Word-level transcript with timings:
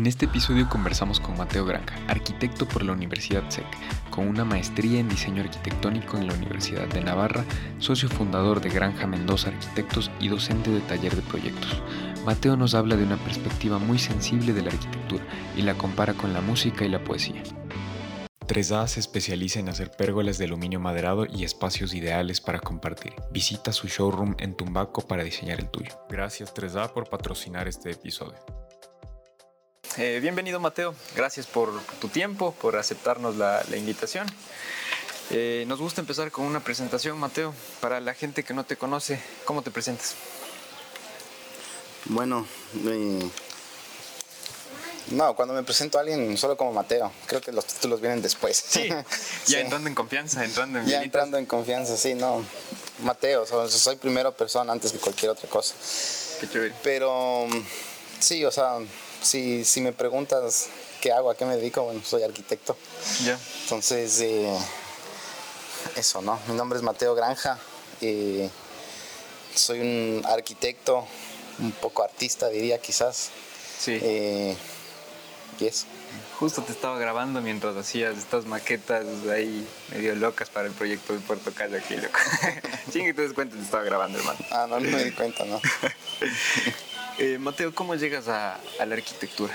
En 0.00 0.06
este 0.06 0.24
episodio 0.24 0.66
conversamos 0.66 1.20
con 1.20 1.36
Mateo 1.36 1.66
Granja, 1.66 1.94
arquitecto 2.08 2.66
por 2.66 2.82
la 2.82 2.92
Universidad 2.92 3.42
SEC, 3.50 3.66
con 4.08 4.28
una 4.28 4.46
maestría 4.46 4.98
en 4.98 5.10
diseño 5.10 5.42
arquitectónico 5.42 6.16
en 6.16 6.26
la 6.26 6.32
Universidad 6.32 6.88
de 6.88 7.02
Navarra, 7.02 7.44
socio 7.80 8.08
fundador 8.08 8.62
de 8.62 8.70
Granja 8.70 9.06
Mendoza 9.06 9.50
Arquitectos 9.50 10.10
y 10.18 10.28
docente 10.28 10.70
de 10.70 10.80
taller 10.80 11.14
de 11.14 11.20
proyectos. 11.20 11.82
Mateo 12.24 12.56
nos 12.56 12.72
habla 12.72 12.96
de 12.96 13.04
una 13.04 13.18
perspectiva 13.18 13.78
muy 13.78 13.98
sensible 13.98 14.54
de 14.54 14.62
la 14.62 14.70
arquitectura 14.70 15.22
y 15.54 15.60
la 15.60 15.74
compara 15.74 16.14
con 16.14 16.32
la 16.32 16.40
música 16.40 16.86
y 16.86 16.88
la 16.88 17.04
poesía. 17.04 17.42
3A 18.46 18.86
se 18.86 19.00
especializa 19.00 19.60
en 19.60 19.68
hacer 19.68 19.90
pérgolas 19.90 20.38
de 20.38 20.46
aluminio 20.46 20.80
maderado 20.80 21.26
y 21.26 21.44
espacios 21.44 21.92
ideales 21.92 22.40
para 22.40 22.60
compartir. 22.60 23.12
Visita 23.32 23.70
su 23.70 23.86
showroom 23.86 24.34
en 24.38 24.56
Tumbaco 24.56 25.06
para 25.06 25.24
diseñar 25.24 25.60
el 25.60 25.68
tuyo. 25.68 25.92
Gracias 26.08 26.54
3A 26.54 26.90
por 26.94 27.10
patrocinar 27.10 27.68
este 27.68 27.90
episodio. 27.90 28.38
Eh, 29.96 30.20
bienvenido 30.22 30.60
Mateo, 30.60 30.94
gracias 31.16 31.48
por 31.48 31.72
tu 32.00 32.08
tiempo, 32.08 32.52
por 32.52 32.76
aceptarnos 32.76 33.36
la, 33.36 33.64
invitación. 33.76 34.24
Eh, 35.30 35.64
nos 35.66 35.80
gusta 35.80 36.00
empezar 36.00 36.30
con 36.30 36.44
una 36.44 36.60
presentación, 36.60 37.18
Mateo. 37.18 37.52
Para 37.80 38.00
la 38.00 38.14
gente 38.14 38.44
que 38.44 38.54
no 38.54 38.64
te 38.64 38.76
conoce, 38.76 39.20
¿cómo 39.44 39.62
te 39.62 39.72
presentas? 39.72 40.14
Bueno, 42.04 42.46
eh, 42.86 43.28
no, 45.10 45.34
cuando 45.34 45.54
me 45.54 45.64
presento 45.64 45.98
a 45.98 46.02
alguien 46.02 46.38
solo 46.38 46.56
como 46.56 46.72
Mateo, 46.72 47.10
creo 47.26 47.40
que 47.40 47.50
los 47.50 47.64
títulos 47.64 48.00
vienen 48.00 48.22
después. 48.22 48.56
Sí, 48.56 48.88
ya 49.48 49.58
entrando 49.58 49.88
en 49.88 49.96
confianza, 49.96 50.44
entrando 50.44 50.78
en 50.78 50.86
Ya 50.86 51.02
entrando 51.02 51.36
en 51.36 51.46
confianza, 51.46 51.96
sí, 51.96 52.14
no. 52.14 52.44
Mateo, 53.02 53.44
soy 53.68 53.96
primero 53.96 54.32
persona 54.36 54.72
antes 54.72 54.92
que 54.92 54.98
cualquier 54.98 55.32
otra 55.32 55.48
cosa. 55.48 55.74
Qué 56.38 56.48
chévere. 56.48 56.74
Pero 56.82 57.48
sí, 58.20 58.44
o 58.44 58.52
sea, 58.52 58.78
si, 59.22 59.64
si 59.64 59.80
me 59.80 59.92
preguntas 59.92 60.68
qué 61.00 61.12
hago, 61.12 61.30
a 61.30 61.36
qué 61.36 61.44
me 61.44 61.56
dedico, 61.56 61.82
bueno, 61.82 62.02
soy 62.04 62.22
arquitecto. 62.22 62.76
Ya. 63.24 63.38
Entonces, 63.62 64.20
eh, 64.20 64.56
eso, 65.96 66.22
¿no? 66.22 66.38
Mi 66.46 66.54
nombre 66.54 66.78
es 66.78 66.82
Mateo 66.82 67.14
Granja. 67.14 67.58
Eh, 68.00 68.50
soy 69.54 69.80
un 69.80 70.22
arquitecto, 70.26 71.06
un 71.58 71.72
poco 71.72 72.02
artista, 72.02 72.48
diría 72.48 72.78
quizás. 72.80 73.30
Sí. 73.78 73.98
Eh, 74.00 74.56
y 75.58 75.66
eso. 75.66 75.86
Justo 76.38 76.62
te 76.62 76.72
estaba 76.72 76.98
grabando 76.98 77.42
mientras 77.42 77.76
hacías 77.76 78.16
estas 78.16 78.46
maquetas 78.46 79.04
ahí 79.30 79.66
medio 79.90 80.14
locas 80.14 80.48
para 80.48 80.68
el 80.68 80.72
proyecto 80.72 81.12
de 81.12 81.18
Puerto 81.20 81.52
Calle 81.52 81.78
aquí, 81.78 81.96
loco. 81.96 82.18
Chingue, 82.90 83.12
te 83.12 83.22
des 83.22 83.34
cuenta, 83.34 83.56
te 83.56 83.62
estaba 83.62 83.84
grabando, 83.84 84.18
hermano. 84.18 84.38
Ah, 84.50 84.66
no, 84.68 84.80
no 84.80 84.90
me 84.90 85.04
di 85.04 85.12
cuenta, 85.12 85.44
¿no? 85.44 85.60
Eh, 87.22 87.36
Mateo, 87.38 87.74
¿cómo 87.74 87.94
llegas 87.96 88.28
a, 88.28 88.58
la 88.78 88.94
arquitectura? 88.94 89.54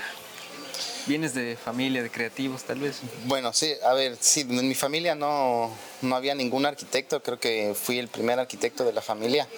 ¿Vienes 1.08 1.34
de 1.34 1.56
familia 1.56 2.00
de 2.00 2.10
creativos, 2.10 2.62
tal 2.62 2.78
vez? 2.78 3.00
Bueno, 3.24 3.52
sí, 3.52 3.72
a 3.84 3.92
ver, 3.92 4.16
sí, 4.20 4.42
en 4.42 4.68
mi 4.68 4.76
familia 4.76 5.16
no, 5.16 5.76
no 6.00 6.14
había 6.14 6.36
ningún 6.36 6.64
arquitecto, 6.64 7.20
creo 7.24 7.40
que 7.40 7.74
fui 7.74 7.98
el 7.98 8.06
primer 8.06 8.38
arquitecto 8.38 8.84
de 8.84 8.92
la 8.92 9.02
familia, 9.02 9.48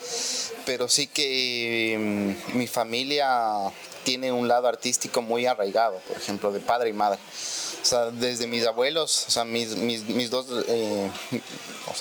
pero 0.64 0.88
sí 0.88 1.06
que 1.06 2.34
mm, 2.50 2.56
mi 2.56 2.66
familia 2.66 3.70
tiene 4.04 4.32
un 4.32 4.48
lado 4.48 4.68
artístico 4.68 5.20
muy 5.20 5.44
arraigado, 5.44 5.98
por 6.08 6.16
ejemplo, 6.16 6.50
de 6.50 6.60
padre 6.60 6.88
y 6.88 6.94
madre. 6.94 7.18
O 7.80 7.84
sea, 7.84 8.10
desde 8.10 8.46
mis 8.46 8.66
abuelos, 8.66 9.26
o 9.28 9.30
sea, 9.30 9.44
mis, 9.44 9.76
mis, 9.76 10.04
mis 10.08 10.30
dos, 10.30 10.46
eh, 10.68 11.10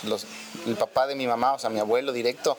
los, 0.04 0.26
el 0.66 0.76
papá 0.76 1.08
de 1.08 1.16
mi 1.16 1.28
mamá, 1.28 1.54
o 1.54 1.60
sea, 1.60 1.70
mi 1.70 1.80
abuelo 1.80 2.12
directo, 2.12 2.58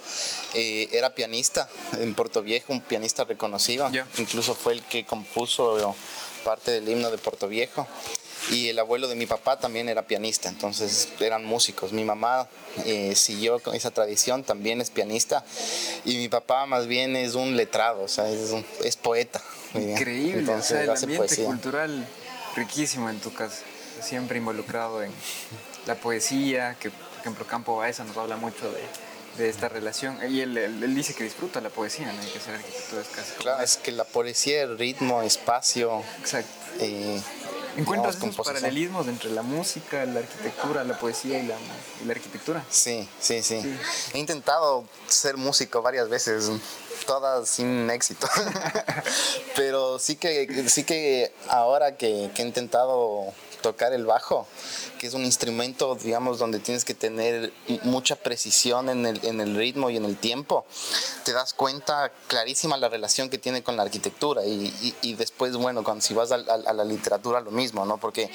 eh, 0.55 0.89
era 0.93 1.15
pianista 1.15 1.69
en 1.99 2.15
Puerto 2.15 2.43
Viejo, 2.43 2.73
un 2.73 2.81
pianista 2.81 3.25
reconocido. 3.25 3.91
Incluso 4.19 4.55
fue 4.55 4.75
el 4.75 4.83
que 4.83 5.05
compuso 5.05 5.95
parte 6.45 6.71
del 6.71 6.89
himno 6.89 7.11
de 7.11 7.19
Puerto 7.19 7.49
Viejo. 7.49 7.87
Y 8.51 8.69
el 8.69 8.79
abuelo 8.79 9.09
de 9.09 9.15
mi 9.15 9.27
papá 9.27 9.59
también 9.59 9.91
era 9.91 10.07
pianista, 10.07 10.49
entonces 10.49 11.09
eran 11.21 11.45
músicos. 11.45 11.93
Mi 11.93 12.05
mamá 12.05 12.49
eh, 12.87 13.15
siguió 13.15 13.59
con 13.59 13.75
esa 13.75 13.91
tradición, 13.91 14.43
también 14.43 14.81
es 14.81 14.89
pianista. 14.89 15.45
Y 16.07 16.17
mi 16.17 16.29
papá 16.29 16.65
más 16.65 16.87
bien 16.87 17.15
es 17.17 17.35
un 17.35 17.57
letrado, 17.57 18.05
o 18.05 18.09
sea, 18.09 18.31
es, 18.31 18.55
es 18.85 18.97
poeta. 18.97 19.43
Increíble, 19.75 20.41
entonces, 20.41 20.65
o 20.65 20.75
sea, 20.75 20.83
el 20.83 20.91
ambiente 20.91 21.45
cultural 21.45 22.07
riquísimo 22.57 23.11
en 23.11 23.21
tu 23.21 23.33
casa, 23.33 23.63
siempre 24.01 24.39
involucrado 24.39 25.03
en 25.03 25.13
la 25.87 25.95
poesía, 25.95 26.77
que 26.79 26.91
por 26.91 27.21
ejemplo 27.21 27.47
Campo 27.47 27.77
Baeza 27.77 28.05
nos 28.05 28.17
habla 28.17 28.37
mucho 28.37 28.71
de, 28.71 28.83
de 29.39 29.49
esta 29.49 29.69
relación. 29.69 30.19
Y 30.29 30.41
él, 30.41 30.57
él, 30.57 30.95
dice 30.95 31.15
que 31.15 31.25
disfruta 31.25 31.61
la 31.61 31.71
poesía, 31.71 32.13
no 32.13 32.21
hay 32.21 32.29
que 32.29 32.39
hacer 32.39 32.55
arquitectura 32.57 33.03
escasa. 33.03 33.35
Claro, 33.39 33.63
es 33.63 33.77
que 33.77 33.93
la 33.93 34.05
poesía, 34.05 34.63
el 34.63 34.79
ritmo, 34.79 35.23
espacio. 35.23 36.03
Exacto. 36.21 36.51
Eh, 36.81 37.21
¿Encuentras 37.79 38.17
esos 38.17 38.37
paralelismos 38.37 39.07
entre 39.07 39.31
la 39.31 39.43
música, 39.43 40.05
la 40.05 40.19
arquitectura, 40.19 40.83
la 40.83 40.99
poesía 40.99 41.39
y 41.39 41.47
la, 41.47 41.55
y 42.03 42.07
la 42.07 42.13
arquitectura? 42.13 42.65
Sí, 42.69 43.09
sí, 43.21 43.41
sí, 43.41 43.63
He 44.13 44.19
intentado 44.19 44.85
ser 45.07 45.37
músico 45.37 45.81
varias 45.81 46.09
veces, 46.09 46.51
todas 47.07 47.49
sin 47.49 47.89
éxito. 47.89 48.27
Pero 49.57 50.01
sí 50.01 50.17
que, 50.17 50.69
sí 50.69 50.83
que 50.83 51.33
ahora 51.49 51.97
que, 51.97 52.33
que 52.35 52.43
he 52.43 52.47
intentado 52.47 53.33
tocar 53.61 53.93
el 53.93 54.07
bajo, 54.07 54.47
que 54.99 55.07
es 55.07 55.15
un 55.15 55.25
instrumento, 55.25 55.95
digamos, 55.95 56.39
donde 56.39 56.59
tienes 56.59 56.85
que 56.85 56.95
tener 56.95 57.53
mucha 57.83 58.17
precisión 58.17 58.89
en 58.89 59.07
el, 59.07 59.57
ritmo 59.57 59.91
y 59.91 59.97
en 59.97 60.05
el 60.05 60.17
tiempo, 60.17 60.67
te 61.25 61.33
das 61.33 61.53
cuenta 61.53 62.13
clarísima 62.27 62.77
la 62.77 62.89
relación 62.89 63.29
que 63.31 63.39
tiene 63.39 63.63
con 63.63 63.77
la 63.77 63.83
arquitectura 63.83 64.45
y, 64.45 65.15
después, 65.15 65.57
bueno, 65.57 65.85
cuando 65.85 66.03
si 66.03 66.15
vas 66.15 66.33
a, 66.33 66.37
a, 66.37 66.73
la 66.73 66.85
literatura 66.85 67.41
lo 67.41 67.51
mismo, 67.51 67.85
¿no? 67.85 67.99
Porque 67.99 68.31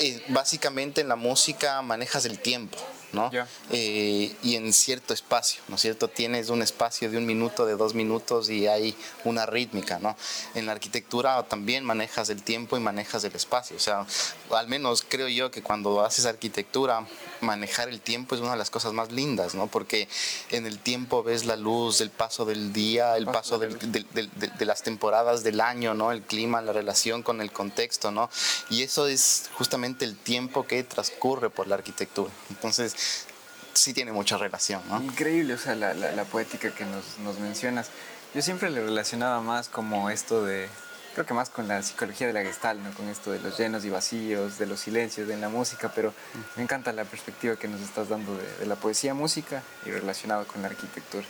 eh, 0.00 0.22
básicamente 0.28 1.00
en 1.00 1.08
la 1.08 1.16
música 1.16 1.82
manejas 1.82 2.24
el 2.24 2.38
tiempo. 2.38 2.78
¿No? 3.12 3.30
Eh, 3.70 4.34
y 4.42 4.56
en 4.56 4.72
cierto 4.72 5.14
espacio, 5.14 5.62
¿no 5.68 5.76
es 5.76 5.80
cierto? 5.82 6.08
Tienes 6.08 6.48
un 6.48 6.62
espacio 6.62 7.10
de 7.10 7.18
un 7.18 7.26
minuto, 7.26 7.66
de 7.66 7.76
dos 7.76 7.94
minutos 7.94 8.50
y 8.50 8.66
hay 8.66 8.96
una 9.24 9.46
rítmica, 9.46 9.98
¿no? 9.98 10.16
En 10.54 10.66
la 10.66 10.72
arquitectura 10.72 11.42
también 11.44 11.84
manejas 11.84 12.30
el 12.30 12.42
tiempo 12.42 12.76
y 12.76 12.80
manejas 12.80 13.24
el 13.24 13.34
espacio, 13.34 13.76
o 13.76 13.80
sea, 13.80 14.06
al 14.50 14.68
menos 14.68 15.04
creo 15.06 15.28
yo 15.28 15.50
que 15.50 15.62
cuando 15.62 16.04
haces 16.04 16.26
arquitectura, 16.26 17.06
manejar 17.42 17.88
el 17.88 18.00
tiempo 18.00 18.34
es 18.34 18.40
una 18.40 18.52
de 18.52 18.56
las 18.56 18.70
cosas 18.70 18.92
más 18.92 19.12
lindas, 19.12 19.54
¿no? 19.54 19.66
Porque 19.66 20.08
en 20.50 20.66
el 20.66 20.78
tiempo 20.78 21.22
ves 21.22 21.44
la 21.44 21.56
luz, 21.56 22.00
el 22.00 22.10
paso 22.10 22.44
del 22.44 22.72
día, 22.72 23.16
el 23.16 23.26
paso 23.26 23.58
de, 23.58 23.68
de 23.68 24.64
las 24.66 24.82
temporadas 24.82 25.42
del 25.42 25.60
año, 25.60 25.94
¿no? 25.94 26.12
El 26.12 26.22
clima, 26.22 26.62
la 26.62 26.72
relación 26.72 27.22
con 27.22 27.40
el 27.40 27.52
contexto, 27.52 28.10
¿no? 28.10 28.30
Y 28.70 28.82
eso 28.82 29.06
es 29.06 29.50
justamente 29.54 30.04
el 30.04 30.16
tiempo 30.16 30.66
que 30.66 30.82
transcurre 30.84 31.50
por 31.50 31.66
la 31.66 31.74
arquitectura. 31.74 32.32
Entonces, 32.50 33.26
sí 33.74 33.94
tiene 33.94 34.12
mucha 34.12 34.36
relación, 34.36 34.82
¿no? 34.88 35.02
Increíble, 35.02 35.54
o 35.54 35.58
sea, 35.58 35.74
la, 35.74 35.94
la, 35.94 36.24
poética 36.24 36.74
que 36.74 36.84
nos, 36.84 37.18
nos, 37.18 37.38
mencionas. 37.38 37.88
Yo 38.34 38.42
siempre 38.42 38.70
le 38.70 38.82
relacionaba 38.82 39.40
más 39.40 39.68
como 39.68 40.10
esto 40.10 40.44
de, 40.44 40.68
creo 41.12 41.26
que 41.26 41.34
más 41.34 41.50
con 41.50 41.68
la 41.68 41.82
psicología 41.82 42.26
de 42.26 42.32
la 42.32 42.42
gestal, 42.42 42.82
¿no? 42.82 42.92
Con 42.94 43.08
esto 43.08 43.30
de 43.30 43.40
los 43.40 43.58
llenos 43.58 43.84
y 43.84 43.90
vacíos, 43.90 44.58
de 44.58 44.66
los 44.66 44.80
silencios 44.80 45.28
en 45.30 45.40
la 45.40 45.48
música, 45.48 45.92
pero 45.94 46.12
me 46.56 46.62
encanta 46.62 46.92
la 46.92 47.04
perspectiva 47.04 47.56
que 47.56 47.68
nos 47.68 47.80
estás 47.80 48.08
dando 48.08 48.36
de, 48.36 48.66
la 48.66 48.76
poesía, 48.76 49.14
música 49.14 49.62
y 49.84 49.90
relacionado 49.90 50.46
con 50.46 50.62
la 50.62 50.68
arquitectura. 50.68 51.24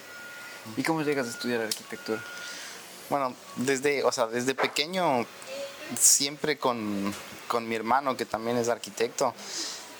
¿Y 0.77 0.83
cómo 0.83 1.03
llegas 1.03 1.27
a 1.27 1.31
estudiar 1.31 1.61
arquitectura? 1.61 2.23
Bueno, 3.11 3.35
desde, 3.57 4.05
o 4.05 4.13
sea, 4.13 4.27
desde 4.27 4.55
pequeño, 4.55 5.27
siempre 5.99 6.57
con, 6.57 7.13
con 7.49 7.69
mi 7.69 7.75
hermano, 7.75 8.17
que 8.17 8.25
también 8.25 8.57
es 8.57 8.69
arquitecto, 8.69 9.35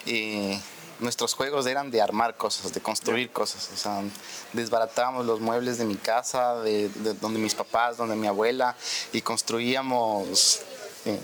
y 0.07 0.61
nuestros 1.01 1.35
juegos 1.35 1.67
eran 1.67 1.91
de 1.91 2.01
armar 2.01 2.37
cosas, 2.37 2.73
de 2.73 2.81
construir 2.81 3.31
cosas. 3.31 3.71
O 3.73 3.77
sea, 3.77 4.03
desbaratábamos 4.53 5.27
los 5.27 5.41
muebles 5.41 5.79
de 5.79 5.85
mi 5.85 5.97
casa, 5.97 6.61
de, 6.61 6.89
donde 7.21 7.39
mis 7.39 7.55
papás, 7.55 7.97
donde 7.97 8.17
mi 8.17 8.27
abuela, 8.27 8.77
y 9.13 9.21
construíamos, 9.21 10.61
eh, 11.05 11.19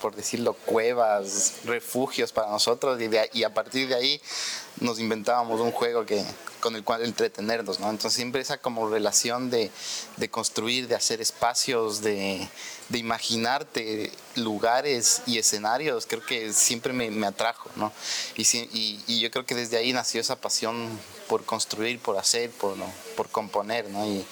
por 0.00 0.14
decirlo, 0.14 0.54
cuevas, 0.54 1.54
refugios 1.64 2.32
para 2.32 2.50
nosotros, 2.50 3.00
y, 3.00 3.38
y 3.38 3.44
a 3.44 3.52
partir 3.52 3.88
de 3.88 3.94
ahí 3.94 4.20
nos 4.80 4.98
inventábamos 4.98 5.60
un 5.60 5.72
juego 5.72 6.06
que, 6.06 6.24
con 6.60 6.76
el 6.76 6.84
cual 6.84 7.04
entretenernos, 7.04 7.80
¿no? 7.80 7.90
Entonces 7.90 8.14
siempre 8.14 8.40
esa 8.40 8.58
como 8.58 8.88
relación 8.88 9.50
de, 9.50 9.70
de 10.16 10.30
construir, 10.30 10.88
de 10.88 10.94
hacer 10.94 11.20
espacios, 11.20 12.00
de, 12.02 12.48
de, 12.88 12.98
imaginarte 12.98 14.12
lugares 14.36 15.22
y 15.26 15.38
escenarios, 15.38 16.06
creo 16.06 16.24
que 16.24 16.52
siempre 16.52 16.92
me, 16.92 17.10
me 17.10 17.26
atrajo, 17.26 17.70
¿no? 17.76 17.92
Y, 18.36 18.42
y, 18.42 19.02
y, 19.06 19.20
yo 19.20 19.30
creo 19.30 19.46
que 19.46 19.54
desde 19.54 19.76
ahí 19.76 19.92
nació 19.92 20.20
esa 20.20 20.36
pasión 20.36 20.88
por 21.28 21.44
construir, 21.44 21.98
por 22.00 22.16
hacer, 22.16 22.50
por, 22.50 22.76
¿no? 22.76 22.86
por 23.16 23.28
componer, 23.28 23.88
¿no? 23.90 24.06
Y, 24.06 24.24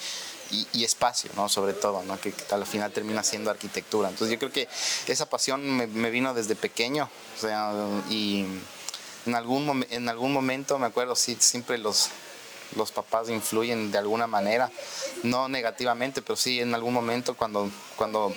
y, 0.51 0.83
espacio, 0.83 1.29
¿no? 1.35 1.49
Sobre 1.49 1.73
todo, 1.73 2.03
¿no? 2.03 2.19
Que, 2.19 2.33
al 2.51 2.65
final 2.65 2.91
termina 2.91 3.23
siendo 3.23 3.51
arquitectura. 3.51 4.09
Entonces 4.09 4.33
yo 4.33 4.39
creo 4.39 4.51
que 4.51 4.67
esa 5.11 5.29
pasión 5.29 5.69
me, 5.69 5.87
me 5.87 6.09
vino 6.09 6.33
desde 6.33 6.55
pequeño, 6.55 7.09
o 7.37 7.39
sea, 7.39 7.73
y 8.09 8.45
en 9.27 9.35
algún, 9.35 9.85
en 9.89 10.09
algún 10.09 10.33
momento, 10.33 10.79
me 10.79 10.87
acuerdo, 10.87 11.15
sí, 11.15 11.37
siempre 11.39 11.77
los, 11.77 12.09
los 12.75 12.91
papás 12.91 13.29
influyen 13.29 13.91
de 13.91 13.97
alguna 13.97 14.27
manera, 14.27 14.71
no 15.23 15.49
negativamente, 15.49 16.21
pero 16.21 16.35
sí 16.35 16.59
en 16.61 16.73
algún 16.73 16.93
momento 16.93 17.35
cuando, 17.35 17.69
cuando 17.95 18.33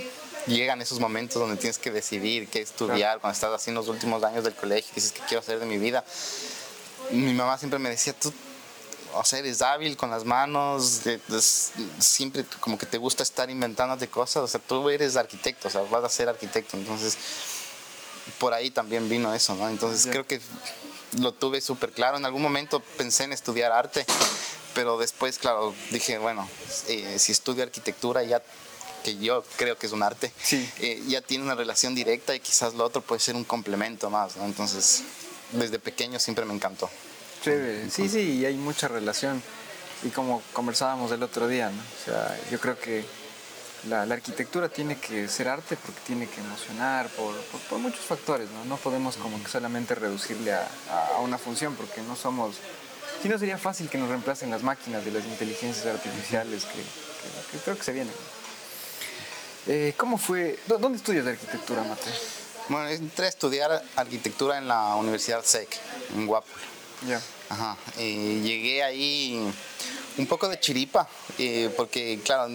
llegan 0.46 0.80
esos 0.82 1.00
momentos 1.00 1.40
donde 1.40 1.56
tienes 1.56 1.78
que 1.78 1.90
decidir 1.90 2.48
qué 2.48 2.60
estudiar, 2.60 3.20
cuando 3.20 3.34
estás 3.34 3.54
haciendo 3.54 3.80
los 3.80 3.88
últimos 3.88 4.22
años 4.24 4.44
del 4.44 4.54
colegio, 4.54 4.90
dices 4.94 5.12
qué 5.12 5.20
quiero 5.28 5.40
hacer 5.40 5.60
de 5.60 5.66
mi 5.66 5.78
vida. 5.78 6.04
Mi 7.12 7.32
mamá 7.32 7.58
siempre 7.58 7.78
me 7.78 7.88
decía, 7.88 8.12
tú, 8.12 8.32
o 9.14 9.24
sea, 9.24 9.38
eres 9.38 9.62
hábil 9.62 9.96
con 9.96 10.10
las 10.10 10.24
manos, 10.24 11.02
siempre 11.98 12.44
como 12.60 12.78
que 12.78 12.86
te 12.86 12.98
gusta 12.98 13.22
estar 13.22 13.50
inventándote 13.50 14.08
cosas, 14.08 14.44
o 14.44 14.46
sea, 14.46 14.60
tú 14.60 14.88
eres 14.90 15.16
arquitecto, 15.16 15.68
o 15.68 15.70
sea, 15.70 15.82
vas 15.82 16.04
a 16.04 16.08
ser 16.08 16.28
arquitecto, 16.28 16.76
entonces 16.76 17.16
por 18.38 18.54
ahí 18.54 18.70
también 18.70 19.08
vino 19.08 19.34
eso, 19.34 19.54
¿no? 19.54 19.68
Entonces 19.68 20.06
creo 20.10 20.26
que 20.26 20.40
lo 21.18 21.32
tuve 21.32 21.60
súper 21.60 21.90
claro. 21.92 22.16
En 22.16 22.24
algún 22.24 22.42
momento 22.42 22.80
pensé 22.96 23.24
en 23.24 23.32
estudiar 23.32 23.72
arte, 23.72 24.04
pero 24.74 24.98
después, 24.98 25.38
claro, 25.38 25.74
dije, 25.90 26.18
bueno, 26.18 26.48
eh, 26.88 27.18
si 27.18 27.32
estudio 27.32 27.62
arquitectura 27.62 28.22
ya 28.22 28.42
que 29.02 29.16
yo 29.16 29.42
creo 29.56 29.78
que 29.78 29.86
es 29.86 29.92
un 29.92 30.02
arte, 30.02 30.32
eh, 30.50 31.02
ya 31.06 31.22
tiene 31.22 31.44
una 31.44 31.54
relación 31.54 31.94
directa 31.94 32.34
y 32.34 32.40
quizás 32.40 32.74
lo 32.74 32.84
otro 32.84 33.00
puede 33.00 33.20
ser 33.20 33.34
un 33.34 33.44
complemento 33.44 34.10
más, 34.10 34.36
¿no? 34.36 34.44
Entonces, 34.44 35.02
desde 35.52 35.78
pequeño 35.78 36.18
siempre 36.20 36.44
me 36.44 36.54
encantó. 36.54 36.90
Sí, 37.42 38.08
sí, 38.08 38.20
y 38.38 38.44
hay 38.44 38.56
mucha 38.56 38.88
relación. 38.88 39.42
Y 40.02 40.08
como 40.08 40.42
conversábamos 40.52 41.12
el 41.12 41.22
otro 41.22 41.48
día, 41.48 41.70
¿no? 41.70 41.80
O 41.80 42.04
sea, 42.04 42.38
yo 42.50 42.58
creo 42.58 42.78
que 42.78 43.04
la, 43.88 44.02
arquitectura 44.02 44.68
tiene 44.68 44.98
que 44.98 45.28
ser 45.28 45.48
arte 45.48 45.76
porque 45.76 46.00
tiene 46.06 46.26
que 46.26 46.40
emocionar 46.40 47.08
por, 47.08 47.34
por, 47.68 47.78
muchos 47.78 48.00
factores, 48.00 48.48
¿no? 48.50 48.64
No 48.64 48.76
podemos 48.76 49.16
como 49.16 49.42
que 49.42 49.48
solamente 49.48 49.94
reducirle 49.94 50.52
a, 50.52 50.68
a, 51.16 51.20
una 51.20 51.38
función 51.38 51.74
porque 51.74 52.02
no 52.02 52.16
somos... 52.16 52.56
Si 53.22 53.28
no 53.28 53.38
sería 53.38 53.58
fácil 53.58 53.88
que 53.88 53.98
nos 53.98 54.08
reemplacen 54.08 54.50
las 54.50 54.62
máquinas 54.62 55.04
de 55.04 55.10
las 55.10 55.24
inteligencias 55.24 55.86
artificiales 55.86 56.64
que, 56.64 57.58
creo 57.64 57.76
que 57.76 57.84
se 57.84 57.92
vienen. 57.92 58.14
Eh, 59.66 59.94
¿Cómo 59.96 60.16
fue? 60.16 60.58
¿Dónde 60.66 60.96
estudias 60.96 61.26
de 61.26 61.32
arquitectura, 61.32 61.82
Mateo? 61.82 62.12
Bueno, 62.68 62.88
entré 62.88 63.26
a 63.26 63.28
estudiar 63.28 63.82
arquitectura 63.96 64.56
en 64.56 64.68
la 64.68 64.94
Universidad 64.94 65.42
SEC, 65.44 65.68
en 66.14 66.26
Guapo. 66.26 66.48
Ya. 67.06 67.20
Ajá. 67.48 67.76
Y 67.98 68.40
llegué 68.40 68.82
ahí 68.82 69.52
un 70.18 70.26
poco 70.26 70.48
de 70.48 70.60
chiripa, 70.60 71.08
eh, 71.38 71.72
porque 71.76 72.20
claro, 72.24 72.52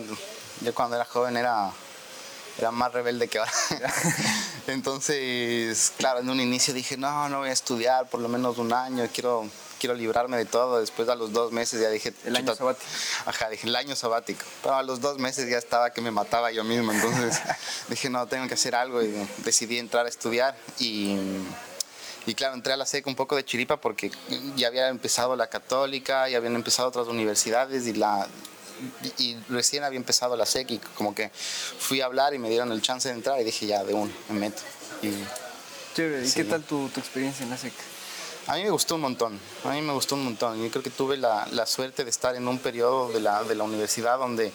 yo 0.61 0.73
cuando 0.73 0.95
era 0.95 1.05
joven 1.05 1.37
era, 1.37 1.71
era 2.57 2.71
más 2.71 2.93
rebelde 2.93 3.27
que 3.27 3.39
ahora. 3.39 3.51
Entonces, 4.67 5.93
claro, 5.97 6.19
en 6.19 6.29
un 6.29 6.39
inicio 6.39 6.73
dije, 6.73 6.97
no, 6.97 7.29
no 7.29 7.39
voy 7.39 7.49
a 7.49 7.53
estudiar 7.53 8.09
por 8.09 8.19
lo 8.19 8.29
menos 8.29 8.57
un 8.57 8.73
año, 8.73 9.07
quiero, 9.13 9.47
quiero 9.79 9.95
librarme 9.95 10.37
de 10.37 10.45
todo. 10.45 10.79
Después 10.79 11.09
a 11.09 11.15
los 11.15 11.33
dos 11.33 11.51
meses 11.51 11.81
ya 11.81 11.89
dije... 11.89 12.13
El 12.23 12.35
año 12.35 12.55
sabático. 12.55 12.85
Ajá, 13.25 13.49
dije, 13.49 13.67
el 13.67 13.75
año 13.75 13.95
sabático. 13.95 14.43
Pero 14.63 14.75
a 14.75 14.83
los 14.83 15.01
dos 15.01 15.19
meses 15.19 15.49
ya 15.49 15.57
estaba 15.57 15.91
que 15.91 16.01
me 16.01 16.11
mataba 16.11 16.51
yo 16.51 16.63
mismo. 16.63 16.91
Entonces 16.91 17.41
dije, 17.89 18.09
no, 18.09 18.25
tengo 18.27 18.47
que 18.47 18.55
hacer 18.55 18.75
algo 18.75 19.03
y 19.03 19.27
decidí 19.43 19.77
entrar 19.77 20.05
a 20.05 20.09
estudiar 20.09 20.55
y... 20.79 21.17
Y 22.25 22.33
claro, 22.33 22.55
entré 22.55 22.73
a 22.73 22.77
la 22.77 22.85
SEC 22.85 23.05
un 23.07 23.15
poco 23.15 23.35
de 23.35 23.45
chiripa 23.45 23.77
porque 23.77 24.11
ya 24.55 24.67
había 24.67 24.89
empezado 24.89 25.35
la 25.35 25.47
católica, 25.47 26.27
ya 26.27 26.37
habían 26.37 26.55
empezado 26.55 26.89
otras 26.89 27.07
universidades 27.07 27.85
y 27.87 27.93
la, 27.93 28.27
y 29.19 29.37
recién 29.49 29.83
había 29.83 29.97
empezado 29.97 30.35
la 30.35 30.45
SEC 30.45 30.71
y 30.71 30.77
como 30.95 31.13
que 31.13 31.29
fui 31.29 32.01
a 32.01 32.05
hablar 32.05 32.33
y 32.33 32.39
me 32.39 32.49
dieron 32.49 32.71
el 32.71 32.81
chance 32.81 33.07
de 33.09 33.15
entrar 33.15 33.39
y 33.39 33.43
dije 33.43 33.67
ya, 33.67 33.83
de 33.83 33.93
uno, 33.93 34.11
me 34.29 34.39
meto. 34.39 34.61
Y, 35.01 35.11
Chévere, 35.95 36.27
¿y 36.27 36.31
qué 36.31 36.43
tal 36.43 36.63
tu, 36.63 36.89
tu, 36.89 36.99
experiencia 36.99 37.43
en 37.43 37.51
la 37.51 37.57
SEC? 37.57 37.73
A 38.47 38.55
mí 38.55 38.63
me 38.63 38.69
gustó 38.69 38.95
un 38.95 39.01
montón, 39.01 39.39
a 39.63 39.69
mí 39.69 39.81
me 39.81 39.93
gustó 39.93 40.15
un 40.15 40.25
montón. 40.25 40.61
Yo 40.61 40.69
creo 40.69 40.83
que 40.83 40.89
tuve 40.89 41.17
la, 41.17 41.47
la 41.51 41.65
suerte 41.65 42.03
de 42.03 42.09
estar 42.09 42.35
en 42.35 42.47
un 42.47 42.59
periodo 42.59 43.11
de 43.11 43.19
la, 43.19 43.43
de 43.43 43.55
la 43.55 43.63
universidad 43.63 44.19
donde 44.19 44.51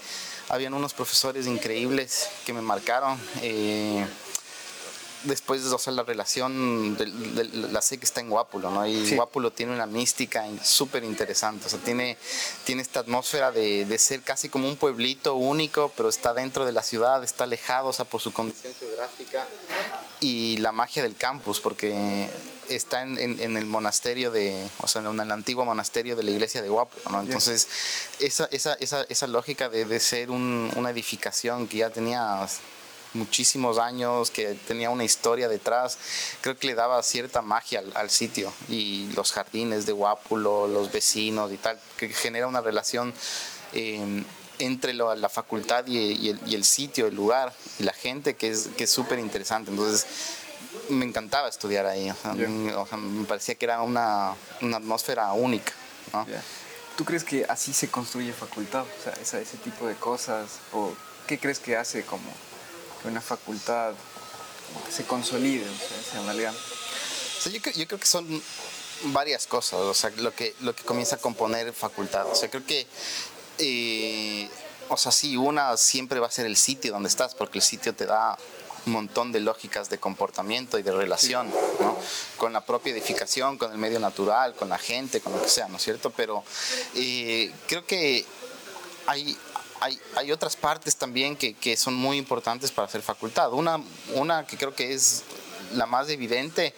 habían 0.48 0.74
unos 0.74 0.94
profesores 0.94 1.46
increíbles 1.46 2.28
que 2.44 2.52
me 2.52 2.60
marcaron. 2.60 3.18
Eh, 3.42 4.04
después, 5.24 5.64
o 5.64 5.78
sea, 5.78 5.92
la 5.92 6.02
relación, 6.02 6.96
de, 6.96 7.06
la 7.52 7.82
sé 7.82 7.98
que 7.98 8.04
está 8.04 8.20
en 8.20 8.30
Guápulo, 8.30 8.70
¿no? 8.70 8.86
Y 8.86 9.14
Guápulo 9.14 9.50
tiene 9.50 9.74
una 9.74 9.86
mística 9.86 10.44
súper 10.62 11.04
interesante, 11.04 11.66
o 11.66 11.68
sea, 11.68 11.78
tiene, 11.78 12.16
tiene 12.64 12.82
esta 12.82 13.00
atmósfera 13.00 13.52
de, 13.52 13.84
de, 13.84 13.98
ser 13.98 14.22
casi 14.22 14.48
como 14.48 14.68
un 14.68 14.76
pueblito 14.76 15.34
único, 15.34 15.92
pero 15.96 16.08
está 16.08 16.34
dentro 16.34 16.64
de 16.64 16.72
la 16.72 16.82
ciudad, 16.82 17.22
está 17.24 17.44
alejado, 17.44 17.88
o 17.88 17.92
sea, 17.92 18.04
por 18.04 18.20
su 18.20 18.32
condición 18.32 18.72
geográfica 18.78 19.46
y 20.20 20.58
la 20.58 20.72
magia 20.72 21.02
del 21.02 21.16
campus, 21.16 21.60
porque 21.60 22.28
está 22.68 23.02
en, 23.02 23.18
en, 23.18 23.56
el 23.56 23.66
monasterio 23.66 24.30
de, 24.30 24.68
o 24.80 24.86
sea, 24.86 25.02
en 25.02 25.20
el 25.20 25.32
antiguo 25.32 25.64
monasterio 25.64 26.16
de 26.16 26.22
la 26.22 26.30
iglesia 26.30 26.62
de 26.62 26.68
Guápulo, 26.68 27.02
¿no? 27.10 27.20
Entonces, 27.20 27.68
esa, 28.20 28.48
esa, 28.52 28.74
esa, 28.74 29.04
esa 29.08 29.26
lógica 29.26 29.68
de, 29.68 29.84
de 29.84 30.00
ser 30.00 30.30
un, 30.30 30.70
una 30.76 30.90
edificación 30.90 31.66
que 31.66 31.78
ya 31.78 31.90
tenía 31.90 32.46
muchísimos 33.14 33.78
años, 33.78 34.30
que 34.30 34.54
tenía 34.66 34.90
una 34.90 35.04
historia 35.04 35.48
detrás, 35.48 35.98
creo 36.40 36.56
que 36.56 36.66
le 36.66 36.74
daba 36.74 37.02
cierta 37.02 37.42
magia 37.42 37.82
al, 37.94 38.10
sitio 38.10 38.52
y 38.68 39.10
los 39.14 39.32
jardines 39.32 39.86
de 39.86 39.92
Guápulo, 39.92 40.68
los 40.68 40.92
vecinos 40.92 41.52
y 41.52 41.56
tal, 41.56 41.78
que 41.96 42.08
genera 42.08 42.46
una 42.46 42.60
relación 42.60 43.12
eh, 43.72 44.24
entre 44.58 44.92
la 44.92 45.28
facultad 45.28 45.86
y, 45.86 46.28
el, 46.28 46.64
sitio, 46.64 47.06
el 47.06 47.14
lugar 47.14 47.52
y 47.78 47.84
la 47.84 47.92
gente 47.92 48.34
que 48.36 48.50
es 48.50 48.68
que 48.76 48.86
súper 48.86 49.18
interesante. 49.18 49.70
Entonces, 49.70 50.06
me 50.88 51.04
encantaba 51.04 51.48
estudiar 51.48 51.86
ahí, 51.86 52.12
me 52.34 53.24
parecía 53.26 53.54
que 53.54 53.64
era 53.64 53.82
una, 53.82 54.34
una 54.60 54.76
atmósfera 54.76 55.32
única. 55.32 55.72
¿Tú 56.96 57.04
crees 57.04 57.24
que 57.24 57.46
así 57.48 57.72
se 57.72 57.88
construye 57.88 58.32
facultad? 58.32 58.82
O 58.82 59.02
sea, 59.02 59.14
ese, 59.14 59.40
ese 59.40 59.56
tipo 59.56 59.86
de 59.86 59.94
cosas, 59.94 60.58
o 60.72 60.92
qué 61.26 61.38
crees 61.38 61.58
que 61.58 61.76
hace 61.76 62.04
como 62.04 62.30
que 63.02 63.08
una 63.08 63.20
facultad 63.20 63.94
se 64.90 65.04
consolide, 65.04 65.64
o 65.68 66.12
sea, 66.12 66.22
se 66.22 67.50
yo, 67.50 67.60
creo, 67.62 67.98
que 67.98 68.06
son 68.06 68.42
varias 69.04 69.46
cosas, 69.46 69.80
o 69.80 69.94
sea, 69.94 70.10
lo 70.16 70.34
que, 70.34 70.54
lo 70.60 70.74
que 70.74 70.82
comienza 70.84 71.16
a 71.16 71.18
componer 71.18 71.72
facultad. 71.72 72.26
O 72.26 72.34
sea, 72.34 72.50
creo 72.50 72.64
que, 72.66 72.86
eh, 73.58 74.48
o 74.88 74.96
sea, 74.96 75.10
sí, 75.10 75.36
una 75.36 75.76
siempre 75.76 76.20
va 76.20 76.26
a 76.26 76.30
ser 76.30 76.44
el 76.46 76.56
sitio 76.56 76.92
donde 76.92 77.08
estás, 77.08 77.34
porque 77.34 77.58
el 77.58 77.62
sitio 77.62 77.94
te 77.94 78.04
da 78.04 78.36
un 78.86 78.92
montón 78.92 79.32
de 79.32 79.40
lógicas 79.40 79.88
de 79.90 79.98
comportamiento 79.98 80.78
y 80.78 80.82
de 80.82 80.92
relación, 80.92 81.50
¿no? 81.80 81.96
Con 82.36 82.52
la 82.52 82.64
propia 82.64 82.92
edificación, 82.92 83.58
con 83.58 83.72
el 83.72 83.78
medio 83.78 84.00
natural, 84.00 84.54
con 84.54 84.68
la 84.68 84.78
gente, 84.78 85.20
con 85.20 85.32
lo 85.32 85.42
que 85.42 85.48
sea, 85.48 85.68
¿no 85.68 85.76
es 85.76 85.82
cierto? 85.82 86.10
Pero 86.10 86.44
eh, 86.94 87.52
creo 87.66 87.86
que 87.86 88.24
hay, 89.06 89.36
hay, 89.80 89.98
hay 90.16 90.32
otras 90.32 90.56
partes 90.56 90.96
también 90.96 91.36
que, 91.36 91.54
que, 91.54 91.76
son 91.76 91.94
muy 91.94 92.18
importantes 92.18 92.70
para 92.70 92.86
hacer 92.86 93.02
facultad. 93.02 93.52
Una, 93.52 93.82
una 94.14 94.46
que 94.46 94.56
creo 94.56 94.74
que 94.74 94.92
es 94.92 95.24
la 95.74 95.86
más 95.86 96.08
evidente 96.08 96.74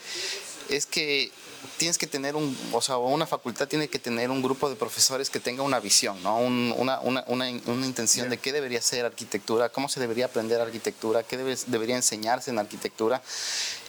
es 0.69 0.87
que 0.87 1.31
tienes 1.77 1.99
que 1.99 2.07
tener 2.07 2.37
un, 2.37 2.57
o 2.73 2.81
sea, 2.81 2.97
una 2.97 3.27
facultad 3.27 3.69
tiene 3.69 3.89
que 3.89 3.99
tener 3.99 4.31
un 4.31 4.43
grupo 4.43 4.69
de 4.69 4.77
profesores 4.77 5.31
que 5.31 5.41
tenga 5.41 5.63
una 5.63 5.81
visión, 5.81 6.23
¿no? 6.23 6.39
una, 6.39 7.01
una, 7.01 7.25
una, 7.27 7.51
una, 7.67 7.87
intención 7.87 8.29
de 8.31 8.39
qué 8.39 8.53
debería 8.53 8.81
ser 8.81 9.05
arquitectura, 9.05 9.69
cómo 9.69 9.89
se 9.89 10.01
debería 10.01 10.27
aprender 10.27 10.61
arquitectura, 10.61 11.23
qué 11.23 11.37
debe, 11.37 11.57
debería 11.67 11.97
enseñarse 11.97 12.51
en 12.51 12.59
arquitectura 12.59 13.23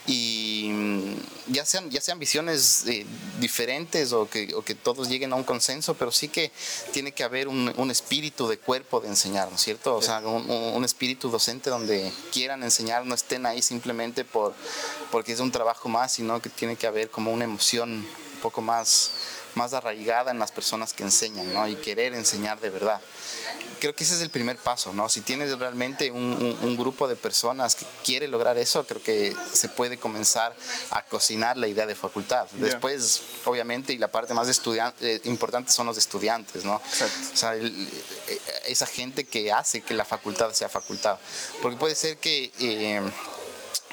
y 0.06 0.70
mm, 0.72 1.16
ya 1.48 1.66
sean, 1.66 1.90
ya 1.90 2.02
sean 2.02 2.20
visiones 2.20 2.86
eh, 2.88 3.06
diferentes 3.40 4.12
o 4.12 4.30
que, 4.30 4.54
o 4.54 4.64
que, 4.64 4.76
todos 4.76 5.08
lleguen 5.08 5.32
a 5.32 5.36
un 5.36 5.44
consenso, 5.44 5.94
pero 5.94 6.12
sí 6.12 6.28
que 6.28 6.52
tiene 6.92 7.14
que 7.14 7.24
haber 7.24 7.48
un, 7.48 7.74
un 7.78 7.92
espíritu 7.92 8.48
de 8.48 8.58
cuerpo 8.58 9.00
de 9.00 9.08
enseñar, 9.08 9.50
¿no 9.50 9.56
es 9.56 9.62
cierto? 9.62 9.96
O 9.96 10.02
sea, 10.02 10.20
un, 10.20 10.50
un, 10.50 10.84
espíritu 10.84 11.30
docente 11.30 11.70
donde 11.70 12.12
quieran 12.32 12.64
enseñar, 12.64 13.06
no 13.06 13.16
estén 13.16 13.46
ahí 13.46 13.62
simplemente 13.62 14.26
por, 14.26 14.54
porque 15.12 15.32
es 15.32 15.40
un 15.40 15.52
trabajo 15.52 15.88
más, 15.88 16.14
sino 16.14 16.42
que 16.42 16.50
tiene 16.50 16.76
que 16.76 16.88
haber 16.88 17.10
como 17.10 17.32
una 17.32 17.46
emoción 17.46 17.92
un 17.92 18.40
poco 18.42 18.62
más 18.62 19.12
más 19.56 19.74
arraigada 19.74 20.32
en 20.32 20.40
las 20.40 20.52
personas 20.52 20.94
que 20.94 21.04
enseñan, 21.04 21.54
¿no? 21.54 21.68
Y 21.68 21.76
querer 21.76 22.14
enseñar 22.14 22.60
de 22.60 22.70
verdad. 22.70 23.00
Creo 23.80 23.94
que 23.94 24.04
ese 24.06 24.16
es 24.16 24.22
el 24.22 24.30
primer 24.30 24.58
paso, 24.58 24.94
¿no? 24.94 25.10
Si 25.10 25.22
tienes 25.22 25.58
realmente 25.60 26.10
un, 26.10 26.58
un, 26.62 26.78
grupo 26.78 27.08
de 27.08 27.18
personas 27.18 27.76
que 27.76 27.86
quiere 28.04 28.30
lograr 28.30 28.58
eso, 28.58 28.86
creo 28.86 29.04
que 29.04 29.36
se 29.52 29.68
puede 29.68 29.98
comenzar 29.98 30.56
a 30.92 31.02
cocinar 31.04 31.58
la 31.58 31.68
idea 31.68 31.86
de 31.86 31.94
facultad. 31.94 32.48
Después, 32.54 33.22
obviamente, 33.44 33.92
y 33.92 33.98
la 33.98 34.10
parte 34.10 34.34
más 34.34 34.48
eh, 35.02 35.22
importante 35.26 35.72
son 35.72 35.88
los 35.88 35.98
estudiantes, 35.98 36.64
¿no? 36.64 36.76
O 36.76 37.36
sea, 37.36 37.56
eh, 37.58 37.90
esa 38.68 38.86
gente 38.86 39.26
que 39.26 39.52
hace 39.52 39.82
que 39.82 39.94
la 39.94 40.06
facultad 40.06 40.54
sea 40.54 40.70
facultad. 40.70 41.18
Porque 41.62 41.78
puede 41.78 41.96
ser 41.96 42.18
que... 42.18 42.52
Eh, 42.60 43.02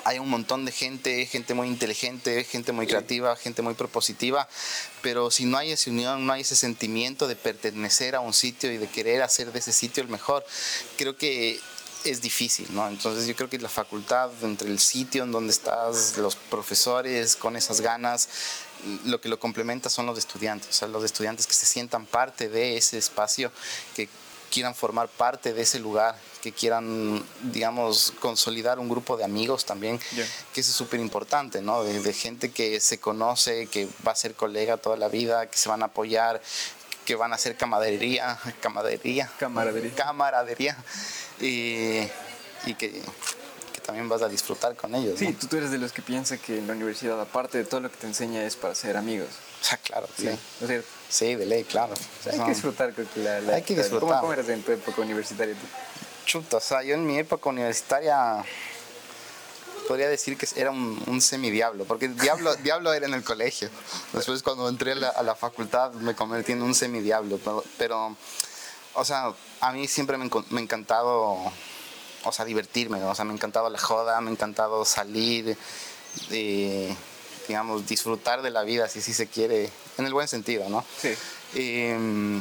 hay 0.04 0.19
un 0.19 0.28
montón 0.28 0.64
de 0.64 0.73
gente, 0.73 1.26
gente 1.26 1.54
muy 1.54 1.69
inteligente, 1.69 2.45
gente 2.45 2.73
muy 2.73 2.87
creativa, 2.87 3.37
gente 3.37 3.62
muy 3.62 3.75
propositiva, 3.75 4.49
pero 5.02 5.30
si 5.30 5.45
no 5.45 5.59
hay 5.59 5.73
esa 5.73 5.90
unión, 5.90 6.26
no 6.26 6.33
hay 6.33 6.42
ese 6.42 6.57
sentimiento 6.57 7.28
de 7.28 7.37
pertenecer 7.37 8.14
a 8.14 8.21
un 8.21 8.33
sitio 8.33 8.73
y 8.73 8.78
de 8.78 8.88
querer 8.88 9.23
hacer 9.23 9.52
de 9.52 9.59
ese 9.59 9.73
sitio 9.73 10.02
el 10.02 10.09
mejor, 10.09 10.45
creo 10.97 11.16
que 11.16 11.61
es 12.04 12.23
difícil, 12.23 12.66
¿no? 12.71 12.88
Entonces 12.88 13.26
yo 13.26 13.37
creo 13.37 13.50
que 13.50 13.59
la 13.59 13.69
facultad, 13.69 14.30
entre 14.42 14.69
el 14.69 14.78
sitio 14.78 15.25
en 15.25 15.33
donde 15.33 15.52
estás, 15.52 16.16
los 16.16 16.35
profesores 16.35 17.37
con 17.37 17.57
esas 17.57 17.80
ganas, 17.80 18.28
lo 19.04 19.21
que 19.21 19.28
lo 19.28 19.38
complementa 19.38 19.90
son 19.90 20.07
los 20.07 20.19
estudiantes, 20.19 20.71
o 20.71 20.73
sea, 20.73 20.88
los 20.88 21.04
estudiantes 21.04 21.47
que 21.47 21.54
se 21.54 21.66
sientan 21.66 22.07
parte 22.07 22.49
de 22.49 22.76
ese 22.76 22.97
espacio 22.97 23.52
que 23.95 24.09
quieran 24.50 24.75
formar 24.75 25.09
parte 25.09 25.52
de 25.52 25.62
ese 25.62 25.78
lugar, 25.78 26.16
que 26.42 26.52
quieran, 26.52 27.23
digamos, 27.42 28.12
consolidar 28.20 28.78
un 28.78 28.88
grupo 28.88 29.16
de 29.16 29.25
amigos 29.25 29.64
también, 29.64 29.99
que 29.99 30.61
eso 30.61 30.70
es 30.70 30.76
súper 30.76 31.00
importante, 31.00 31.61
¿no? 31.61 31.85
De, 31.85 32.12
gente 32.12 32.50
que 32.50 32.80
se 32.80 32.99
conoce, 32.99 33.66
que 33.66 33.88
va 34.06 34.12
a 34.12 34.16
ser 34.16 34.35
colega 34.35 34.76
toda 34.76 34.97
la 34.97 35.09
vida, 35.09 35.47
que 35.49 35.56
se 35.56 35.68
van 35.68 35.82
a 35.82 35.87
apoyar, 35.87 36.40
que 37.04 37.14
van 37.14 37.32
a 37.32 37.37
hacer 37.37 37.56
camaradería, 37.56 38.38
camaradería, 38.61 39.30
camaradería, 39.38 39.94
camaradería 39.94 40.76
y, 41.40 42.00
y 42.66 42.75
que, 42.76 43.02
también 43.85 44.09
vas 44.09 44.23
a 44.23 44.28
disfrutar 44.28 44.76
con 44.76 44.94
ellos. 44.94 45.18
Sí, 45.18 45.32
tú, 45.32 45.56
eres 45.56 45.73
de 45.73 45.78
los 45.78 45.90
que 45.92 46.00
piensa 46.00 46.37
que 46.37 46.59
en 46.59 46.68
la 46.68 46.75
universidad, 46.75 47.20
aparte 47.20 47.59
de 47.59 47.64
todo 47.64 47.80
lo 47.80 47.90
que 47.90 47.97
te 47.97 48.06
enseña, 48.06 48.44
es 48.44 48.54
para 48.54 48.75
ser 48.75 48.97
amigos. 48.97 49.28
Ah, 49.70 49.78
claro, 49.82 50.09
sí. 50.16 50.28
sí. 50.66 50.75
Sí, 51.09 51.35
de 51.35 51.44
ley, 51.44 51.64
claro. 51.64 51.94
hay 52.30 52.38
que 52.38 52.50
disfrutar 52.50 52.94
con 52.94 53.06
la, 53.16 53.38
Hay 53.54 53.62
que 53.62 53.75
disfrutar. 53.75 54.20
¿Cómo, 54.20 54.32
eras 54.32 54.49
en 54.49 54.62
tu 54.62 54.70
época 54.70 55.00
universitaria 55.00 55.54
tú? 55.54 55.66
Chuta, 56.30 56.58
o 56.58 56.60
sea, 56.60 56.84
yo 56.84 56.94
en 56.94 57.04
mi 57.04 57.18
época 57.18 57.50
universitaria 57.50 58.44
podría 59.88 60.08
decir 60.08 60.37
que 60.37 60.46
era 60.54 60.70
un, 60.70 61.02
un 61.08 61.20
semidiablo, 61.20 61.84
porque 61.87 62.06
diablo, 62.06 62.54
diablo 62.62 62.92
era 62.92 63.06
en 63.08 63.14
el 63.14 63.25
colegio. 63.25 63.68
Después 64.12 64.40
cuando 64.44 64.68
entré 64.68 64.92
a 64.92 65.22
la, 65.25 65.34
facultad 65.34 65.90
me 65.94 66.14
convertí 66.14 66.52
en 66.52 66.62
un 66.62 66.72
semidiablo, 66.72 67.38
pero, 67.38 67.64
pero, 67.76 68.16
o 68.94 69.04
sea, 69.04 69.32
a 69.60 69.72
mí 69.72 69.88
siempre 69.88 70.18
me, 70.18 70.30
me 70.50 70.60
ha 70.60 70.62
encantado, 70.62 71.37
o 72.22 72.30
sea, 72.32 72.44
divertirme, 72.44 73.02
o 73.02 73.14
sea, 73.16 73.25
me 73.25 73.32
ha 73.32 73.34
encantado 73.34 73.68
la 73.68 73.80
joda, 73.80 74.20
me 74.20 74.30
ha 74.30 74.32
encantado 74.32 74.84
salir, 74.84 75.56
de, 76.28 76.96
digamos, 77.49 77.88
disfrutar 77.88 78.42
de 78.42 78.50
la 78.50 78.62
vida, 78.62 78.88
si 78.88 79.02
sí 79.02 79.12
se 79.12 79.26
quiere, 79.26 79.68
en 79.99 80.06
el 80.06 80.12
buen 80.12 80.28
sentido, 80.28 80.68
¿no? 80.68 80.84
Sí. 81.02 81.12
Em, 81.56 82.40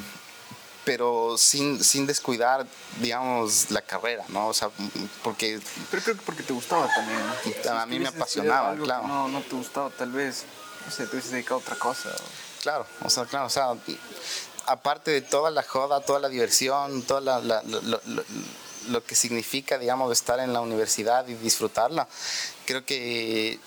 pero 0.90 1.38
sin, 1.38 1.84
sin 1.84 2.08
descuidar, 2.08 2.66
digamos, 3.00 3.70
la 3.70 3.84
carrera, 3.84 4.26
¿no? 4.30 4.48
O 4.48 4.56
sea, 4.56 4.72
porque... 5.24 5.60
Pero 5.92 6.02
creo 6.02 6.16
que 6.16 6.24
porque 6.24 6.42
te 6.42 6.52
gustaba 6.52 6.90
también. 6.92 7.20
A 7.70 7.86
mí 7.86 8.00
me 8.00 8.08
apasionaba, 8.08 8.76
claro. 8.76 9.08
No, 9.08 9.28
no 9.28 9.42
te 9.42 9.56
gustaba, 9.56 9.92
tal 9.92 10.12
vez, 10.12 10.46
no 10.84 10.92
sé, 10.92 11.06
te 11.06 11.12
hubieses 11.12 11.30
dedicado 11.30 11.58
a 11.58 11.60
otra 11.60 11.76
cosa. 11.76 12.10
Claro, 12.64 12.88
o 13.04 13.10
sea, 13.12 13.26
claro, 13.26 13.46
o 13.46 13.52
sea, 13.52 13.76
aparte 14.66 15.12
de 15.12 15.22
toda 15.22 15.52
la 15.52 15.62
joda, 15.62 16.02
toda 16.02 16.20
la 16.20 16.28
diversión, 16.28 17.04
toda 17.04 17.22
la, 17.22 17.62
lo 18.90 19.04
que 19.04 19.14
significa, 19.14 19.78
digamos, 19.78 20.12
estar 20.12 20.40
en 20.40 20.54
la 20.54 20.62
universidad 20.62 21.28
y 21.28 21.36
disfrutarla, 21.36 22.08
creo 22.66 22.84
que 22.84 23.60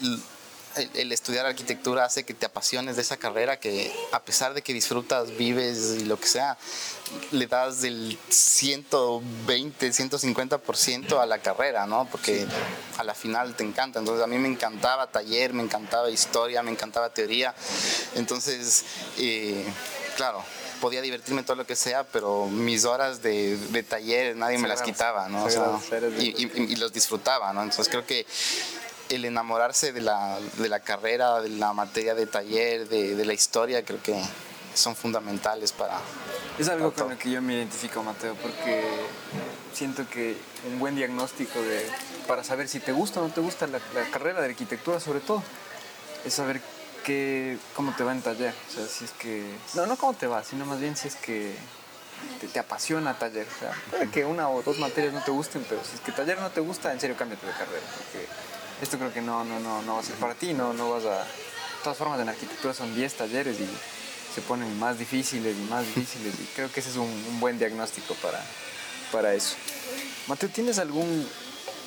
el, 0.76 1.12
estudiar 1.12 1.46
arquitectura 1.46 2.04
hace 2.04 2.24
que 2.24 2.34
te 2.34 2.46
apasiones 2.46 2.96
de 2.96 3.02
esa 3.02 3.16
carrera 3.16 3.58
que 3.58 3.92
a 4.12 4.22
pesar 4.22 4.54
de 4.54 4.62
que 4.62 4.72
disfrutas, 4.72 5.36
vives 5.36 5.96
y 6.00 6.04
lo 6.04 6.18
que 6.18 6.26
sea, 6.26 6.56
le 7.30 7.46
das 7.46 7.82
del 7.82 8.18
120, 8.28 9.90
150% 9.90 11.20
a 11.20 11.26
la 11.26 11.38
carrera, 11.38 11.86
¿no? 11.86 12.06
Porque 12.10 12.46
a 12.98 13.04
la 13.04 13.14
final 13.14 13.54
te 13.54 13.64
encanta. 13.64 13.98
Entonces 13.98 14.24
a 14.24 14.26
mí 14.26 14.38
me 14.38 14.48
encantaba 14.48 15.06
taller, 15.06 15.52
me 15.52 15.62
encantaba 15.62 16.10
historia, 16.10 16.62
me 16.62 16.70
encantaba 16.70 17.10
teoría. 17.10 17.54
Entonces, 18.14 18.84
eh, 19.18 19.64
claro, 20.16 20.42
podía 20.80 21.00
divertirme 21.00 21.42
todo 21.42 21.56
lo 21.56 21.66
que 21.66 21.76
sea, 21.76 22.04
pero 22.04 22.46
mis 22.46 22.84
horas 22.84 23.22
de, 23.22 23.84
taller 23.88 24.34
nadie 24.36 24.58
me 24.58 24.68
las 24.68 24.82
quitaba, 24.82 25.28
¿no? 25.28 25.46
y, 26.18 26.50
y, 26.54 26.76
los 26.76 26.92
disfrutaba, 26.92 27.52
¿no? 27.52 27.62
Entonces 27.62 27.88
creo 27.88 28.04
que 28.04 28.26
el 29.14 29.24
enamorarse 29.24 29.92
de 29.92 30.00
la, 30.00 30.38
de 30.58 30.68
la 30.68 30.80
carrera, 30.80 31.40
de 31.40 31.50
la 31.50 31.72
materia 31.72 32.14
de 32.14 32.26
taller, 32.26 32.88
de, 32.88 33.14
de, 33.14 33.24
la 33.24 33.32
historia, 33.32 33.84
creo 33.84 34.02
que 34.02 34.20
son 34.74 34.96
fundamentales 34.96 35.72
para... 35.72 35.98
Es 36.58 36.68
algo 36.68 36.92
con 36.92 37.10
lo 37.10 37.18
que 37.18 37.30
yo 37.30 37.42
me 37.42 37.54
identifico, 37.54 38.02
Mateo, 38.02 38.34
porque 38.36 38.82
siento 39.72 40.08
que 40.08 40.36
un 40.70 40.78
buen 40.78 40.94
diagnóstico 40.94 41.60
de, 41.60 41.86
para 42.26 42.44
saber 42.44 42.68
si 42.68 42.80
te 42.80 42.92
gusta 42.92 43.20
o 43.20 43.28
no 43.28 43.34
te 43.34 43.40
gusta 43.40 43.66
la, 43.66 43.80
carrera 44.10 44.40
de 44.40 44.48
arquitectura, 44.48 45.00
sobre 45.00 45.20
todo, 45.20 45.42
es 46.24 46.34
saber 46.34 46.60
que, 47.04 47.58
cómo 47.74 47.94
te 47.96 48.04
va 48.04 48.12
en 48.12 48.22
taller. 48.22 48.54
O 48.70 48.72
sea, 48.72 48.86
si 48.86 49.04
es 49.04 49.12
que... 49.12 49.44
No, 49.74 49.86
no 49.86 49.96
cómo 49.96 50.14
te 50.14 50.26
va, 50.26 50.44
sino 50.44 50.64
más 50.66 50.80
bien 50.80 50.96
si 50.96 51.08
es 51.08 51.16
que 51.16 51.54
te, 52.40 52.48
te, 52.48 52.58
apasiona 52.58 53.18
taller. 53.18 53.46
O 53.56 53.58
sea, 53.58 53.72
puede 53.90 54.10
que 54.10 54.24
una 54.24 54.48
o 54.48 54.62
dos 54.62 54.78
materias 54.78 55.12
no 55.12 55.22
te 55.22 55.30
gusten, 55.30 55.64
pero 55.68 55.82
si 55.84 55.96
es 55.96 56.00
que 56.00 56.12
taller 56.12 56.38
no 56.38 56.50
te 56.50 56.60
gusta, 56.60 56.92
en 56.92 57.00
serio 57.00 57.16
cámbiate 57.16 57.46
de 57.46 57.52
carrera. 57.52 57.86
Porque 57.96 58.26
esto 58.82 58.98
creo 58.98 59.12
que 59.12 59.22
no, 59.22 59.44
no, 59.44 59.60
no, 59.60 59.80
no 59.82 59.94
va 59.94 60.00
a 60.00 60.02
ser 60.02 60.16
para 60.16 60.34
ti, 60.34 60.52
no, 60.52 60.72
no 60.72 60.90
vas 60.90 61.04
a... 61.04 61.20
De 61.20 61.84
todas 61.84 61.96
formas, 61.96 62.20
en 62.20 62.28
arquitectura 62.28 62.74
son 62.74 62.94
10 62.94 63.14
talleres 63.14 63.56
y 63.58 63.68
se 64.34 64.40
ponen 64.42 64.76
más 64.78 64.98
difíciles 64.98 65.56
y 65.56 65.60
más 65.70 65.86
difíciles 65.86 66.34
y 66.34 66.44
creo 66.54 66.70
que 66.70 66.80
ese 66.80 66.90
es 66.90 66.96
un, 66.96 67.40
buen 67.40 67.58
diagnóstico 67.58 68.14
para, 68.14 68.44
para 69.12 69.34
eso. 69.34 69.54
Mateo, 70.26 70.48
¿tienes 70.48 70.78
algún 70.78 71.28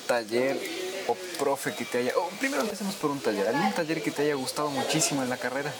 taller 0.06 0.58
o 1.06 1.14
profe 1.38 1.74
que 1.74 1.84
te 1.84 1.98
haya... 1.98 2.12
primero 2.40 2.62
empecemos 2.62 2.94
por 2.94 3.10
un 3.10 3.20
taller, 3.20 3.46
¿algún 3.46 3.72
taller 3.72 4.02
que 4.02 4.10
te 4.10 4.22
haya 4.22 4.34
gustado 4.34 4.70
muchísimo 4.70 5.22
en 5.22 5.28
la 5.28 5.36
carrera? 5.36 5.72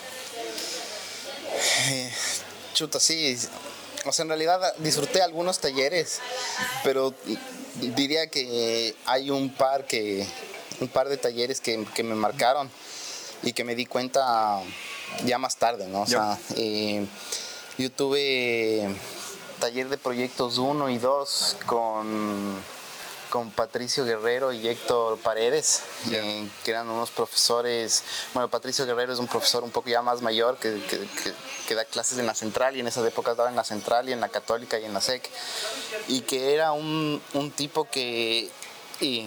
Eh, 1.88 2.12
chuta, 2.75 3.00
sí. 3.00 3.38
O 4.04 4.12
sea, 4.12 4.23
en 4.23 4.28
realidad 4.28 4.75
disfruté 4.78 5.23
algunos 5.23 5.61
talleres, 5.61 6.20
pero 6.85 7.14
diría 7.75 8.28
que 8.28 8.94
hay 9.06 9.30
un 9.30 9.50
par 9.50 9.87
que, 9.87 10.26
un 10.80 10.88
par 10.88 11.09
de 11.09 11.16
talleres 11.16 11.61
que, 11.61 11.85
que, 11.95 12.02
me 12.02 12.14
marcaron 12.14 12.71
y 13.42 13.52
que 13.52 13.64
me 13.64 13.75
di 13.75 13.87
cuenta 13.87 14.61
ya 15.25 15.38
más 15.38 15.56
tarde, 15.56 15.87
¿no? 15.88 16.02
O 16.02 16.06
sea, 16.06 16.38
eh, 16.56 17.06
yo 17.78 17.90
tuve 17.90 18.88
taller 19.61 19.88
de 19.88 19.99
proyectos 19.99 20.59
1 20.59 20.90
y 20.90 20.99
2 20.99 21.56
con, 21.66 22.56
con 23.30 23.50
Patricio 23.50 24.04
Guerrero 24.04 24.52
y 24.52 24.68
Héctor 24.68 25.18
Paredes, 25.18 25.83
eh, 26.11 26.49
que 26.64 26.71
eran 26.71 26.88
unos 26.88 27.11
profesores, 27.11 28.02
bueno, 28.35 28.49
Patricio 28.49 28.87
Guerrero 28.87 29.12
es 29.12 29.18
un 29.18 29.26
profesor 29.26 29.64
un 29.64 29.71
poco 29.71 29.88
ya 29.88 30.02
más 30.02 30.21
mayor 30.23 30.59
que, 30.59 30.80
que, 30.83 31.06
que, 31.66 31.75
da 31.75 31.85
clases 31.85 32.18
en 32.18 32.26
la 32.26 32.35
central 32.35 32.76
y 32.76 32.80
en 32.80 32.87
esas 32.87 33.06
épocas 33.06 33.37
daba 33.37 33.49
en 33.49 33.56
la 33.56 33.64
central 33.64 34.09
y 34.09 34.12
en 34.12 34.21
la 34.21 34.28
católica 34.28 34.78
y 34.78 34.85
en 34.85 34.95
la 34.95 35.00
SEC, 35.00 35.28
y 36.09 36.21
que 36.23 36.54
era 36.54 36.73
un, 36.73 37.23
un 37.35 37.50
tipo 37.50 37.88
que 37.90 38.50
y 39.00 39.24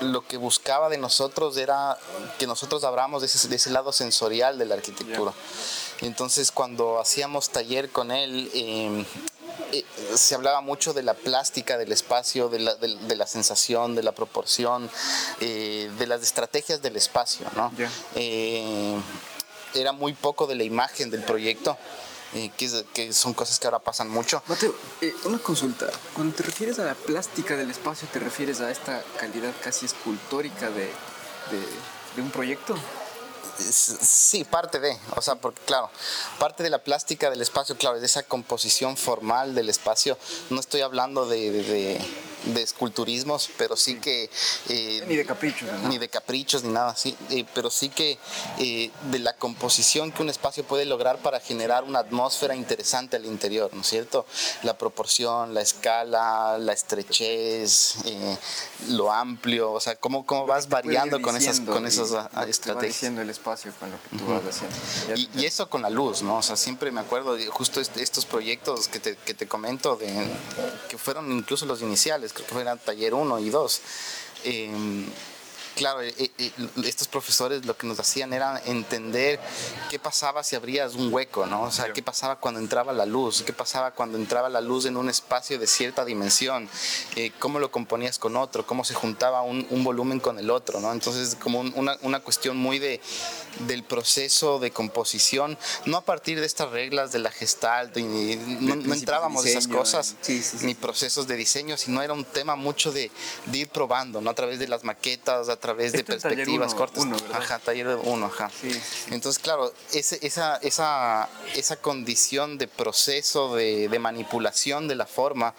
lo 0.00 0.26
que 0.26 0.36
buscaba 0.36 0.88
de 0.88 0.98
nosotros 0.98 1.56
era 1.56 1.98
que 2.38 2.46
nosotros 2.46 2.84
habláramos 2.84 3.22
de 3.22 3.26
ese, 3.26 3.48
de 3.48 3.56
ese 3.56 3.70
lado 3.70 3.92
sensorial 3.92 4.58
de 4.58 4.66
la 4.66 4.74
arquitectura. 4.74 5.32
Entonces 6.00 6.52
cuando 6.52 7.00
hacíamos 7.00 7.50
taller 7.50 7.90
con 7.90 8.10
él, 8.10 8.50
em, 8.54 9.04
eh, 9.72 9.84
se 10.14 10.34
hablaba 10.34 10.60
mucho 10.60 10.94
de 10.94 11.02
la 11.02 11.14
plástica 11.14 11.76
del 11.76 11.92
espacio, 11.92 12.48
de 12.48 12.60
la, 12.60 12.74
de, 12.76 13.16
la 13.16 13.26
sensación, 13.26 13.94
de 13.94 14.02
la 14.02 14.12
proporción, 14.12 14.88
eh, 15.40 15.90
de 15.98 16.06
las 16.06 16.22
estrategias 16.22 16.80
del 16.80 16.96
espacio. 16.96 17.46
¿no? 17.56 17.72
Eh, 18.14 18.96
era 19.74 19.92
muy 19.92 20.14
poco 20.14 20.46
de 20.46 20.54
la 20.54 20.64
imagen 20.64 21.10
del 21.10 21.22
proyecto 21.22 21.76
eh, 22.34 22.50
que, 22.56 23.12
son 23.12 23.34
cosas 23.34 23.58
que 23.58 23.66
ahora 23.66 23.78
pasan 23.78 24.08
mucho. 24.08 24.42
Mateo, 24.46 24.74
eh, 25.00 25.14
una 25.24 25.38
consulta. 25.38 25.86
Cuando 26.14 26.34
te 26.34 26.42
refieres 26.42 26.78
a 26.78 26.84
la 26.84 26.94
plástica 26.94 27.56
del 27.56 27.70
espacio, 27.70 28.08
¿te 28.12 28.18
refieres 28.18 28.60
a 28.60 28.70
esta 28.70 29.02
calidad 29.18 29.52
casi 29.62 29.86
escultórica 29.86 30.70
de, 30.70 30.90
de 32.16 32.22
un 32.22 32.30
proyecto? 32.30 32.76
Sí, 33.58 34.44
parte 34.44 34.78
de, 34.78 34.96
o 35.16 35.22
sea, 35.22 35.34
porque 35.34 35.60
claro, 35.66 35.90
parte 36.38 36.62
de 36.62 36.70
la 36.70 36.78
plástica 36.78 37.28
del 37.28 37.40
espacio, 37.40 37.76
claro, 37.76 37.98
de 37.98 38.06
esa 38.06 38.22
composición 38.22 38.96
formal 38.96 39.54
del 39.54 39.68
espacio. 39.68 40.16
No 40.50 40.60
estoy 40.60 40.82
hablando 40.82 41.26
de, 41.26 41.50
de 41.50 42.00
esculturismos, 42.56 43.50
pero 43.56 43.76
sí 43.76 43.96
que... 43.96 44.30
Eh, 44.68 45.04
ni 45.06 45.16
de 45.16 45.24
caprichos. 45.24 45.68
Ni 45.88 45.98
de 45.98 46.08
caprichos, 46.08 46.64
ni 46.64 46.72
nada 46.72 46.90
así, 46.90 47.16
eh, 47.30 47.44
pero 47.54 47.70
sí 47.70 47.88
que 47.88 48.18
eh, 48.58 48.90
de 49.10 49.18
la 49.18 49.34
composición 49.34 50.12
que 50.12 50.22
un 50.22 50.30
espacio 50.30 50.64
puede 50.64 50.84
lograr 50.84 51.18
para 51.18 51.40
generar 51.40 51.84
una 51.84 52.00
atmósfera 52.00 52.54
interesante 52.54 53.16
al 53.16 53.26
interior, 53.26 53.70
¿no 53.74 53.82
es 53.82 53.88
cierto? 53.88 54.26
La 54.62 54.78
proporción, 54.78 55.54
la 55.54 55.60
escala, 55.60 56.58
la 56.58 56.72
estrechez, 56.72 57.96
lo 58.88 59.12
amplio, 59.12 59.72
o 59.72 59.80
sea, 59.80 59.96
cómo, 59.96 60.24
cómo 60.26 60.46
vas 60.46 60.68
variando 60.68 61.20
con 61.20 61.36
esas, 61.36 61.60
con 61.60 61.86
esas 61.86 62.12
estrategias. 62.48 63.12
el 63.12 63.30
espacio 63.30 63.72
con 63.78 63.90
lo 63.90 63.96
que 64.02 64.18
tú 64.18 64.26
vas 64.26 64.42
haciendo. 64.44 65.30
Y, 65.34 65.48
eso 65.48 65.70
con 65.70 65.80
la 65.80 65.90
luz, 65.90 66.22
¿no? 66.22 66.36
O 66.38 66.42
sea, 66.42 66.56
siempre 66.56 66.90
me 66.90 67.00
acuerdo 67.00 67.34
de 67.34 67.46
justo 67.46 67.80
estos 67.80 68.26
proyectos 68.26 68.88
que 68.88 69.00
te, 69.00 69.16
que 69.16 69.34
te 69.34 69.48
comento, 69.48 69.96
de, 69.96 70.08
que 70.88 70.98
fueron 70.98 71.32
incluso 71.32 71.66
los 71.66 71.82
iniciales, 71.82 72.27
creo 72.32 72.46
que 72.46 72.60
eran 72.60 72.78
taller 72.78 73.14
1 73.14 73.38
y 73.40 73.50
2. 73.50 73.80
Em, 74.44 75.06
claro, 75.78 76.02
eh, 76.02 76.12
eh, 76.18 76.50
estos 76.84 77.06
profesores 77.06 77.64
lo 77.64 77.76
que 77.76 77.86
nos 77.86 78.00
hacían 78.00 78.32
era 78.32 78.60
entender 78.66 79.38
qué 79.88 79.98
pasaba 80.00 80.42
si 80.42 80.56
abrías 80.56 80.94
un 80.96 81.12
hueco, 81.14 81.46
¿no? 81.46 81.62
O 81.62 81.70
sea, 81.70 81.92
qué 81.92 82.02
pasaba 82.02 82.36
cuando 82.36 82.58
entraba 82.58 82.92
la 82.92 83.06
luz, 83.06 83.42
qué 83.46 83.52
pasaba 83.52 83.92
cuando 83.92 84.18
entraba 84.18 84.48
la 84.48 84.60
luz 84.60 84.86
en 84.86 84.96
un 84.96 85.08
espacio 85.08 85.56
de 85.56 85.68
cierta 85.68 86.04
dimensión, 86.04 86.68
eh, 87.14 87.30
cómo 87.38 87.60
lo 87.60 87.70
componías 87.70 88.18
con 88.18 88.36
otro, 88.36 88.66
cómo 88.66 88.84
se 88.84 88.94
juntaba 88.94 89.42
un, 89.42 89.66
volumen 89.84 90.18
con 90.18 90.38
el 90.38 90.50
otro, 90.50 90.80
¿no? 90.80 90.92
Entonces, 90.92 91.36
como 91.36 91.60
una, 91.60 91.96
una, 92.02 92.18
cuestión 92.20 92.56
muy 92.56 92.80
de, 92.80 93.00
del 93.60 93.84
proceso 93.84 94.58
de 94.58 94.72
composición, 94.72 95.56
no 95.86 95.98
a 95.98 96.04
partir 96.04 96.40
de 96.40 96.46
estas 96.46 96.70
reglas 96.70 97.12
de 97.12 97.20
la 97.20 97.30
gestalt, 97.30 97.96
y, 97.96 98.02
no, 98.02 98.74
entrábamos 98.92 99.46
en 99.46 99.52
esas 99.52 99.68
cosas, 99.68 100.16
ni 100.62 100.74
procesos 100.74 101.28
de 101.28 101.36
diseño, 101.36 101.76
sino 101.76 102.02
era 102.02 102.12
un 102.12 102.24
tema 102.24 102.56
mucho 102.56 102.90
de, 102.90 103.12
de 103.46 103.58
ir 103.58 103.68
probando, 103.68 104.20
¿no? 104.20 104.28
A 104.30 104.34
través 104.34 104.58
de 104.58 104.66
las 104.66 104.82
maquetas, 104.82 105.48
a 105.48 105.56
través 105.56 105.67
través 105.68 105.92
de 105.92 106.02
perspectivas 106.02 106.74
cortas. 106.74 107.04
ajá, 107.34 107.58
taller 107.58 107.98
uno, 108.04 108.26
ajá. 108.26 108.50
Entonces, 109.10 109.38
claro, 109.38 109.72
ese, 109.92 110.18
esa, 110.22 110.56
esa, 110.56 111.28
esa 111.54 111.76
condición 111.76 112.56
de 112.56 112.68
proceso 112.68 113.54
de, 113.54 113.88
de 113.88 113.98
manipulación 113.98 114.88
de 114.88 114.94
la 114.94 115.04
forma, 115.04 115.54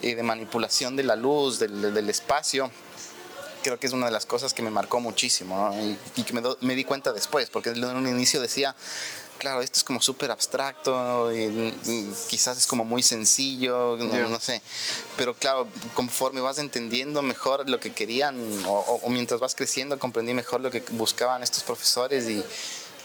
y 0.00 0.14
de 0.14 0.22
manipulación 0.24 0.96
de 0.96 1.04
la 1.04 1.14
luz, 1.14 1.60
del, 1.60 1.94
del 1.94 2.10
espacio, 2.10 2.72
creo 3.62 3.78
que 3.78 3.86
es 3.86 3.92
una 3.92 4.06
de 4.06 4.12
las 4.12 4.26
cosas 4.26 4.52
que 4.52 4.62
me 4.62 4.70
marcó 4.70 4.98
muchísimo 4.98 5.72
y, 5.80 6.20
y, 6.20 6.24
que 6.24 6.32
me, 6.32 6.42
me, 6.60 6.74
di 6.74 6.84
cuenta 6.84 7.12
después, 7.12 7.48
porque 7.48 7.70
en 7.70 7.84
un 7.84 8.08
inicio 8.08 8.40
decía, 8.40 8.74
claro, 9.42 9.60
esto 9.60 9.78
es 9.78 9.82
como 9.82 10.00
súper 10.00 10.30
abstracto, 10.30 11.32
y, 11.34 11.74
quizás 12.28 12.58
es 12.58 12.66
como 12.68 12.84
muy 12.84 13.02
sencillo, 13.02 13.96
no, 13.96 14.38
sé. 14.38 14.62
Pero 15.16 15.34
claro, 15.34 15.66
conforme 15.94 16.40
vas 16.40 16.58
entendiendo 16.58 17.22
mejor 17.22 17.68
lo 17.68 17.80
que 17.80 17.92
querían 17.92 18.38
o, 18.66 19.00
o 19.02 19.10
mientras 19.10 19.40
vas 19.40 19.56
creciendo, 19.56 19.98
comprendí 19.98 20.32
mejor 20.32 20.60
lo 20.60 20.70
que 20.70 20.84
buscaban 20.92 21.42
estos 21.42 21.64
profesores 21.64 22.28
y 22.28 22.44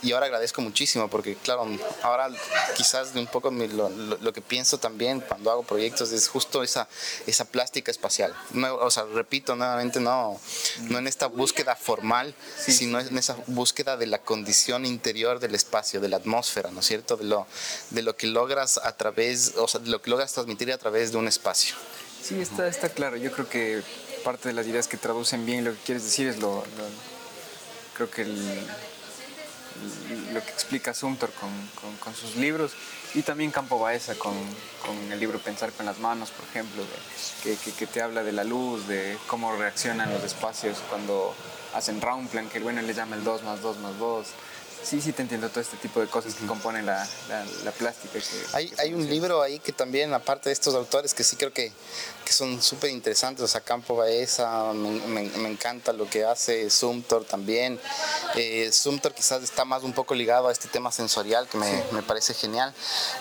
y 0.02 0.12
ahora 0.12 0.26
agradezco 0.26 0.62
muchísimo 0.62 1.08
porque, 1.08 1.34
claro, 1.36 1.66
ahora 2.02 2.30
quizás 2.76 3.14
de 3.14 3.20
un 3.20 3.26
poco 3.26 3.50
lo, 3.50 3.88
lo, 3.88 4.32
que 4.32 4.40
pienso 4.40 4.78
también 4.78 5.20
cuando 5.20 5.50
hago 5.50 5.62
proyectos 5.62 6.12
es 6.12 6.28
justo 6.28 6.62
esa, 6.62 6.88
esa 7.26 7.44
plástica 7.44 7.90
espacial. 7.90 8.34
o 8.80 8.90
sea, 8.90 9.04
repito 9.12 9.56
nuevamente, 9.56 10.00
no, 10.00 10.40
no 10.82 10.98
en 10.98 11.06
esta 11.06 11.26
búsqueda 11.26 11.74
formal, 11.74 12.34
sino 12.58 13.00
en 13.00 13.18
esa 13.18 13.36
búsqueda 13.46 13.96
de 13.96 14.06
la 14.06 14.18
condición 14.18 14.86
interior 14.86 15.40
del 15.40 15.54
espacio, 15.54 16.00
de 16.00 16.08
la 16.08 16.18
atmósfera, 16.18 16.70
¿no 16.70 16.80
es 16.80 16.86
cierto? 16.86 17.16
De 17.16 17.24
lo, 17.24 17.46
de 17.90 18.02
lo 18.02 18.16
que 18.16 18.28
logras 18.28 18.78
a 18.78 18.96
través, 18.96 19.54
o 19.56 19.66
sea, 19.66 19.80
de 19.80 19.90
lo 19.90 20.00
que 20.00 20.10
logras 20.10 20.32
transmitir 20.32 20.72
a 20.72 20.78
través 20.78 21.12
de 21.12 21.18
un 21.18 21.26
espacio. 21.26 21.74
Sí, 22.22 22.40
está, 22.40 22.68
está 22.68 22.88
claro. 22.88 23.16
Yo 23.16 23.32
creo 23.32 23.48
que 23.48 23.82
parte 24.24 24.48
de 24.48 24.54
las 24.54 24.66
ideas 24.66 24.86
que 24.86 24.96
traducen 24.96 25.46
bien 25.46 25.64
lo 25.64 25.72
que 25.72 25.78
quieres 25.78 26.04
decir 26.04 26.28
es 26.28 26.38
lo, 26.38 26.56
lo 26.56 26.84
creo 27.94 28.10
que 28.10 28.22
el 28.22 28.66
lo 30.32 30.42
que 30.42 30.50
explica 30.50 30.94
Sumter 30.94 31.30
con, 31.30 31.50
con, 31.98 32.14
sus 32.14 32.36
libros 32.36 32.72
y 33.14 33.22
también 33.22 33.50
Campo 33.50 33.78
Baeza 33.78 34.14
con, 34.16 34.34
con, 34.84 35.12
el 35.12 35.18
libro 35.18 35.38
Pensar 35.38 35.72
con 35.72 35.86
las 35.86 35.98
manos, 35.98 36.30
por 36.30 36.44
ejemplo, 36.46 36.82
que, 37.42 37.56
que, 37.56 37.86
te 37.86 38.02
habla 38.02 38.22
de 38.22 38.32
la 38.32 38.44
luz, 38.44 38.86
de 38.86 39.16
cómo 39.26 39.54
reaccionan 39.56 40.12
los 40.12 40.22
espacios 40.22 40.78
cuando 40.88 41.34
hacen 41.74 42.00
round 42.00 42.28
plan, 42.28 42.48
que 42.48 42.60
bueno 42.60 42.82
le 42.82 42.94
llama 42.94 43.16
el 43.16 43.24
2 43.24 43.42
más 43.44 43.62
2 43.62 43.78
más 43.78 43.98
2 43.98 44.26
Sí, 44.82 45.00
sí, 45.00 45.12
te 45.12 45.22
entiendo 45.22 45.48
todo 45.48 45.60
este 45.60 45.76
tipo 45.76 46.00
de 46.00 46.06
cosas 46.06 46.34
que 46.34 46.46
componen 46.46 46.86
la, 46.86 47.06
la, 47.64 47.72
plástica. 47.72 48.18
hay, 48.54 48.72
hay 48.78 48.94
un 48.94 49.08
libro 49.08 49.42
ahí 49.42 49.58
que 49.58 49.72
también, 49.72 50.14
aparte 50.14 50.48
de 50.48 50.54
estos 50.54 50.74
autores, 50.74 51.12
que 51.12 51.24
sí 51.24 51.36
creo 51.36 51.52
que, 51.52 51.72
que 52.24 52.32
son 52.32 52.62
súper 52.62 52.90
interesantes. 52.90 53.44
O 53.44 53.48
sea, 53.48 53.60
Campo 53.60 53.96
Baeza, 53.96 54.72
me, 54.74 55.22
me, 55.22 55.48
encanta 55.48 55.92
lo 55.92 56.08
que 56.08 56.24
hace 56.24 56.70
Sumtor 56.70 57.24
también. 57.24 57.78
Eh, 58.34 58.70
Sumtor 58.72 59.14
quizás 59.14 59.42
está 59.42 59.64
más 59.64 59.82
un 59.82 59.92
poco 59.92 60.14
ligado 60.14 60.48
a 60.48 60.52
este 60.52 60.68
tema 60.68 60.92
sensorial, 60.92 61.48
que 61.48 61.58
me, 61.58 61.84
me, 61.92 62.02
parece 62.02 62.34
genial. 62.34 62.72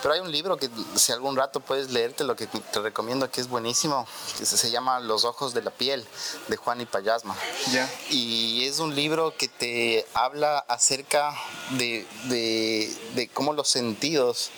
Pero 0.01 0.13
hay 0.13 0.19
un 0.19 0.31
libro 0.31 0.57
que 0.57 0.69
si 0.95 1.11
algún 1.11 1.35
rato 1.35 1.59
puedes 1.59 1.91
leerte, 1.91 2.23
lo 2.23 2.35
que 2.35 2.47
te 2.47 2.79
recomiendo 2.79 3.29
que 3.29 3.41
es 3.41 3.47
buenísimo, 3.47 4.07
que 4.37 4.45
se, 4.45 4.69
llama 4.69 4.99
Los 4.99 5.23
Ojos 5.23 5.53
de 5.53 5.61
la 5.61 5.71
Piel, 5.71 6.05
de 6.47 6.57
Juan 6.57 6.81
y 6.81 6.85
Payasma. 6.85 7.35
Ya. 7.71 7.89
Y 8.09 8.65
es 8.65 8.79
un 8.79 8.95
libro 8.95 9.35
que 9.37 9.47
te 9.47 10.05
habla 10.13 10.59
acerca 10.59 11.33
de, 11.77 13.29
cómo 13.33 13.53
los 13.53 13.67
sentidos 13.67 14.51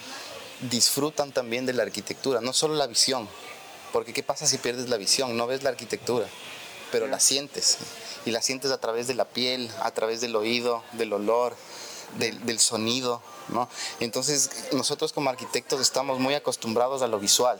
disfrutan 0.69 1.31
también 1.31 1.65
de 1.65 1.73
la 1.73 1.83
arquitectura, 1.83 2.41
no 2.41 2.53
solo 2.53 2.75
la 2.75 2.87
visión, 2.87 3.27
porque 3.91 4.13
¿qué 4.13 4.23
pasa 4.23 4.45
si 4.45 4.57
pierdes 4.57 4.89
la 4.89 4.97
visión? 4.97 5.37
No 5.37 5.47
ves 5.47 5.63
la 5.63 5.69
arquitectura, 5.69 6.27
pero 6.91 7.07
la 7.07 7.19
sientes, 7.19 7.77
y 8.25 8.31
la 8.31 8.41
sientes 8.41 8.71
a 8.71 8.79
través 8.79 9.07
de 9.07 9.15
la 9.15 9.25
piel, 9.25 9.69
a 9.81 9.91
través 9.91 10.21
del 10.21 10.35
oído, 10.35 10.83
del 10.93 11.13
olor, 11.13 11.55
del, 12.17 12.45
del 12.45 12.59
sonido, 12.59 13.21
¿no? 13.49 13.69
Entonces 13.99 14.49
nosotros 14.73 15.13
como 15.13 15.29
arquitectos 15.29 15.79
estamos 15.79 16.19
muy 16.19 16.33
acostumbrados 16.33 17.01
a 17.01 17.07
lo 17.07 17.19
visual, 17.19 17.59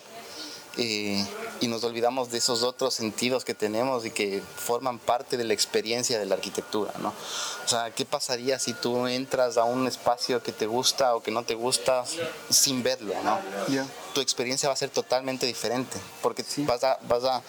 y 0.77 1.25
nos 1.67 1.83
olvidamos 1.83 2.31
de 2.31 2.37
esos 2.37 2.63
otros 2.63 2.93
sentidos 2.93 3.45
que 3.45 3.53
tenemos 3.53 4.05
y 4.05 4.11
que 4.11 4.41
forman 4.55 4.99
parte 4.99 5.37
de 5.37 5.43
la 5.43 5.53
experiencia 5.53 6.19
de 6.19 6.25
la 6.25 6.35
arquitectura, 6.35 6.93
¿no? 6.99 7.09
O 7.09 7.67
sea, 7.67 7.91
¿qué 7.91 8.05
pasaría 8.05 8.59
si 8.59 8.73
tú 8.73 9.07
entras 9.07 9.57
a 9.57 9.63
un 9.63 9.87
espacio 9.87 10.41
que 10.41 10.51
te 10.51 10.65
gusta 10.65 11.15
o 11.15 11.21
que 11.21 11.31
no 11.31 11.43
te 11.43 11.55
gusta 11.55 12.03
sin 12.49 12.81
verlo, 12.83 13.13
¿no? 13.23 13.39
Tu 14.13 14.21
experiencia 14.21 14.69
va 14.69 14.73
a 14.73 14.77
ser 14.77 14.89
totalmente 14.89 15.45
diferente, 15.45 15.97
porque 16.21 16.43
vas 16.59 16.83
a, 16.83 16.97
vas 17.07 17.23
a 17.23 17.41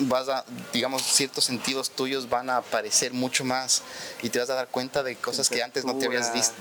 vas 0.00 0.28
a, 0.28 0.44
digamos, 0.72 1.02
ciertos 1.02 1.44
sentidos 1.44 1.90
tuyos 1.90 2.28
van 2.28 2.50
a 2.50 2.58
aparecer 2.58 3.12
mucho 3.12 3.44
más 3.44 3.82
y 4.22 4.28
te 4.28 4.38
vas 4.38 4.50
a 4.50 4.54
dar 4.54 4.68
cuenta 4.68 5.02
de 5.02 5.16
cosas 5.16 5.48
que 5.48 5.62
antes 5.62 5.84
no 5.84 5.96
te 5.96 6.06
habías 6.06 6.32
visto. 6.32 6.54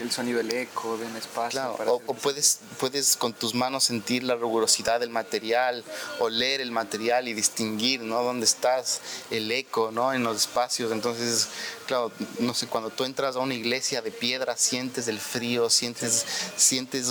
El, 0.00 0.10
sonido 0.10 0.38
del 0.38 0.50
eco 0.52 0.96
de 0.96 1.06
un 1.06 1.16
espacio. 1.16 1.76
o, 1.86 2.14
puedes, 2.14 2.60
puedes 2.78 3.16
con 3.16 3.32
tus 3.32 3.54
manos 3.54 3.84
sentir 3.84 4.22
la 4.22 4.34
rigurosidad 4.34 5.00
del 5.00 5.10
material, 5.10 5.84
oler 6.18 6.60
el 6.60 6.70
material 6.70 7.28
y 7.28 7.34
distinguir, 7.34 8.02
¿no? 8.02 8.22
Dónde 8.22 8.44
estás, 8.44 9.00
el 9.30 9.50
eco, 9.50 9.90
¿no? 9.92 10.12
En 10.12 10.22
los 10.22 10.36
espacios. 10.36 10.92
Entonces, 10.92 11.48
claro, 11.86 12.12
no 12.38 12.54
sé, 12.54 12.66
cuando 12.66 12.90
tú 12.90 13.04
entras 13.04 13.36
a 13.36 13.40
una 13.40 13.54
iglesia 13.54 14.02
de 14.02 14.10
piedra, 14.10 14.56
sientes 14.56 15.08
el 15.08 15.18
frío, 15.18 15.70
sientes, 15.70 16.24
sientes 16.56 17.08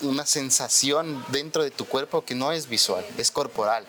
una 0.00 0.26
sensación 0.26 1.24
dentro 1.28 1.62
de 1.62 1.70
tu 1.70 1.86
cuerpo 1.86 2.24
que 2.24 2.34
no 2.34 2.52
es 2.52 2.68
visual, 2.68 3.04
es 3.18 3.30
corporal. 3.30 3.84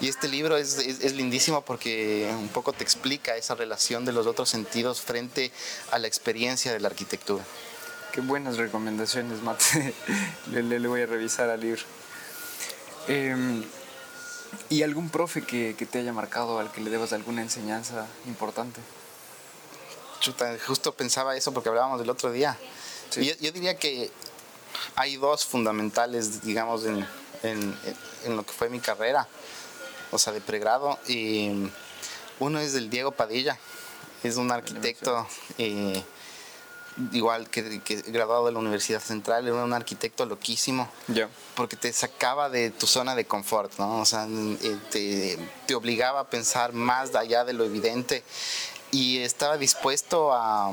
Y 0.00 0.08
este 0.08 0.28
libro 0.28 0.56
es, 0.56 0.63
es, 0.64 1.12
lindísimo 1.12 1.62
porque 1.62 2.30
un 2.38 2.48
poco 2.48 2.72
te 2.72 2.82
explica 2.82 3.36
esa 3.36 3.54
relación 3.54 4.04
de 4.04 4.12
los 4.12 4.26
otros 4.26 4.48
sentidos 4.48 5.00
frente 5.00 5.52
a 5.90 5.98
la 5.98 6.06
experiencia 6.06 6.72
de 6.72 6.80
la 6.80 6.88
arquitectura. 6.88 7.44
Qué 8.12 8.20
buenas 8.20 8.56
recomendaciones, 8.56 9.42
Mate. 9.42 9.94
le, 10.50 10.78
voy 10.86 11.02
a 11.02 11.06
revisar 11.06 11.50
al 11.50 11.60
libro. 11.60 11.82
Em, 13.08 13.64
¿Y 14.70 14.82
algún 14.82 15.10
profe 15.10 15.42
que, 15.42 15.74
que 15.76 15.84
te 15.84 15.98
haya 15.98 16.12
marcado, 16.12 16.58
al 16.58 16.70
que 16.70 16.80
le 16.80 16.90
debas 16.90 17.12
alguna 17.12 17.42
enseñanza 17.42 18.06
importante? 18.26 18.80
justo 20.66 20.94
pensaba 20.94 21.36
eso 21.36 21.52
porque 21.52 21.68
hablábamos 21.68 21.98
del 22.00 22.10
otro 22.10 22.32
día. 22.32 22.58
Yo, 23.14 23.52
diría 23.52 23.76
que 23.76 24.10
hay 24.96 25.16
dos 25.16 25.44
fundamentales, 25.44 26.42
digamos, 26.42 26.84
en, 26.84 27.06
en, 27.42 28.36
lo 28.36 28.44
que 28.44 28.52
fue 28.52 28.68
mi 28.68 28.80
carrera, 28.80 29.28
o 30.10 30.18
sea, 30.18 30.32
de 30.32 30.40
pregrado. 30.40 30.98
Y 31.08 31.70
uno 32.40 32.58
es 32.58 32.74
el 32.74 32.90
Diego 32.90 33.12
Padilla, 33.12 33.58
es 34.22 34.36
un 34.36 34.50
arquitecto 34.50 35.26
eh, 35.58 36.02
igual 37.12 37.48
que, 37.50 37.80
que, 37.80 37.96
graduado 38.02 38.46
de 38.46 38.52
la 38.52 38.58
Universidad 38.58 39.00
Central, 39.00 39.46
era 39.46 39.64
un 39.64 39.72
arquitecto 39.72 40.26
loquísimo, 40.26 40.88
porque 41.54 41.76
te 41.76 41.92
sacaba 41.92 42.48
de 42.48 42.70
tu 42.70 42.86
zona 42.86 43.14
de 43.14 43.24
confort, 43.24 43.72
¿no? 43.78 44.00
O 44.00 44.04
sea, 44.04 44.26
eh, 44.28 44.78
te, 44.90 45.38
te, 45.66 45.74
obligaba 45.74 46.20
a 46.20 46.30
pensar 46.30 46.72
más 46.72 47.14
allá 47.14 47.44
de 47.44 47.52
lo 47.52 47.64
evidente 47.64 48.22
y 48.90 49.18
estaba 49.18 49.56
dispuesto 49.56 50.32
a, 50.32 50.72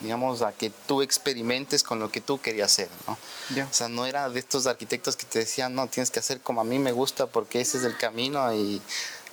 digamos, 0.00 0.42
a 0.42 0.52
que 0.52 0.70
tú 0.86 1.02
experimentes 1.02 1.82
con 1.82 1.98
lo 1.98 2.10
que 2.10 2.20
tú 2.20 2.40
querías 2.40 2.72
hacer, 2.72 2.88
¿no? 3.06 3.18
O 3.62 3.72
sea, 3.72 3.88
no 3.88 4.06
era 4.06 4.28
de 4.28 4.38
estos 4.40 4.66
arquitectos 4.66 5.16
que 5.16 5.26
te 5.26 5.40
decían, 5.40 5.74
no, 5.74 5.86
tienes 5.86 6.10
que 6.10 6.20
hacer 6.20 6.40
como 6.40 6.60
a 6.60 6.64
mí 6.64 6.78
me 6.78 6.92
gusta 6.92 7.26
porque 7.26 7.60
ese 7.60 7.78
es 7.78 7.84
el 7.84 7.96
camino 7.96 8.52
y 8.54 8.80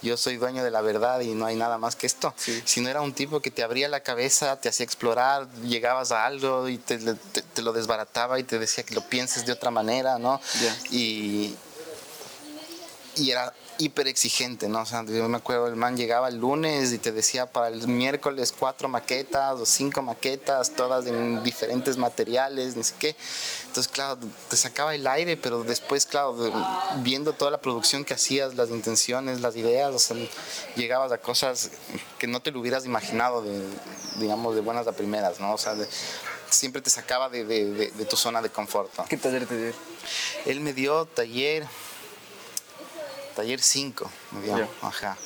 yo 0.02 0.18
soy 0.18 0.38
dueño 0.38 0.64
de 0.64 0.72
la 0.72 0.82
verdad 0.82 1.20
y 1.22 1.34
no 1.34 1.46
hay 1.46 1.56
nada 1.56 1.78
más 1.78 1.96
que 1.96 2.08
esto. 2.08 2.34
Sino 2.66 2.90
era 2.90 3.02
un 3.02 3.14
tipo 3.14 3.40
que 3.40 3.52
te 3.52 3.64
abría 3.64 3.88
la 3.88 4.02
cabeza, 4.02 4.60
te 4.60 4.70
hacía 4.70 4.84
explorar, 4.84 5.48
llegabas 5.64 6.12
a 6.12 6.26
algo 6.26 6.68
y 6.70 6.78
te, 6.78 6.98
te, 6.98 7.62
lo 7.62 7.72
desbarataba 7.72 8.40
y 8.40 8.44
te 8.44 8.58
decía 8.58 8.84
que 8.84 8.96
lo 8.96 9.02
pienses 9.02 9.46
de 9.46 9.52
otra 9.52 9.72
manera, 9.72 10.18
¿no? 10.18 10.42
Y, 10.90 11.56
y 13.16 13.32
era 13.32 13.54
hiper 13.78 14.08
exigente, 14.08 14.70
¿no? 14.70 14.82
O 14.82 14.86
sea, 14.86 15.04
yo 15.06 15.28
me 15.28 15.38
acuerdo, 15.38 15.68
el 15.68 15.76
man 15.76 15.98
llegaba 15.98 16.30
el 16.30 16.38
lunes 16.38 16.94
y 16.94 16.98
te 16.98 17.12
decía 17.12 17.52
para 17.52 17.70
el 17.70 17.88
miércoles 17.88 18.54
cuatro 18.58 18.88
maquetas 18.88 19.60
o 19.60 19.66
cinco 19.66 20.02
maquetas, 20.02 20.72
todas 20.76 21.08
en 21.08 21.44
diferentes 21.44 21.98
materiales, 21.98 22.76
ni 22.76 22.84
sé 22.84 22.94
qué. 23.00 23.16
Entonces, 23.68 23.92
claro, 23.92 24.18
te 24.50 24.58
sacaba 24.58 24.94
el 24.94 25.08
aire, 25.08 25.36
pero 25.36 25.64
después, 25.64 26.06
claro, 26.06 26.36
viendo 26.98 27.34
toda 27.34 27.52
la 27.52 27.60
producción 27.60 28.06
que 28.06 28.14
hacías, 28.14 28.56
las 28.56 28.70
intenciones, 28.70 29.42
las 29.42 29.56
ideas, 29.56 29.94
o 29.94 30.00
sea, 30.00 30.18
llegabas 30.76 31.12
a 31.12 31.18
cosas 31.18 31.72
que 32.20 32.28
no 32.28 32.40
te 32.42 32.52
lo 32.52 32.60
hubieras 32.60 32.86
imaginado, 32.86 33.42
de, 33.42 33.66
digamos, 34.18 34.56
de 34.56 34.62
buenas 34.62 34.88
a 34.88 34.92
primeras, 34.92 35.40
¿no? 35.40 35.54
O 35.54 35.58
sea, 35.58 35.76
siempre 36.50 36.82
te 36.82 36.90
sacaba 36.90 37.30
de, 37.30 37.46
de, 37.46 37.92
de, 37.92 38.06
tu 38.06 38.16
zona 38.16 38.42
de 38.42 38.50
confort. 38.50 38.92
¿Qué 39.08 39.18
taller 39.18 39.48
te 39.48 39.58
dio? 39.58 39.74
Él 40.46 40.60
me 40.60 40.74
dio 40.74 41.06
taller 41.06 41.66
taller 43.42 43.60
5, 43.60 44.12
ajá. 44.84 45.18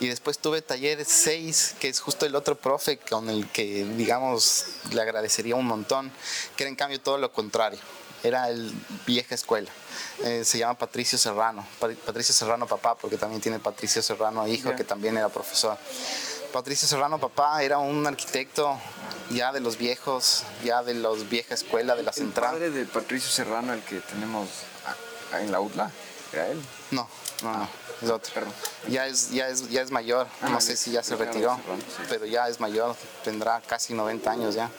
Y 0.00 0.08
después 0.08 0.38
tuve 0.38 0.62
taller 0.62 1.04
6, 1.04 1.74
que 1.78 1.88
es 1.88 2.00
justo 2.00 2.24
el 2.24 2.34
otro 2.34 2.54
profe 2.56 2.96
con 2.96 3.28
el 3.28 3.46
que, 3.50 3.84
digamos, 3.84 4.64
le 4.90 5.02
agradecería 5.02 5.54
un 5.54 5.66
montón, 5.66 6.10
que 6.56 6.62
era 6.62 6.70
en 6.70 6.76
cambio 6.76 6.98
todo 6.98 7.18
lo 7.18 7.30
contrario. 7.30 7.78
Era 8.22 8.48
el 8.48 8.72
vieja 9.06 9.34
escuela. 9.34 9.70
Eh, 10.24 10.44
se 10.44 10.58
llama 10.58 10.78
Patricio 10.78 11.18
Serrano. 11.18 11.64
Patricio 11.78 12.34
Serrano 12.34 12.66
papá, 12.66 12.96
porque 12.96 13.18
también 13.18 13.42
tiene 13.42 13.58
Patricio 13.58 14.02
Serrano 14.02 14.48
hijo, 14.48 14.74
que 14.74 14.84
también 14.84 15.18
era 15.18 15.28
profesor. 15.28 15.76
Patricio 16.52 16.88
Serrano 16.88 17.20
papá 17.20 17.62
era 17.62 17.78
un 17.78 18.06
arquitecto 18.06 18.80
ya 19.30 19.52
de 19.52 19.60
los 19.60 19.76
viejos, 19.76 20.44
ya 20.64 20.82
de 20.82 20.94
los 20.94 21.28
vieja 21.28 21.54
escuela, 21.54 21.94
de 21.94 22.02
la 22.02 22.12
central. 22.12 22.54
¿El 22.54 22.60
padre 22.60 22.70
de 22.70 22.86
Patricio 22.86 23.30
Serrano, 23.30 23.74
el 23.74 23.82
que 23.82 24.00
tenemos 24.00 24.48
en 25.38 25.52
la 25.52 25.60
UTLA? 25.60 25.90
¿Era 26.32 26.48
él? 26.48 26.60
No, 26.90 27.08
no, 27.42 27.56
no, 27.56 27.68
es 28.02 28.10
otro. 28.10 28.32
Perdón. 28.34 28.52
Ya 28.88 29.06
es, 29.06 29.30
ya 29.30 29.48
es, 29.48 29.68
ya 29.70 29.82
es 29.82 29.90
mayor, 29.90 30.26
ah, 30.42 30.48
no 30.48 30.60
sé 30.60 30.76
si 30.76 30.90
ya 30.92 31.02
se 31.02 31.16
retiró, 31.16 31.58
pero 32.08 32.26
ya 32.26 32.48
es 32.48 32.60
mayor, 32.60 32.94
tendrá 33.24 33.60
casi 33.66 33.94
90 33.94 34.30
años 34.30 34.54
ya 34.54 34.70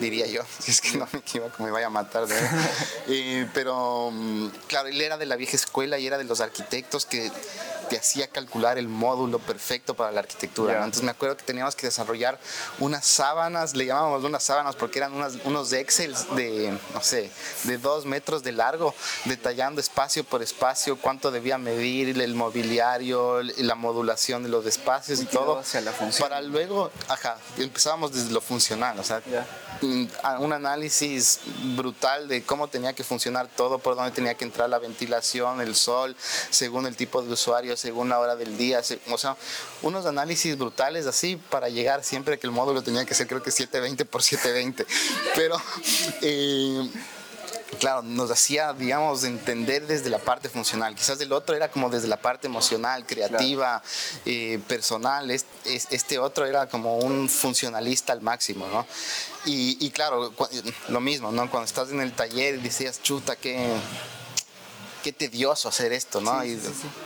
diría 0.00 0.26
yo, 0.26 0.42
si 0.58 0.70
es 0.70 0.80
que 0.80 0.96
no 0.96 1.08
me 1.12 1.18
equivoco, 1.20 1.62
me 1.62 1.70
vaya 1.70 1.86
a 1.86 1.90
matar 1.90 2.26
de 2.26 2.36
eh, 3.08 3.48
pero 3.54 4.10
mm, 4.12 4.48
claro, 4.66 4.88
él 4.88 5.00
era 5.00 5.16
de 5.16 5.26
la 5.26 5.36
vieja 5.36 5.56
escuela 5.56 5.98
y 5.98 6.06
era 6.06 6.18
de 6.18 6.24
los 6.24 6.40
arquitectos 6.40 7.06
que 7.06 7.30
te 7.86 7.98
hacía 7.98 8.28
calcular 8.28 8.78
el 8.78 8.88
módulo 8.88 9.38
perfecto 9.38 9.94
para 9.94 10.12
la 10.12 10.20
arquitectura. 10.20 10.74
Entonces 10.74 11.02
me 11.02 11.10
acuerdo 11.10 11.36
que 11.36 11.44
teníamos 11.44 11.74
que 11.76 11.86
desarrollar 11.86 12.38
unas 12.78 13.06
sábanas, 13.06 13.74
le 13.74 13.86
llamábamos 13.86 14.24
unas 14.24 14.42
sábanas 14.42 14.76
porque 14.76 14.98
eran 14.98 15.12
unas, 15.12 15.36
unos 15.44 15.72
Excel 15.72 16.14
de, 16.34 16.76
no 16.94 17.02
sé, 17.02 17.30
de 17.64 17.78
dos 17.78 18.04
metros 18.04 18.42
de 18.42 18.52
largo, 18.52 18.94
detallando 19.24 19.80
espacio 19.80 20.24
por 20.24 20.42
espacio, 20.42 20.96
cuánto 20.96 21.30
debía 21.30 21.58
medir 21.58 22.20
el 22.20 22.34
mobiliario, 22.34 23.42
la 23.42 23.74
modulación 23.74 24.42
de 24.42 24.48
los 24.48 24.66
espacios 24.66 25.20
y, 25.20 25.26
todo. 25.26 25.62
Para 26.20 26.40
luego, 26.40 26.90
ajá, 27.08 27.38
empezábamos 27.58 28.12
desde 28.12 28.30
lo 28.30 28.40
funcional, 28.40 28.98
o 28.98 29.04
sea, 29.04 29.22
un 29.82 30.52
análisis 30.52 31.40
brutal 31.76 32.28
de 32.28 32.42
cómo 32.42 32.68
tenía 32.68 32.92
que 32.92 33.04
funcionar 33.04 33.48
todo, 33.48 33.78
por 33.78 33.96
dónde 33.96 34.10
tenía 34.10 34.34
que 34.34 34.44
entrar 34.44 34.68
la 34.68 34.78
ventilación, 34.78 35.60
el 35.60 35.74
sol, 35.74 36.16
según 36.50 36.86
el 36.86 36.96
tipo 36.96 37.22
de 37.22 37.32
usuario, 37.32 37.76
según 37.76 38.08
la 38.08 38.18
hora 38.18 38.36
del 38.36 38.56
día, 38.56 38.80
o 39.10 39.18
sea, 39.18 39.36
unos 39.82 40.06
análisis 40.06 40.56
brutales 40.56 41.06
así 41.06 41.36
para 41.50 41.68
llegar 41.68 42.04
siempre 42.04 42.38
que 42.38 42.46
el 42.46 42.52
módulo 42.52 42.82
tenía 42.82 43.04
que 43.04 43.14
ser 43.14 43.26
creo 43.26 43.42
que 43.42 43.50
720 43.50 44.04
por 44.04 44.22
720, 44.22 44.86
pero... 45.34 45.60
Eh, 46.22 46.90
claro, 47.78 48.02
nos 48.02 48.30
hacía, 48.30 48.72
digamos, 48.72 49.24
entender 49.24 49.86
desde 49.86 50.10
la 50.10 50.18
parte 50.18 50.48
funcional. 50.48 50.94
Quizás 50.94 51.20
el 51.20 51.32
otro 51.32 51.54
era 51.54 51.70
como 51.70 51.90
desde 51.90 52.08
la 52.08 52.16
parte 52.16 52.46
emocional, 52.46 53.06
creativa, 53.06 53.82
eh, 54.24 54.60
personal. 54.66 55.30
Este, 55.30 56.18
otro 56.18 56.46
era 56.46 56.68
como 56.68 56.98
un 56.98 57.28
funcionalista 57.28 58.12
al 58.12 58.22
máximo, 58.22 58.66
¿no? 58.68 58.86
Y, 59.44 59.90
claro, 59.90 60.32
lo 60.88 61.00
mismo, 61.00 61.30
¿no? 61.30 61.48
Cuando 61.50 61.66
estás 61.66 61.90
en 61.90 62.00
el 62.00 62.12
taller 62.12 62.56
y 62.56 62.58
decías, 62.58 63.00
chuta, 63.02 63.36
qué 63.36 63.76
qué 65.06 65.12
tedioso 65.12 65.68
hacer 65.68 65.92
esto, 65.92 66.20
¿no? 66.20 66.44
y, 66.44 66.60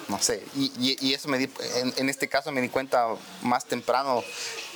no 0.09 0.19
sé, 0.23 0.43
y, 0.57 1.13
eso 1.13 1.29
me 1.29 1.37
di, 1.37 1.51
en, 1.99 2.09
este 2.09 2.31
caso 2.31 2.51
me 2.51 2.63
di 2.63 2.71
cuenta 2.71 3.09
más 3.43 3.67
temprano 3.67 4.25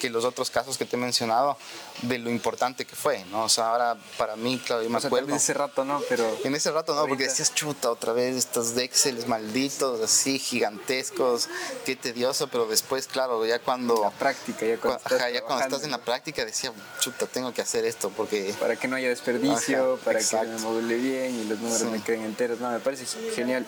que 0.01 0.11
los 0.11 0.25
otros 0.25 0.51
casos 0.51 0.79
que 0.79 0.85
te 0.85 0.97
he 0.97 0.99
mencionado 0.99 1.57
de 2.03 2.19
lo 2.19 2.31
importante 2.31 2.85
que 2.85 2.97
fue, 2.97 3.25
¿no? 3.27 3.45
O 3.45 3.49
sea, 3.49 3.71
ahora 3.71 3.97
para 4.19 4.37
mí, 4.37 4.61
claro, 4.65 4.83
yo 4.83 4.91
me 4.91 4.99
acuerdo. 4.99 5.29
En 5.29 5.35
ese 5.35 5.55
rato 5.55 5.85
no, 5.85 6.01
pero. 6.09 6.39
En 6.45 6.55
ese 6.55 6.71
rato 6.71 6.95
no, 6.95 7.07
porque 7.07 7.25
decías 7.25 7.55
chuta 7.55 7.91
otra 7.91 8.13
vez 8.13 8.37
estos 8.37 8.77
Excel 8.77 9.25
malditos, 9.27 10.01
así 10.01 10.39
gigantescos, 10.39 11.49
qué 11.85 11.97
tedioso, 11.97 12.49
pero 12.49 12.67
después, 12.67 13.07
claro, 13.07 13.45
ya 13.47 13.59
cuando. 13.59 14.01
La 14.03 14.11
práctica, 14.11 14.67
ya 14.67 14.79
cuando, 14.79 14.99
estás, 14.99 15.33
ya 15.33 15.43
cuando 15.43 15.65
estás 15.65 15.85
en 15.85 15.91
la 15.91 15.99
práctica 15.99 16.45
decía, 16.45 16.73
chuta, 17.01 17.27
tengo 17.27 17.53
que 17.53 17.63
hacer 17.63 17.85
esto 17.85 18.11
porque. 18.11 18.55
Para 18.59 18.77
que 18.77 18.89
no 18.89 18.97
haya 18.97 19.09
desperdicio, 19.09 19.99
para 20.05 20.21
que 20.21 20.37
me 20.37 20.59
module 20.59 20.97
bien 20.97 21.35
y 21.35 21.45
los 21.45 21.59
números 21.59 21.85
me 21.85 22.03
queden 22.03 22.23
enteros, 22.23 22.61
no, 22.61 22.71
me 22.71 22.81
parece 22.81 23.07
genial. 23.35 23.67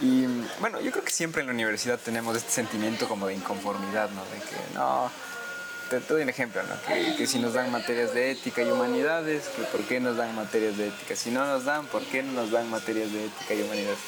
Y 0.00 0.26
bueno, 0.60 0.80
yo 0.80 0.90
creo 0.90 1.04
que 1.04 1.12
siempre 1.12 1.42
en 1.42 1.48
la 1.48 1.54
universidad 1.54 1.98
tenemos 1.98 2.36
este 2.36 2.50
sentimiento 2.50 3.08
como 3.08 3.26
de 3.26 3.34
inconformidad, 3.34 4.10
¿no? 4.10 4.24
De 4.24 4.38
que 4.38 4.74
no 4.74 5.10
te, 5.90 6.00
doy 6.00 6.22
un 6.22 6.28
ejemplo, 6.28 6.62
¿no? 6.62 7.16
que, 7.16 7.26
si 7.26 7.38
nos 7.38 7.54
dan 7.54 7.70
materias 7.70 8.14
de 8.14 8.30
ética 8.30 8.62
y 8.62 8.70
humanidades, 8.70 9.44
que 9.56 9.62
por 9.64 9.82
qué 9.82 10.00
nos 10.00 10.16
dan 10.16 10.34
materias 10.34 10.76
de 10.76 10.88
ética. 10.88 11.16
Si 11.16 11.30
no 11.30 11.44
nos 11.46 11.64
dan, 11.64 11.86
¿por 11.86 12.02
qué 12.04 12.22
no 12.22 12.32
nos 12.32 12.50
dan 12.50 12.68
materias 12.70 13.12
de 13.12 13.26
ética 13.26 13.54
y 13.54 13.62
humanidades? 13.62 13.98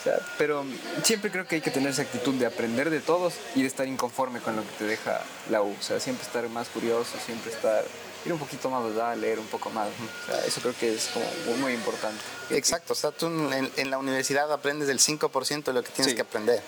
O 0.00 0.04
sea, 0.04 0.18
pero 0.36 0.64
siempre 1.04 1.30
creo 1.30 1.46
que 1.46 1.56
hay 1.56 1.60
que 1.60 1.70
tener 1.70 1.90
esa 1.90 2.02
actitud 2.02 2.34
de 2.34 2.46
aprender 2.46 2.90
de 2.90 2.98
todos 2.98 3.34
y 3.54 3.62
de 3.62 3.68
estar 3.68 3.86
inconforme 3.86 4.40
con 4.40 4.56
lo 4.56 4.62
que 4.62 4.72
te 4.78 4.84
deja 4.84 5.20
la 5.48 5.62
U. 5.62 5.76
O 5.78 5.82
sea, 5.82 6.00
siempre 6.00 6.26
estar 6.26 6.48
más 6.48 6.68
curioso, 6.68 7.12
siempre 7.24 7.52
estar, 7.52 7.84
ir 8.26 8.32
un 8.32 8.38
poquito 8.40 8.68
más 8.68 8.84
allá, 8.84 9.14
leer 9.14 9.38
un 9.38 9.46
poco 9.46 9.70
más. 9.70 9.88
O 9.88 10.26
sea, 10.26 10.44
eso 10.44 10.60
creo 10.60 10.74
que 10.76 10.92
es 10.92 11.08
como 11.14 11.56
muy 11.58 11.72
importante. 11.72 12.20
Exacto, 12.50 12.94
o 12.94 12.96
sea, 12.96 13.12
tú 13.12 13.26
en, 13.28 13.90
la 13.90 13.98
universidad 13.98 14.52
aprendes 14.52 14.88
el 14.88 14.98
5% 14.98 15.62
de 15.62 15.72
lo 15.72 15.84
que 15.84 15.90
tienes 15.90 16.14
que 16.14 16.22
aprender 16.22 16.60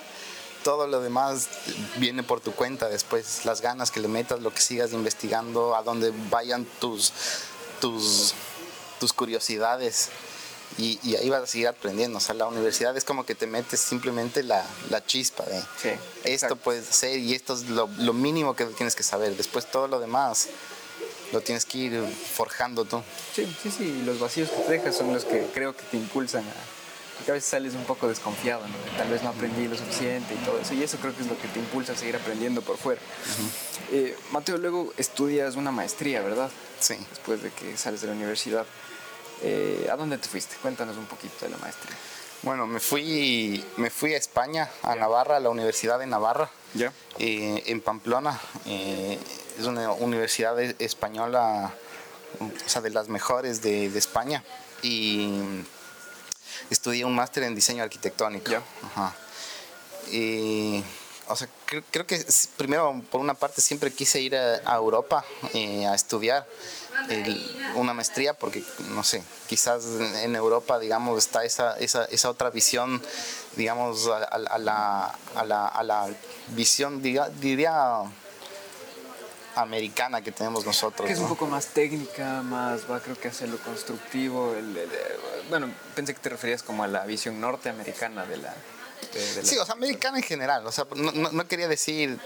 todo 0.65 0.87
lo 0.87 0.99
demás 0.99 1.47
viene 1.97 2.23
por 2.23 2.41
tu 2.41 2.51
cuenta 2.51 2.89
después, 2.89 3.45
las 3.45 3.61
ganas 3.61 3.91
que 3.91 3.99
le 3.99 4.07
metas, 4.07 4.41
lo 4.41 4.51
que 4.51 4.61
sigas 4.61 4.93
investigando, 4.93 5.75
a 5.75 5.83
dónde 5.83 6.11
vayan 6.31 6.65
tus, 6.81 7.13
tus, 7.79 8.33
tus 8.99 9.13
curiosidades. 9.13 10.09
Y, 10.79 11.15
ahí 11.15 11.29
vas 11.29 11.43
a 11.43 11.45
seguir 11.45 11.67
aprendiendo. 11.67 12.17
O 12.17 12.19
sea, 12.19 12.33
la 12.33 12.47
universidad 12.47 12.97
es 12.97 13.05
como 13.05 13.27
que 13.27 13.35
te 13.35 13.45
metes 13.45 13.79
simplemente 13.79 14.41
la, 14.41 14.65
la 14.89 15.05
chispa 15.05 15.45
de 15.45 15.99
esto 16.23 16.55
puedes 16.55 16.89
hacer 16.89 17.19
y 17.19 17.35
esto 17.35 17.53
es 17.53 17.69
lo, 17.69 17.87
lo, 17.99 18.13
mínimo 18.13 18.55
que 18.55 18.65
tienes 18.65 18.95
que 18.95 19.03
saber. 19.03 19.37
Después 19.37 19.69
todo 19.69 19.87
lo 19.87 19.99
demás 19.99 20.47
lo 21.31 21.41
tienes 21.41 21.65
que 21.65 21.77
ir 21.77 22.03
forjando 22.33 22.85
tú. 22.85 23.03
Sí, 23.35 23.55
sí, 23.61 23.69
sí. 23.69 24.01
Los 24.03 24.19
vacíos 24.19 24.49
que 24.49 24.63
te 24.63 24.71
dejas 24.71 24.97
son 24.97 25.13
los 25.13 25.25
que 25.25 25.45
creo 25.53 25.77
que 25.77 25.83
te 25.83 25.97
impulsan 25.97 26.43
a, 26.43 26.74
porque 27.15 27.31
a 27.31 27.33
veces 27.35 27.49
sales 27.49 27.73
un 27.75 27.85
poco 27.85 28.07
desconfiado, 28.07 28.63
Tal 28.97 29.09
vez 29.09 29.23
no 29.23 29.29
aprendí 29.29 29.67
lo 29.67 29.77
suficiente 29.77 30.33
y 30.33 30.37
todo 30.45 30.59
eso. 30.59 30.73
Y 30.73 30.83
eso 30.83 30.97
creo 30.97 31.15
que 31.15 31.21
es 31.21 31.27
lo 31.27 31.37
que 31.37 31.47
te 31.47 31.59
impulsa 31.59 31.93
a 31.93 31.95
seguir 31.95 32.15
aprendiendo 32.15 32.61
por 32.61 32.77
fuera. 32.77 33.01
Eh, 33.91 34.17
Mateo, 34.31 34.57
luego 34.57 34.93
estudias 34.97 35.55
una 35.55 35.71
maestría, 35.71 36.21
¿verdad? 36.21 36.49
Sí. 36.79 36.95
Después 37.09 37.41
de 37.41 37.51
que 37.51 37.77
sales 37.77 38.01
de 38.01 38.07
la 38.07 38.13
universidad. 38.13 38.65
Eh, 39.41 39.87
¿A 39.91 39.95
dónde 39.95 40.17
te 40.17 40.27
fuiste? 40.27 40.55
Cuéntanos 40.61 40.97
un 40.97 41.05
poquito 41.05 41.45
de 41.45 41.51
la 41.51 41.57
maestría. 41.57 41.95
Bueno, 42.41 42.67
me 42.67 42.79
fui, 42.79 43.63
me 43.77 43.89
fui 43.89 44.13
a 44.13 44.17
España, 44.17 44.69
a 44.83 44.95
Navarra, 44.95 45.37
a 45.37 45.39
la 45.39 45.49
Universidad 45.49 45.99
de 45.99 46.05
Navarra, 46.05 46.49
¿Ya? 46.73 46.91
Eh, 47.17 47.63
en 47.67 47.81
Pamplona. 47.81 48.39
es 48.65 49.65
una 49.65 49.91
universidad 49.93 50.59
española, 50.59 51.73
o 52.39 52.69
sea, 52.69 52.81
de 52.81 52.89
las 52.91 53.07
mejores 53.07 53.61
de, 53.61 53.89
de 53.89 53.99
España. 53.99 54.43
Y 54.83 55.63
estudié 56.69 57.05
un 57.05 57.15
máster 57.15 57.43
en 57.43 57.55
diseño 57.55 57.83
arquitectónico. 57.83 58.51
Y, 60.11 60.83
o 61.27 61.35
sea, 61.35 61.47
creo, 61.65 62.05
que 62.05 62.23
primero, 62.57 63.01
por 63.11 63.21
una 63.21 63.33
parte, 63.33 63.61
siempre 63.61 63.91
quise 63.91 64.21
ir 64.21 64.35
a, 64.35 64.75
Europa 64.75 65.25
eh, 65.53 65.85
a 65.87 65.95
estudiar 65.95 66.45
una 67.75 67.93
maestría, 67.93 68.33
porque, 68.33 68.63
no 68.89 69.03
sé, 69.03 69.23
quizás 69.47 69.85
en 70.23 70.35
Europa, 70.35 70.79
digamos, 70.79 71.17
está 71.17 71.43
esa, 71.43 71.77
esa, 71.77 72.05
esa 72.05 72.29
otra 72.29 72.49
visión, 72.49 73.01
digamos, 73.55 74.07
a, 74.07 74.37
la, 74.59 75.17
a, 75.35 75.43
la, 75.43 75.67
a 75.67 75.83
la 75.83 76.07
visión, 76.49 77.01
diría 77.01 78.05
americana 79.55 80.21
que 80.21 80.31
tenemos 80.31 80.65
nosotros. 80.65 81.07
Que 81.07 81.13
es 81.13 81.19
un 81.19 81.29
poco 81.29 81.47
más 81.47 81.67
técnica, 81.67 82.41
más 82.41 82.89
va 82.89 82.99
creo 82.99 83.17
que 83.19 83.27
hacer 83.27 83.49
lo 83.49 83.57
constructivo. 83.57 84.53
bueno, 85.49 85.69
pensé 85.95 86.13
que 86.13 86.19
te 86.19 86.29
referías 86.29 86.63
como 86.63 86.83
a 86.83 86.87
la 86.87 87.05
visión 87.05 87.39
norteamericana 87.39 88.25
de 88.25 88.37
la... 88.37 88.53
Sí, 89.43 89.57
o 89.57 89.65
sea, 89.65 89.75
americana 89.75 90.17
en 90.17 90.23
general. 90.23 90.65
O 90.65 90.71
sea, 90.71 90.85
no, 90.95 91.11
no, 91.11 91.47
quería 91.47 91.67
decir 91.67 92.19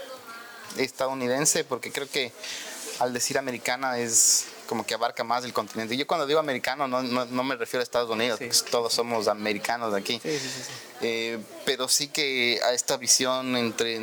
estadounidense 0.76 1.64
porque 1.64 1.92
creo 1.92 2.08
que 2.08 2.32
al 2.98 3.12
decir 3.12 3.38
americana 3.38 3.98
es 3.98 4.46
como 4.66 4.86
que 4.86 4.94
abarca 4.94 5.24
más 5.24 5.44
el 5.44 5.52
continente. 5.52 5.96
Yo 5.96 6.06
cuando 6.06 6.26
digo 6.26 6.38
americano 6.38 6.86
no, 6.86 7.02
no, 7.02 7.44
me 7.44 7.56
refiero 7.56 7.80
a 7.80 7.84
Estados 7.84 8.10
Unidos, 8.10 8.40
todos 8.70 8.92
somos 8.92 9.28
americanos 9.28 9.94
aquí. 9.94 10.20
Eh, 11.00 11.38
pero 11.64 11.88
sí 11.88 12.08
que 12.08 12.60
a 12.64 12.72
esta 12.72 12.96
visión 12.96 13.56
entre 13.56 13.98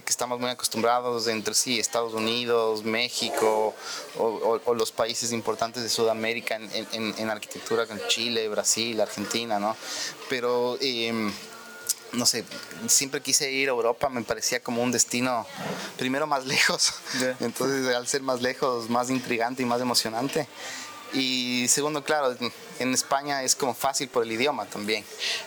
que, 0.00 0.10
estamos 0.10 0.40
muy 0.40 0.50
acostumbrados 0.50 1.26
entre 1.28 1.54
sí, 1.54 1.78
Estados 1.78 2.14
Unidos, 2.14 2.84
México 2.84 3.74
o, 4.18 4.74
los 4.74 4.92
países 4.92 5.32
importantes 5.32 5.82
de 5.82 5.88
Sudamérica 5.88 6.56
en, 6.56 7.14
en, 7.18 7.30
arquitectura, 7.30 7.86
con 7.86 8.00
Chile, 8.08 8.48
Brasil, 8.48 9.00
Argentina, 9.00 9.58
¿no? 9.58 9.76
Pero... 10.28 10.78
Em, 10.80 11.32
no 12.12 12.26
sé, 12.26 12.44
siempre 12.86 13.20
quise 13.20 13.50
ir 13.50 13.68
a 13.68 13.72
Europa, 13.72 14.08
me 14.08 14.22
parecía 14.22 14.60
como 14.60 14.84
un 14.84 14.92
destino, 14.92 15.44
primero 15.98 16.28
más 16.28 16.46
lejos, 16.46 16.94
entonces 17.40 17.92
al 17.92 18.06
ser 18.06 18.22
más 18.22 18.40
lejos, 18.40 18.88
más 18.88 19.10
intrigante 19.10 19.64
y 19.64 19.66
más 19.66 19.80
emocionante. 19.80 20.46
Y 21.14 21.66
segundo, 21.68 22.02
claro, 22.02 22.36
en 22.78 22.92
España 22.92 23.42
es 23.42 23.54
como 23.54 23.74
fácil 23.74 24.08
por 24.08 24.24
el 24.24 24.32
idioma 24.32 24.66
también. 24.66 25.04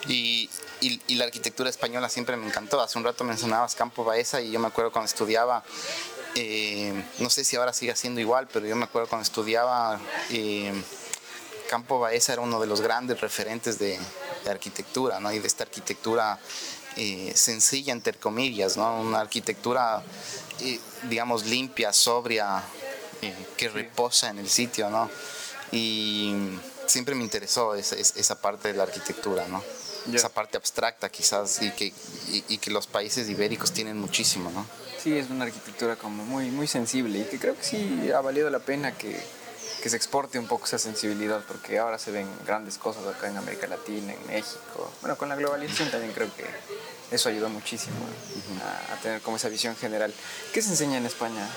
Y, 0.07 0.49
y, 0.79 1.15
la 1.15 1.25
arquitectura 1.25 1.69
española 1.69 2.09
siempre 2.09 2.37
me 2.37 2.47
encantó. 2.47 2.79
Hace 2.81 2.97
un 2.97 3.03
rato 3.03 3.23
mencionabas 3.23 3.75
Campo 3.75 4.03
Baeza 4.03 4.41
y 4.41 4.51
yo 4.51 4.59
me 4.59 4.67
acuerdo 4.67 4.91
cuando 4.91 5.07
estudiaba, 5.07 5.63
eh, 6.35 6.93
no 7.19 7.29
sé 7.29 7.43
si 7.43 7.55
ahora 7.55 7.73
sigue 7.73 7.95
siendo 7.95 8.21
igual, 8.21 8.47
pero 8.51 8.65
yo 8.65 8.75
me 8.75 8.85
acuerdo 8.85 9.09
cuando 9.09 9.23
estudiaba, 9.23 9.99
eh, 10.29 10.71
Campo 11.69 11.99
Baeza 11.99 12.33
era 12.33 12.41
uno 12.41 12.59
de 12.61 12.67
los 12.67 12.79
grandes 12.79 13.19
referentes 13.19 13.77
de, 13.77 13.99
de 14.43 14.49
arquitectura, 14.49 15.19
¿no? 15.19 15.31
Y 15.33 15.39
de 15.39 15.47
esta 15.47 15.63
arquitectura 15.63 16.39
eh, 16.99 17.31
sencilla, 17.35 17.93
entre 17.93 18.13
comillas, 18.13 18.75
¿no? 18.75 19.01
Una 19.01 19.19
arquitectura, 19.19 20.01
eh, 20.61 20.79
digamos, 21.03 21.45
limpia, 21.45 21.93
sobria, 21.93 22.63
eh, 23.21 23.35
que 23.55 23.69
reposa 23.69 24.29
en 24.29 24.39
el 24.39 24.49
sitio, 24.49 24.89
¿no? 24.89 25.07
Y 25.71 26.33
siempre 26.87 27.15
me 27.15 27.23
interesó 27.23 27.75
esa, 27.75 27.95
esa 27.95 28.41
parte 28.41 28.69
de 28.69 28.75
la 28.75 28.83
arquitectura, 28.83 29.47
¿no? 29.47 29.63
Esa 30.13 30.29
parte 30.29 30.55
abstracta 30.55 31.09
quizás 31.09 31.61
y 31.61 31.69
que, 31.71 31.93
y, 32.47 32.57
que 32.59 32.71
los 32.71 32.87
países 32.87 33.27
ibéricos 33.27 33.73
tienen 33.73 33.99
muchísimo, 33.99 34.49
¿no? 34.51 34.65
Sí, 35.03 35.17
es 35.17 35.29
una 35.29 35.43
arquitectura 35.43 35.97
como 35.97 36.23
muy, 36.23 36.49
muy 36.49 36.65
sensible 36.65 37.19
y 37.19 37.23
que 37.25 37.37
creo 37.37 37.57
que 37.57 37.63
sí 37.63 38.09
ha 38.11 38.21
valido 38.21 38.49
la 38.49 38.59
pena 38.59 38.97
que, 38.97 39.19
que 39.81 39.89
se 39.89 39.97
exporte 39.97 40.39
un 40.39 40.47
poco 40.47 40.65
esa 40.65 40.79
sensibilidad, 40.79 41.43
porque 41.47 41.77
ahora 41.77 41.99
se 41.99 42.11
ven 42.11 42.27
grandes 42.45 42.77
cosas 42.77 43.05
acá 43.05 43.29
en 43.29 43.37
América 43.37 43.67
Latina, 43.67 44.13
en 44.13 44.27
México. 44.27 44.91
Bueno, 45.01 45.17
con 45.17 45.29
la 45.29 45.35
globalización 45.35 45.91
también 45.91 46.13
creo 46.13 46.33
que 46.35 46.45
eso 47.11 47.29
ayudó 47.29 47.49
muchísimo 47.49 47.95
a, 48.91 49.01
tener 49.01 49.21
como 49.21 49.37
esa 49.37 49.49
visión 49.49 49.75
general. 49.75 50.13
¿Qué 50.53 50.61
se 50.61 50.69
enseña 50.69 50.97
en 50.97 51.05
España? 51.05 51.47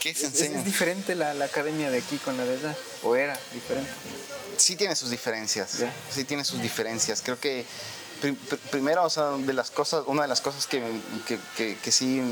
¿Qué 0.00 0.14
se 0.14 0.26
enseña? 0.26 0.58
¿Es, 0.58 0.64
diferente 0.64 1.14
la, 1.14 1.34
la, 1.34 1.44
academia 1.44 1.90
de 1.90 1.98
aquí 1.98 2.16
con 2.18 2.36
la 2.36 2.44
de 2.44 2.56
allá? 2.56 2.76
¿O 3.02 3.14
era 3.14 3.38
diferente? 3.52 3.90
Sí 4.56 4.76
tiene 4.76 4.96
sus 4.96 5.10
diferencias, 5.10 5.82
sí 6.10 6.24
tiene 6.24 6.44
sus 6.44 6.60
diferencias. 6.60 7.22
Creo 7.22 7.38
que 7.38 7.64
primero, 8.70 9.04
o 9.04 9.10
sea, 9.10 9.30
de 9.30 9.52
las 9.52 9.70
cosas, 9.70 10.04
una 10.06 10.22
de 10.22 10.28
las 10.28 10.40
cosas 10.40 10.66
que, 10.66 10.82
que, 11.26 11.38
que, 11.56 11.76
que 11.76 11.92
sí 11.92 12.22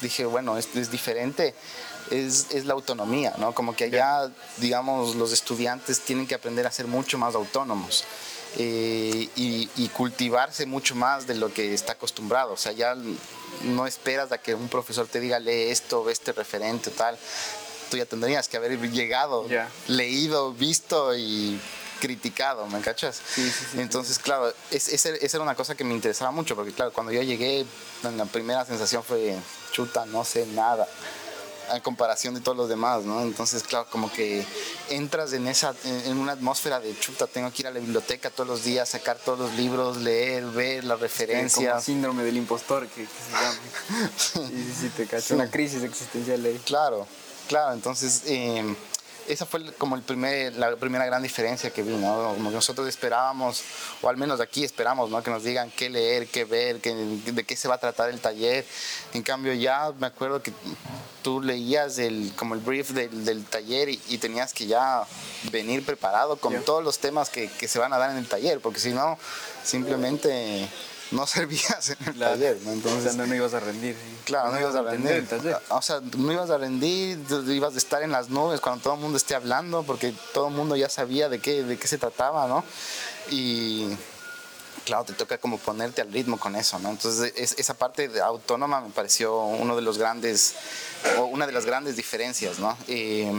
dije, 0.00 0.24
bueno, 0.24 0.56
esto 0.56 0.78
es 0.78 0.90
diferente, 0.90 1.54
es, 2.10 2.46
es, 2.50 2.64
la 2.66 2.74
autonomía, 2.74 3.34
¿no? 3.38 3.54
Como 3.54 3.74
que 3.74 3.84
allá, 3.84 4.30
digamos, 4.58 5.16
los 5.16 5.32
estudiantes 5.32 6.00
tienen 6.00 6.26
que 6.26 6.34
aprender 6.34 6.66
a 6.66 6.70
ser 6.70 6.86
mucho 6.86 7.18
más 7.18 7.34
autónomos. 7.34 8.04
Eh, 8.56 9.28
y, 9.34 9.68
y, 9.74 9.88
cultivarse 9.88 10.64
mucho 10.64 10.94
más 10.94 11.26
de 11.26 11.34
lo 11.34 11.52
que 11.52 11.74
está 11.74 11.94
acostumbrado. 11.94 12.52
O 12.52 12.56
sea, 12.56 12.70
ya 12.70 12.94
no 13.62 13.86
esperas 13.86 14.32
a 14.32 14.38
que 14.38 14.54
un 14.54 14.68
profesor 14.68 15.06
te 15.06 15.20
diga 15.20 15.38
lee 15.38 15.70
esto, 15.70 16.04
ve 16.04 16.12
este 16.12 16.32
referente, 16.32 16.90
tal. 16.90 17.18
Tú 17.90 17.96
ya 17.96 18.06
tendrías 18.06 18.48
que 18.48 18.56
haber 18.56 18.78
llegado, 18.90 19.46
leído, 19.88 20.52
visto 20.52 21.14
y 21.16 21.60
criticado, 22.00 22.66
¿me 22.66 22.80
cachas? 22.80 23.20
Sí, 23.34 23.48
sí, 23.50 23.64
sí, 23.72 23.80
Entonces, 23.80 24.18
claro, 24.18 24.52
esa 24.70 25.08
era 25.08 25.42
una 25.42 25.54
cosa 25.54 25.74
que 25.74 25.84
me 25.84 25.94
interesaba 25.94 26.30
mucho, 26.30 26.56
porque 26.56 26.72
claro, 26.72 26.92
cuando 26.92 27.12
yo 27.12 27.22
llegué, 27.22 27.64
la 28.02 28.26
primera 28.26 28.64
sensación 28.64 29.02
fue, 29.02 29.36
chuta, 29.72 30.04
no 30.06 30.24
sé 30.24 30.46
nada 30.46 30.86
a 31.70 31.80
comparación 31.80 32.34
de 32.34 32.40
todos 32.40 32.56
los 32.56 32.68
demás, 32.68 33.04
¿no? 33.04 33.22
Entonces, 33.22 33.62
claro, 33.62 33.86
como 33.90 34.12
que 34.12 34.44
entras 34.90 35.32
en 35.32 35.46
esa, 35.46 35.74
en 35.84 36.18
una 36.18 36.32
atmósfera 36.32 36.80
de 36.80 36.98
chuta, 36.98 37.26
tengo 37.26 37.50
que 37.52 37.62
ir 37.62 37.66
a 37.66 37.70
la 37.70 37.80
biblioteca 37.80 38.30
todos 38.30 38.48
los 38.48 38.64
días, 38.64 38.88
sacar 38.88 39.18
todos 39.18 39.38
los 39.38 39.54
libros, 39.54 39.98
leer, 39.98 40.44
ver 40.46 40.84
las 40.84 41.00
referencias. 41.00 41.72
Como 41.72 41.82
síndrome 41.82 42.22
del 42.22 42.36
impostor 42.36 42.86
que, 42.88 43.06
se 43.06 43.30
llama. 43.32 44.10
sí, 44.16 44.74
sí, 44.80 44.88
te 44.96 45.06
cacho. 45.06 45.34
Una 45.34 45.50
crisis 45.50 45.82
existencial 45.82 46.44
ahí. 46.44 46.60
Claro, 46.64 47.06
claro, 47.48 47.72
entonces... 47.72 48.22
Eh, 48.26 48.74
esa 49.28 49.46
fue 49.46 49.72
como 49.74 49.96
el 49.96 50.02
primer, 50.02 50.54
la 50.54 50.76
primera 50.76 51.06
gran 51.06 51.22
diferencia 51.22 51.70
que 51.70 51.82
vi, 51.82 51.96
¿no? 51.96 52.34
Como 52.34 52.50
nosotros 52.50 52.88
esperábamos, 52.88 53.62
o 54.02 54.08
al 54.08 54.16
menos 54.16 54.40
aquí 54.40 54.64
esperamos, 54.64 55.10
¿no? 55.10 55.22
Que 55.22 55.30
nos 55.30 55.44
digan 55.44 55.70
qué 55.70 55.88
leer, 55.88 56.26
qué 56.28 56.44
ver, 56.44 56.80
qué, 56.80 56.94
de 56.94 57.44
qué 57.44 57.56
se 57.56 57.68
va 57.68 57.76
a 57.76 57.78
tratar 57.78 58.10
el 58.10 58.20
taller. 58.20 58.64
En 59.12 59.22
cambio 59.22 59.52
ya 59.54 59.92
me 59.98 60.06
acuerdo 60.06 60.42
que 60.42 60.52
tú 61.22 61.40
leías 61.40 61.98
el, 61.98 62.32
como 62.36 62.54
el 62.54 62.60
brief 62.60 62.90
del, 62.90 63.24
del 63.24 63.44
taller 63.44 63.88
y, 63.88 64.18
tenías 64.18 64.54
que 64.54 64.66
ya 64.66 65.04
venir 65.50 65.84
preparado 65.84 66.36
con 66.36 66.62
todos 66.64 66.82
los 66.82 66.98
temas 66.98 67.30
que, 67.30 67.50
que 67.50 67.68
se 67.68 67.78
van 67.78 67.92
a 67.92 67.98
dar 67.98 68.10
en 68.10 68.18
el 68.18 68.28
taller, 68.28 68.60
porque 68.60 68.80
si 68.80 68.92
no, 68.92 69.18
simplemente 69.62 70.68
no 71.10 71.26
servías 71.26 71.90
en 71.90 72.08
el 72.08 72.18
taller, 72.18 72.58
¿no? 72.64 72.72
Entonces, 72.72 73.16
no, 73.16 73.32
ibas 73.34 73.54
a 73.54 73.60
rendir. 73.60 73.96
Claro, 74.24 74.52
no, 74.52 74.60
ibas 74.60 74.74
a 74.74 74.82
rendir. 74.82 75.26
O 75.70 75.82
sea, 75.82 76.00
no 76.16 76.32
ibas 76.32 76.50
a 76.50 76.58
rendir, 76.58 77.18
ibas 77.48 77.74
a 77.74 77.78
estar 77.78 78.02
en 78.02 78.12
las 78.12 78.28
nubes 78.28 78.60
cuando 78.60 78.82
todo 78.82 78.94
el 78.94 79.00
mundo 79.00 79.16
esté 79.16 79.34
hablando, 79.34 79.82
porque 79.82 80.14
todo 80.32 80.48
el 80.48 80.54
mundo 80.54 80.76
ya 80.76 80.88
sabía 80.88 81.28
de 81.28 81.38
qué, 81.38 81.62
de 81.62 81.78
qué 81.78 81.88
se 81.88 81.98
trataba, 81.98 82.46
¿no? 82.46 82.64
Y 83.30 83.88
claro, 84.84 85.04
te 85.04 85.14
toca 85.14 85.38
como 85.38 85.58
ponerte 85.58 86.02
al 86.02 86.12
ritmo 86.12 86.38
con 86.38 86.56
eso, 86.56 86.78
¿no? 86.78 86.90
Entonces, 86.90 87.32
esa 87.36 87.74
parte 87.74 88.08
de 88.08 88.20
autónoma 88.20 88.80
me 88.80 88.90
pareció 88.90 89.36
uno 89.44 89.76
de 89.76 89.82
los 89.82 89.98
grandes, 89.98 90.54
o 91.18 91.24
una 91.24 91.46
de 91.46 91.52
las 91.52 91.64
grandes 91.64 91.96
diferencias, 91.96 92.58
¿no? 92.58 92.76
Eh, 92.86 93.30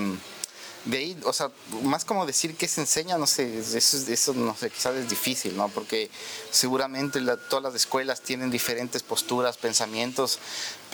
de 0.86 0.98
ahí, 0.98 1.18
o 1.24 1.34
sea, 1.34 1.50
más 1.84 2.06
como 2.06 2.26
decir 2.26 2.56
qué 2.56 2.68
se 2.68 2.82
enseña, 2.82 3.18
no 3.18 3.26
sé, 3.26 3.60
eso, 3.60 3.98
eso 4.12 4.34
no 4.34 4.56
sé, 4.56 4.70
quizás 4.70 4.96
es 4.96 5.10
difícil, 5.10 5.58
¿no? 5.58 5.68
Porque 5.70 6.10
seguramente 6.52 7.20
todas 7.50 7.64
las 7.64 7.76
escuelas 7.76 8.22
tienen 8.22 8.52
diferentes 8.52 9.02
posturas, 9.02 9.58
pensamientos, 9.58 10.40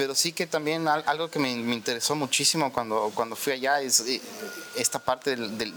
pero 0.02 0.16
sí 0.16 0.32
que 0.32 0.48
también 0.48 0.88
algo 0.88 1.30
que 1.30 1.38
me, 1.38 1.52
interesó 1.52 2.16
muchísimo 2.16 2.74
cuando, 2.74 3.12
cuando 3.14 3.36
fui 3.36 3.54
allá 3.54 3.82
es 3.82 4.00
eh, 4.00 4.20
esta 4.76 4.98
parte 4.98 5.36
de, 5.36 5.72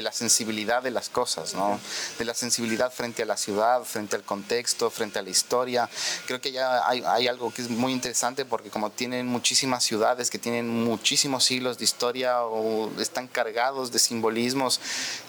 la 0.00 0.10
sensibilidad 0.10 0.82
de 0.82 0.90
las 0.90 1.10
cosas, 1.10 1.52
¿no? 1.52 1.78
De 2.18 2.24
la 2.24 2.32
sensibilidad 2.32 2.90
frente 2.90 3.24
a 3.24 3.26
la 3.26 3.36
ciudad, 3.36 3.84
frente 3.84 4.16
al 4.16 4.22
contexto, 4.22 4.88
frente 4.88 5.18
a 5.18 5.22
la 5.22 5.28
historia. 5.28 5.86
Creo 6.26 6.40
que 6.40 6.50
ya 6.50 6.88
hay, 6.88 7.02
hay 7.06 7.28
algo 7.28 7.52
que 7.52 7.60
es 7.60 7.68
muy 7.68 7.92
interesante 7.92 8.46
porque 8.46 8.70
como 8.70 8.88
tienen 8.88 9.26
muchísimas 9.26 9.84
ciudades 9.84 10.30
que 10.30 10.38
tienen 10.38 10.66
muchísimos 10.84 11.44
siglos 11.44 11.76
de 11.76 11.84
historia 11.84 12.44
o 12.44 12.90
están 13.02 13.28
cargados 13.28 13.92
de 13.92 13.98
simbolismos, 13.98 14.80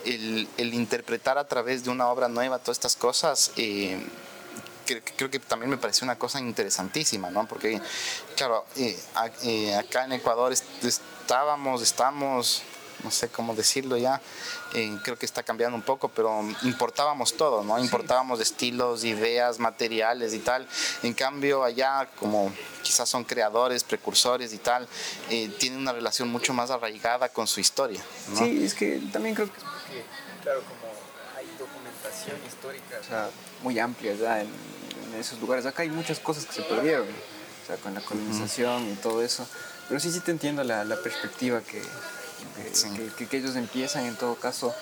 el, 0.05 0.47
el 0.55 0.73
interpretar 0.73 1.37
a 1.37 1.45
través 1.49 1.83
de 1.83 1.89
una 1.89 2.07
obra 2.07 2.29
nueva 2.29 2.57
todas 2.59 2.77
estas 2.77 2.95
cosas, 2.95 3.51
eh, 3.57 4.01
creo 4.83 5.29
que 5.29 5.39
también 5.39 5.69
me 5.69 5.77
pareció 5.77 6.05
una 6.05 6.17
cosa 6.17 6.39
interesantísima, 6.39 7.29
¿no? 7.29 7.47
Porque, 7.47 7.81
claro, 8.35 8.65
eh, 8.75 8.99
eh, 9.43 9.75
acá 9.75 10.05
en 10.05 10.13
Ecuador 10.13 10.53
estábamos, 10.53 11.81
estamos, 11.81 12.63
no 13.03 13.11
sé 13.11 13.29
cómo 13.29 13.55
decirlo 13.55 13.97
ya, 13.97 14.21
creo 15.03 15.17
que 15.17 15.25
está 15.25 15.43
cambiando 15.43 15.75
un 15.75 15.83
poco, 15.83 16.09
pero 16.09 16.41
importábamos 16.63 17.35
todo, 17.35 17.63
¿no? 17.63 17.77
Importábamos 17.79 18.39
estilos, 18.39 19.03
ideas, 19.03 19.59
materiales 19.59 20.33
y 20.33 20.39
tal. 20.39 20.67
En 21.03 21.13
cambio, 21.13 21.63
allá, 21.63 22.09
como 22.17 22.51
quizás 22.81 23.07
son 23.07 23.23
creadores, 23.23 23.83
precursores 23.83 24.53
y 24.53 24.57
tal, 24.57 24.87
eh, 25.29 25.49
tienen 25.59 25.79
una 25.79 25.93
relación 25.93 26.29
mucho 26.29 26.53
más 26.53 26.71
arraigada 26.71 27.29
con 27.29 27.47
su 27.47 27.59
historia. 27.59 28.01
Sí, 28.35 28.63
es 28.63 28.73
que 28.73 29.01
también 29.11 29.35
creo 29.35 29.47
que 29.47 29.59
porque, 29.59 30.05
claro, 30.41 30.61
como 30.61 30.92
documentación 32.03 32.37
histórica 32.45 32.99
o 32.99 33.03
sea, 33.03 33.29
muy 33.61 33.79
amplia 33.79 34.13
ya 34.15 34.41
en, 34.41 34.49
esos 35.19 35.39
lugares. 35.39 35.67
Acá 35.67 35.83
hay 35.83 35.89
muchas 35.89 36.19
cosas 36.19 36.43
que 36.45 36.53
se 36.53 36.63
perdieron, 36.63 37.07
o 37.07 37.67
sea, 37.67 37.75
con 37.77 37.93
la 37.93 38.01
colonización 38.01 38.89
y 38.89 38.95
todo 38.95 39.21
eso. 39.21 39.47
Pero 39.87 39.99
sí, 39.99 40.11
sí 40.11 40.21
te 40.21 40.31
entiendo 40.31 40.63
la, 40.63 40.83
la 40.83 40.95
perspectiva 40.95 41.61
que, 41.61 41.79
que, 43.17 43.27
que, 43.27 43.37
ellos 43.37 43.55
empiezan 43.55 44.05
en 44.05 44.15
todo 44.15 44.33
caso 44.35 44.73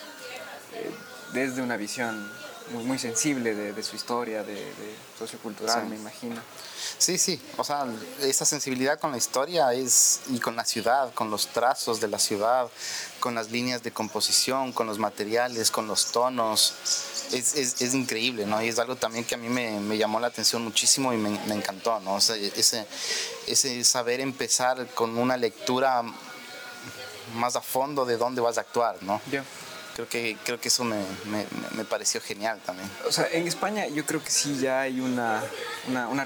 eh, 0.73 0.89
desde 1.33 1.61
una 1.61 1.75
visión 1.75 2.31
muy, 2.73 2.83
muy 2.83 2.99
sensible 2.99 3.53
de, 3.55 3.73
de, 3.73 3.83
su 3.83 3.95
historia, 3.95 4.43
de, 4.43 4.55
de 4.55 4.95
sociocultural, 5.17 5.87
me 5.87 5.95
imagino. 5.95 6.41
Sí, 6.97 7.17
sí, 7.17 7.41
o 7.57 7.63
sea, 7.63 7.85
esa 8.21 8.45
sensibilidad 8.45 8.99
con 8.99 9.11
la 9.11 9.17
historia 9.17 9.73
es, 9.73 10.21
y 10.29 10.39
con 10.39 10.55
la 10.55 10.65
ciudad, 10.65 11.13
con 11.13 11.31
los 11.31 11.47
trazos 11.47 11.99
de 11.99 12.07
la 12.07 12.19
ciudad, 12.19 12.69
con 13.19 13.35
las 13.35 13.51
líneas 13.51 13.83
de 13.83 13.91
composición, 13.91 14.71
con 14.71 14.87
los 14.87 14.99
materiales, 14.99 15.71
con 15.71 15.87
los 15.87 16.11
tonos, 16.11 16.73
es, 17.31 17.55
es, 17.55 17.81
es 17.81 17.93
increíble, 17.93 18.45
¿no? 18.45 18.61
Y 18.61 18.67
es 18.67 18.79
algo 18.79 18.95
también 18.95 19.25
que 19.25 19.35
a 19.35 19.37
mí 19.37 19.49
me, 19.49 19.79
me 19.79 19.97
llamó 19.97 20.19
la 20.19 20.27
atención 20.27 20.63
muchísimo 20.63 21.13
y 21.13 21.17
me, 21.17 21.29
me 21.47 21.55
encantó, 21.55 21.99
¿no? 22.01 22.15
O 22.15 22.21
sea, 22.21 22.35
ese, 22.35 22.85
ese 23.47 23.83
saber 23.83 24.19
empezar 24.19 24.87
con 24.93 25.17
una 25.17 25.37
lectura 25.37 26.03
más 27.35 27.55
a 27.55 27.61
fondo 27.61 28.05
de 28.05 28.17
dónde 28.17 28.41
vas 28.41 28.57
a 28.57 28.61
actuar, 28.61 29.01
¿no? 29.01 29.21
Creo 29.95 30.07
que, 30.07 30.37
creo 30.45 30.59
que 30.59 30.69
eso 30.69 30.83
me, 30.83 31.03
me, 31.25 31.45
me, 31.75 31.85
pareció 31.85 32.21
genial 32.21 32.59
también. 32.65 32.89
O 33.07 33.11
sea, 33.11 33.27
en 33.31 33.47
España 33.47 33.87
yo 33.87 34.05
creo 34.05 34.23
que 34.23 34.31
sí 34.31 34.57
ya 34.59 34.81
hay 34.81 35.01
una, 35.01 35.43
una, 35.89 36.07
una 36.07 36.23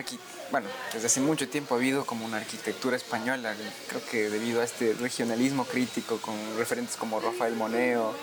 bueno, 0.52 0.68
desde 0.94 1.08
hace 1.08 1.20
mucho 1.20 1.50
tiempo 1.50 1.76
ha 1.76 1.78
habido 1.78 2.06
como 2.06 2.26
una 2.26 2.38
arquitectura 2.38 2.96
española, 2.96 3.56
creo 3.88 4.06
que 4.06 4.30
debido 4.30 4.62
a 4.62 4.64
este 4.64 4.94
regionalismo 4.94 5.66
crítico 5.66 6.18
con 6.22 6.36
referentes 6.58 6.96
como 6.96 7.20
Rafael 7.20 7.56
Moneo, 7.56 8.14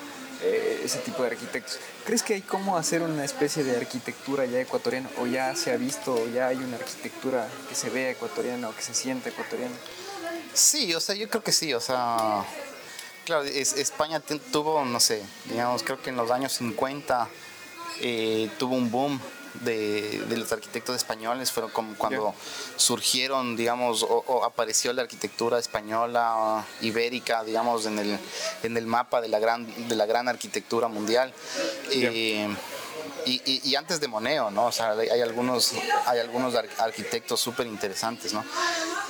eh, 0.45 0.83
ese 0.85 0.99
tipo 0.99 1.23
de 1.23 1.31
arquitectos. 1.31 1.79
¿Crees 2.05 2.23
que 2.25 2.35
hay 2.35 2.41
cómo 2.43 2.77
hacer 2.77 3.03
una 3.03 3.25
especie 3.25 3.63
de 3.63 3.77
arquitectura 3.77 4.45
ya 4.45 4.61
ecuatoriana 4.61 5.09
o 5.19 5.27
ya 5.27 5.55
se 5.55 5.71
ha 5.73 5.77
visto 5.77 6.15
o 6.15 6.29
ya 6.29 6.49
hay 6.49 6.57
una 6.57 6.79
arquitectura 6.79 7.49
que 7.69 7.77
se 7.77 7.91
vea 7.91 8.11
ecuatoriana 8.11 8.69
o 8.69 8.75
que 8.75 8.83
se 8.83 8.93
siente 8.93 9.29
ecuatoriana? 9.29 9.75
Sí, 10.53 10.95
o 10.95 11.01
sea, 11.01 11.15
yo 11.15 11.29
creo 11.29 11.45
que 11.45 11.53
sí, 11.53 11.73
o 11.75 11.81
sea, 11.81 12.45
claro, 13.25 13.45
España 13.45 14.21
tuvo, 14.21 14.85
no 14.85 15.01
sé, 15.01 15.23
digamos, 15.47 15.83
creo 15.83 16.01
que 16.01 16.11
en 16.11 16.17
los 16.17 16.31
años 16.31 16.53
50 16.53 17.29
eh, 18.01 18.51
tuvo 18.59 18.75
un 18.75 18.91
boom 18.91 19.21
de, 19.61 20.25
los 20.37 20.51
arquitectos 20.53 20.97
españoles, 20.97 21.53
fueron 21.53 21.71
como 21.71 21.95
cuando 21.97 22.35
surgieron, 22.77 23.57
digamos, 23.57 24.03
o, 24.09 24.45
apareció 24.45 24.93
la 24.93 25.03
arquitectura 25.03 25.59
española, 25.59 26.65
ibérica, 26.81 27.45
digamos, 27.45 27.87
en 27.87 27.99
el, 27.99 28.19
en 28.63 28.77
el 28.77 28.87
mapa 28.87 29.21
de 29.21 29.29
la 29.29 29.39
gran, 29.39 29.89
de 29.89 29.97
la 29.97 30.07
gran 30.07 30.29
arquitectura 30.29 30.89
mundial. 30.89 31.33
Eh, 31.91 32.49
y, 33.25 33.75
antes 33.77 34.01
de 34.01 34.09
Moneo, 34.09 34.51
¿no? 34.51 34.67
O 34.67 34.73
sea, 34.73 34.93
hay 34.93 35.21
algunos, 35.21 35.73
hay 36.07 36.19
algunos 36.19 36.55
arquitectos 36.79 37.41
súper 37.41 37.67
interesantes, 37.67 38.33
¿no? 38.33 38.45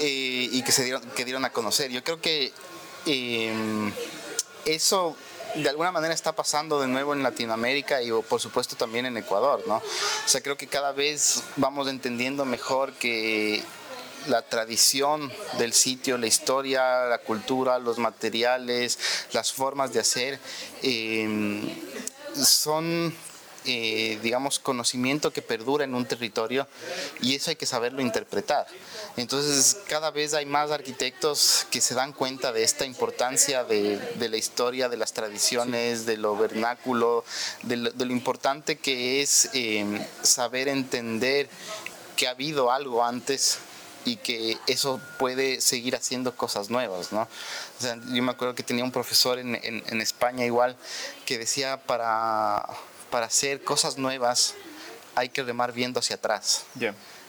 Eh, 0.00 0.48
y 0.52 0.62
que 0.62 0.72
se 0.72 0.84
dieron, 0.84 1.02
que 1.10 1.24
dieron 1.24 1.44
a 1.44 1.50
conocer. 1.50 1.90
Yo 1.90 2.04
creo 2.04 2.20
que 2.20 2.52
eh, 3.06 3.92
eso 4.64 5.16
de 5.54 5.68
alguna 5.68 5.92
manera 5.92 6.14
está 6.14 6.32
pasando 6.32 6.80
de 6.80 6.88
nuevo 6.88 7.12
en 7.12 7.22
Latinoamérica 7.22 8.02
y 8.02 8.10
por 8.22 8.40
supuesto 8.40 8.76
también 8.76 9.06
en 9.06 9.16
Ecuador, 9.16 9.62
¿no? 9.66 9.76
O 9.76 10.28
sea, 10.28 10.40
creo 10.40 10.56
que 10.56 10.66
cada 10.66 10.92
vez 10.92 11.42
vamos 11.56 11.88
entendiendo 11.88 12.44
mejor 12.44 12.92
que 12.94 13.62
la 14.28 14.42
tradición 14.42 15.32
del 15.58 15.72
sitio, 15.72 16.16
la 16.16 16.26
historia, 16.26 17.04
la 17.06 17.18
cultura, 17.18 17.78
los 17.78 17.98
materiales, 17.98 18.98
las 19.32 19.52
formas 19.52 19.92
de 19.92 20.00
hacer, 20.00 20.38
eh, 20.82 21.60
son 22.34 23.14
eh, 23.64 24.18
digamos, 24.24 24.58
conocimiento 24.58 25.32
que 25.32 25.40
perdura 25.40 25.84
en 25.84 25.94
un 25.94 26.04
territorio 26.04 26.66
y 27.20 27.36
eso 27.36 27.50
hay 27.50 27.56
que 27.56 27.66
saberlo 27.66 28.02
interpretar. 28.02 28.66
Entonces, 29.16 29.78
cada 29.88 30.10
vez 30.10 30.34
hay 30.34 30.46
más 30.46 30.70
arquitectos 30.70 31.66
que 31.70 31.80
se 31.80 31.94
dan 31.94 32.12
cuenta 32.12 32.52
de 32.52 32.62
esta 32.62 32.86
importancia 32.86 33.64
de, 33.64 34.00
la 34.18 34.36
historia, 34.36 34.88
de 34.88 34.96
las 34.96 35.12
tradiciones, 35.12 36.06
de 36.06 36.16
lo 36.16 36.36
vernáculo, 36.36 37.24
de 37.62 37.76
lo, 37.76 38.12
importante 38.12 38.76
que 38.76 39.20
es 39.20 39.50
eh, 39.52 40.06
saber 40.22 40.68
entender 40.68 41.48
que 42.16 42.26
ha 42.26 42.30
habido 42.30 42.70
algo 42.70 43.04
antes 43.04 43.58
y 44.04 44.16
que 44.16 44.58
eso 44.66 45.00
puede 45.18 45.60
seguir 45.60 45.94
haciendo 45.94 46.34
cosas 46.34 46.70
nuevas, 46.70 47.12
¿no? 47.12 47.22
O 47.22 47.80
sea, 47.80 47.96
yo 48.12 48.22
me 48.22 48.32
acuerdo 48.32 48.54
que 48.54 48.62
tenía 48.62 48.82
un 48.82 48.90
profesor 48.90 49.38
en, 49.38 49.54
en 49.62 50.00
España 50.00 50.44
igual 50.44 50.76
que 51.24 51.38
decía 51.38 51.76
para 51.76 52.66
para 53.12 53.26
hacer 53.26 53.62
cosas 53.62 53.98
nuevas 53.98 54.54
hay 55.14 55.28
que 55.28 55.42
remar 55.42 55.72
viendo 55.72 56.00
hacia 56.00 56.16
atrás. 56.16 56.64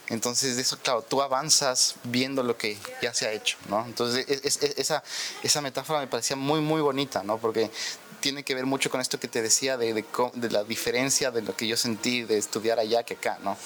Entonces, 0.09 0.57
eso, 0.57 0.77
claro, 0.79 1.01
tú 1.01 1.21
avanzas 1.21 1.95
viendo 2.03 2.43
lo 2.43 2.57
que 2.57 2.77
ya 3.01 3.13
se 3.13 3.25
ha 3.25 3.31
hecho, 3.31 3.57
¿no? 3.69 3.85
Entonces, 3.85 4.25
esa, 4.27 5.03
esa 5.43 5.61
metáfora 5.61 5.99
me 5.99 6.07
parecía 6.07 6.35
muy, 6.35 6.59
muy 6.59 6.81
bonita, 6.81 7.23
¿no? 7.23 7.37
Porque 7.37 7.71
tiene 8.19 8.43
que 8.43 8.55
ver 8.55 8.65
mucho 8.65 8.89
con 8.89 9.01
esto 9.01 9.19
que 9.19 9.27
te 9.27 9.41
decía 9.41 9.77
de, 9.77 9.93
de, 9.93 10.05
de 10.33 10.49
la 10.49 10.63
diferencia 10.63 11.31
de 11.31 11.41
lo 11.41 11.55
que 11.55 11.67
yo 11.67 11.77
sentí 11.77 12.23
de 12.23 12.37
estudiar 12.37 12.79
allá 12.79 13.03
que 13.03 13.15
acá, 13.15 13.37
¿no? 13.43 13.57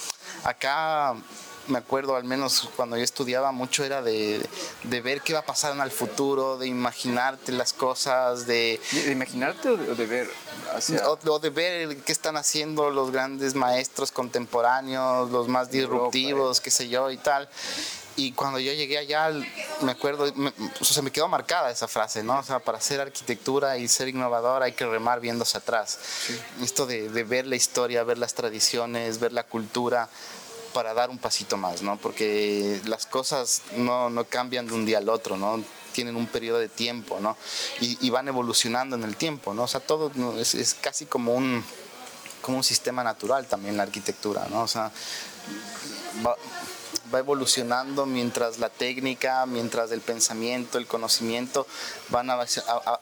Acá 0.44 1.16
me 1.68 1.78
acuerdo, 1.78 2.16
al 2.16 2.24
menos 2.24 2.68
cuando 2.76 2.96
yo 2.96 3.04
estudiaba 3.04 3.52
mucho, 3.52 3.84
era 3.84 4.02
de, 4.02 4.46
ver 4.84 5.20
qué 5.22 5.32
va 5.32 5.40
a 5.40 5.44
pasar 5.44 5.74
en 5.74 5.80
el 5.80 5.90
futuro, 5.90 6.58
de 6.58 6.66
imaginarte 6.66 7.52
las 7.52 7.72
cosas, 7.72 8.46
de... 8.46 8.80
¿De 8.92 9.12
imaginarte 9.12 9.68
o 9.68 9.76
de, 9.76 10.06
ver? 10.06 10.30
O, 11.06 11.38
de 11.38 11.50
ver 11.50 11.96
qué 11.98 12.12
están 12.12 12.36
haciendo 12.36 12.90
los 12.90 13.10
grandes 13.10 13.54
maestros 13.54 14.10
contemporáneos, 14.12 15.30
los 15.30 15.48
más 15.48 15.70
disruptivos, 15.70 16.60
qué 16.60 16.70
sé 16.70 16.88
yo 16.88 17.10
y 17.10 17.16
tal. 17.16 17.48
Y 18.16 18.32
cuando 18.32 18.58
yo 18.58 18.72
llegué 18.72 18.98
allá, 18.98 19.30
me 19.80 19.92
acuerdo, 19.92 20.32
me, 20.34 20.52
o 20.80 20.84
sea, 20.84 21.04
me 21.04 21.12
quedó 21.12 21.28
marcada 21.28 21.70
esa 21.70 21.86
frase, 21.86 22.24
¿no? 22.24 22.40
O 22.40 22.42
sea, 22.42 22.58
para 22.58 22.78
hacer 22.78 23.00
arquitectura 23.00 23.78
y 23.78 23.86
ser 23.86 24.08
innovador 24.08 24.64
hay 24.64 24.72
que 24.72 24.84
remar 24.84 25.20
viéndose 25.20 25.56
atrás. 25.56 26.00
Esto 26.60 26.84
de, 26.84 27.10
de, 27.10 27.22
ver 27.22 27.46
la 27.46 27.54
historia, 27.54 28.02
ver 28.02 28.18
las 28.18 28.34
tradiciones, 28.34 29.20
ver 29.20 29.32
la 29.32 29.44
cultura, 29.44 30.08
para 30.78 30.94
dar 30.94 31.10
un 31.10 31.18
pasito 31.18 31.56
más, 31.56 31.82
¿no? 31.82 31.96
Porque 31.96 32.80
las 32.84 33.04
cosas 33.04 33.62
no, 33.76 34.10
no 34.10 34.22
cambian 34.26 34.64
de 34.68 34.74
un 34.74 34.86
día 34.86 34.98
al 34.98 35.08
otro, 35.08 35.36
¿no? 35.36 35.60
Tienen 35.92 36.14
un 36.14 36.28
periodo 36.28 36.60
de 36.60 36.68
tiempo, 36.68 37.18
¿no? 37.18 37.36
Y, 37.80 38.10
van 38.10 38.28
evolucionando 38.28 38.94
en 38.94 39.02
el 39.02 39.16
tiempo, 39.16 39.54
¿no? 39.54 39.64
O 39.64 39.66
sea, 39.66 39.80
todo 39.80 40.12
es, 40.38 40.54
es, 40.54 40.74
casi 40.74 41.06
como 41.06 41.34
un, 41.34 41.64
como 42.42 42.58
un 42.58 42.62
sistema 42.62 43.02
natural 43.02 43.48
también 43.48 43.76
la 43.76 43.82
arquitectura, 43.82 44.46
¿no? 44.50 44.62
O 44.62 44.68
sea, 44.68 44.92
va, 46.24 46.36
va 47.12 47.18
evolucionando 47.18 48.06
mientras 48.06 48.60
la 48.60 48.68
técnica, 48.68 49.44
mientras 49.46 49.90
el 49.90 50.00
pensamiento, 50.00 50.78
el 50.78 50.86
conocimiento 50.86 51.66
van 52.10 52.28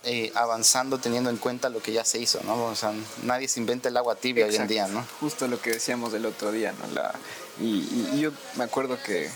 eh, 0.05 0.33
avanzando 0.35 0.97
teniendo 0.97 1.29
en 1.29 1.37
cuenta 1.37 1.69
lo 1.69 1.83
que 1.83 1.93
ya 1.93 2.07
se 2.07 2.21
hizo, 2.21 2.41
¿no? 2.45 2.65
O 2.65 2.75
sea, 2.75 2.95
nadie 3.25 3.49
se 3.49 3.61
inventa 3.61 3.91
el 3.91 3.99
agua 3.99 4.15
tibia 4.15 4.47
hoy 4.47 4.57
en 4.57 4.67
día, 4.67 4.89
¿no? 4.89 5.05
Justo 5.21 5.47
lo 5.47 5.61
que 5.61 5.73
decíamos 5.73 6.15
del 6.15 6.25
otro 6.25 6.53
día, 6.53 6.73
¿no? 6.73 6.95
La, 6.95 7.15
y, 7.61 8.21
yo 8.21 8.33
me 8.57 8.65
acuerdo 8.65 8.99
que 9.03 9.31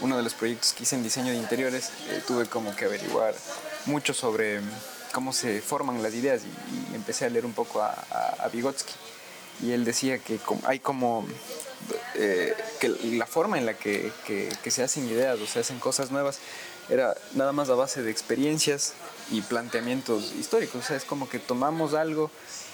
uno 0.00 0.16
de 0.16 0.22
los 0.22 0.34
proyectos 0.34 0.72
que 0.72 0.82
hice 0.82 0.96
en 0.96 1.02
diseño 1.02 1.32
de 1.32 1.38
interiores 1.38 1.90
eh, 2.10 2.22
tuve 2.26 2.46
como 2.46 2.74
que 2.74 2.84
averiguar 2.84 3.34
mucho 3.86 4.12
sobre 4.12 4.60
cómo 5.12 5.32
se 5.32 5.60
forman 5.60 6.02
las 6.02 6.14
ideas 6.14 6.42
y, 6.42 6.94
empecé 6.94 7.24
a 7.26 7.28
leer 7.28 7.46
un 7.46 7.52
poco 7.52 7.82
a, 7.82 7.92
a, 8.38 8.48
Vygotsky. 8.48 8.94
Y 9.62 9.72
él 9.72 9.84
decía 9.84 10.18
que 10.18 10.40
hay 10.64 10.80
como 10.80 11.26
eh, 12.14 12.54
que 12.80 12.88
la 12.88 13.26
forma 13.26 13.58
en 13.58 13.66
la 13.66 13.74
que, 13.74 14.10
que, 14.26 14.70
se 14.70 14.82
hacen 14.82 15.08
ideas 15.08 15.38
o 15.38 15.46
se 15.46 15.60
hacen 15.60 15.78
cosas 15.78 16.10
nuevas 16.10 16.38
era 16.88 17.14
nada 17.34 17.52
más 17.52 17.70
a 17.70 17.74
base 17.74 18.02
de 18.02 18.10
experiencias 18.10 18.94
y 19.30 19.40
planteamientos 19.40 20.32
históricos. 20.38 20.84
O 20.84 20.86
sea, 20.86 20.96
es 20.96 21.04
como 21.04 21.28
que 21.28 21.38
tomamos 21.38 21.94
algo 21.94 22.30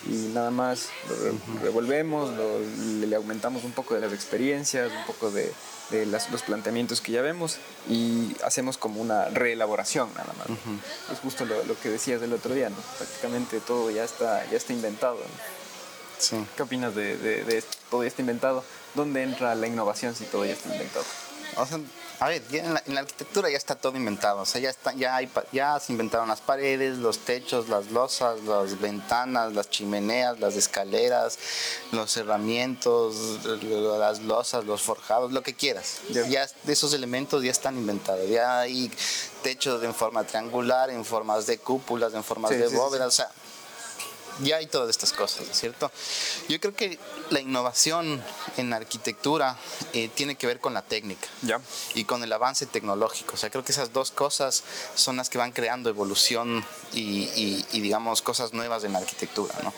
y 0.07 0.31
nada 0.33 0.51
más 0.51 0.89
lo 1.09 1.61
revolvemos, 1.63 2.31
le, 3.07 3.15
aumentamos 3.15 3.65
un 3.65 3.73
poco 3.73 3.95
de 3.95 4.01
las 4.01 4.13
experiencias, 4.13 4.91
un 4.91 5.05
poco 5.05 5.31
de, 5.31 5.53
de 5.91 6.07
los 6.07 6.43
planteamientos 6.43 7.01
que 7.01 7.13
ya 7.13 7.23
vemos 7.23 7.59
y 7.89 8.35
hacemos 8.45 8.79
como 8.79 9.01
una 9.01 9.27
reelaboración 9.27 10.09
nada 10.15 10.33
más. 10.39 10.59
Es 11.13 11.19
justo 11.21 11.45
lo, 11.45 11.63
lo, 11.65 11.79
que 11.79 11.91
decías 11.91 12.21
del 12.21 12.33
otro 12.33 12.55
día, 12.55 12.71
¿no? 12.71 12.77
Prácticamente 12.99 13.61
todo 13.61 13.91
ya 13.91 14.05
está, 14.05 14.45
ya 14.51 14.57
está 14.57 14.73
inventado. 14.73 15.19
¿Qué 16.57 16.63
opinas 16.63 16.95
de, 16.95 17.17
de, 17.17 17.65
todo 17.91 18.03
ya 18.03 18.09
está 18.09 18.23
inventado? 18.23 18.65
¿Dónde 18.95 19.23
entra 19.23 19.55
la 19.55 19.67
innovación 19.67 20.15
si 20.15 20.25
todo 20.25 20.45
ya 20.45 20.53
está 20.53 20.73
inventado? 20.73 21.05
A 22.21 22.29
ver, 22.29 22.43
en, 22.53 22.75
la, 22.75 23.01
arquitectura 23.01 23.49
ya 23.49 23.57
está 23.57 23.75
todo 23.75 23.97
inventado. 23.97 24.43
O 24.43 24.47
sea, 24.47 24.61
ya, 24.61 24.69
está, 24.69 24.93
ya, 24.93 25.17
hay, 25.17 25.31
ya 25.53 25.81
se 25.81 25.93
inventaron 25.93 26.29
las 26.29 26.43
paredes, 26.43 26.99
los 26.99 27.21
techos, 27.21 27.71
las 27.71 27.91
losas, 27.91 28.43
las 28.43 28.79
ventanas, 28.79 29.55
las 29.55 29.71
chimeneas, 29.71 30.39
las 30.39 30.55
escaleras, 30.55 31.39
los 31.93 32.15
herramientas, 32.19 33.15
las 33.63 34.21
losas, 34.21 34.67
los 34.67 34.83
forjados, 34.83 35.33
lo 35.33 35.43
que 35.43 35.55
quieras. 35.55 36.01
Ya, 36.11 36.47
esos 36.67 36.93
elementos 36.93 37.43
ya 37.43 37.51
están 37.51 37.79
inventados. 37.79 38.29
Ya 38.29 38.61
hay 38.61 38.93
techos 39.43 39.83
en 39.83 39.95
forma 39.95 40.23
triangular, 40.25 40.91
en 40.91 41.07
formas 41.07 41.47
de 41.47 41.57
cúpulas, 41.57 42.13
en 42.13 42.23
formas 42.23 42.51
de 42.51 42.69
bóvedas. 42.69 43.09
O 43.09 43.13
sea, 43.13 43.31
ya 44.43 44.57
hay 44.57 44.67
todas 44.67 44.91
estas 44.91 45.13
cosas, 45.13 45.47
¿cierto? 45.53 45.91
Yo 46.49 46.61
creo 46.61 46.75
que 46.75 46.99
la 47.31 47.41
innovación 47.41 48.23
en 48.57 48.73
arquitectura 48.73 49.57
eh, 49.93 50.09
tiene 50.15 50.35
que 50.35 50.47
ver 50.47 50.61
con 50.61 50.75
la 50.75 50.83
técnica 50.83 51.29
y 51.95 52.05
con 52.05 52.23
el 52.23 52.33
avance 52.33 52.67
tecnológico. 52.67 53.35
O 53.35 53.37
sea, 53.37 53.51
creo 53.51 53.65
que 53.65 53.73
esas 53.73 53.93
dos 53.93 54.11
cosas 54.11 54.63
son 54.95 55.17
las 55.17 55.31
que 55.31 55.39
van 55.39 55.53
creando 55.53 55.89
evolución 55.89 56.65
y, 56.93 57.63
digamos, 57.73 58.23
cosas 58.23 58.53
nuevas 58.53 58.85
en 58.85 58.93
la 58.93 58.99
arquitectura, 58.99 59.55
¿no? 59.63 59.73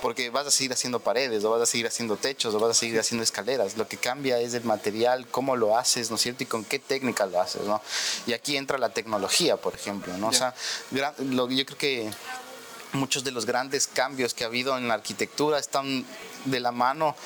Porque 0.00 0.30
vas 0.30 0.46
a 0.48 0.50
seguir 0.50 0.72
haciendo 0.72 0.98
paredes, 0.98 1.44
o 1.44 1.50
vas 1.50 1.62
a 1.62 1.66
seguir 1.66 1.86
haciendo 1.86 2.16
techos, 2.16 2.52
o 2.54 2.58
vas 2.58 2.72
a 2.72 2.74
seguir 2.74 2.98
haciendo 2.98 3.22
escaleras. 3.22 3.76
Lo 3.76 3.86
que 3.86 3.96
cambia 3.96 4.40
es 4.40 4.52
el 4.54 4.64
material, 4.64 5.28
cómo 5.28 5.54
lo 5.54 5.78
haces, 5.78 6.10
¿no 6.10 6.16
es 6.16 6.22
cierto? 6.22 6.42
Y 6.42 6.46
con 6.46 6.64
qué 6.64 6.80
técnica 6.80 7.24
lo 7.26 7.40
haces, 7.40 7.62
¿no? 7.62 7.80
Y 8.26 8.32
aquí 8.32 8.56
entra 8.56 8.78
la 8.78 8.88
tecnología, 8.88 9.56
por 9.56 9.74
ejemplo, 9.74 10.16
¿no? 10.18 10.28
O 10.28 10.32
sea, 10.32 10.54
yo 10.90 11.66
creo 11.66 11.78
que 11.78 12.10
muchos 12.92 13.24
de 13.24 13.30
los 13.30 13.46
grandes 13.46 13.86
cambios 13.86 14.34
que 14.34 14.44
ha 14.44 14.46
habido 14.46 14.76
en 14.76 14.88
la 14.88 14.94
arquitectura 14.94 15.58
están 15.58 16.04
de 16.44 16.60
la 16.60 16.72
mano 16.72 17.16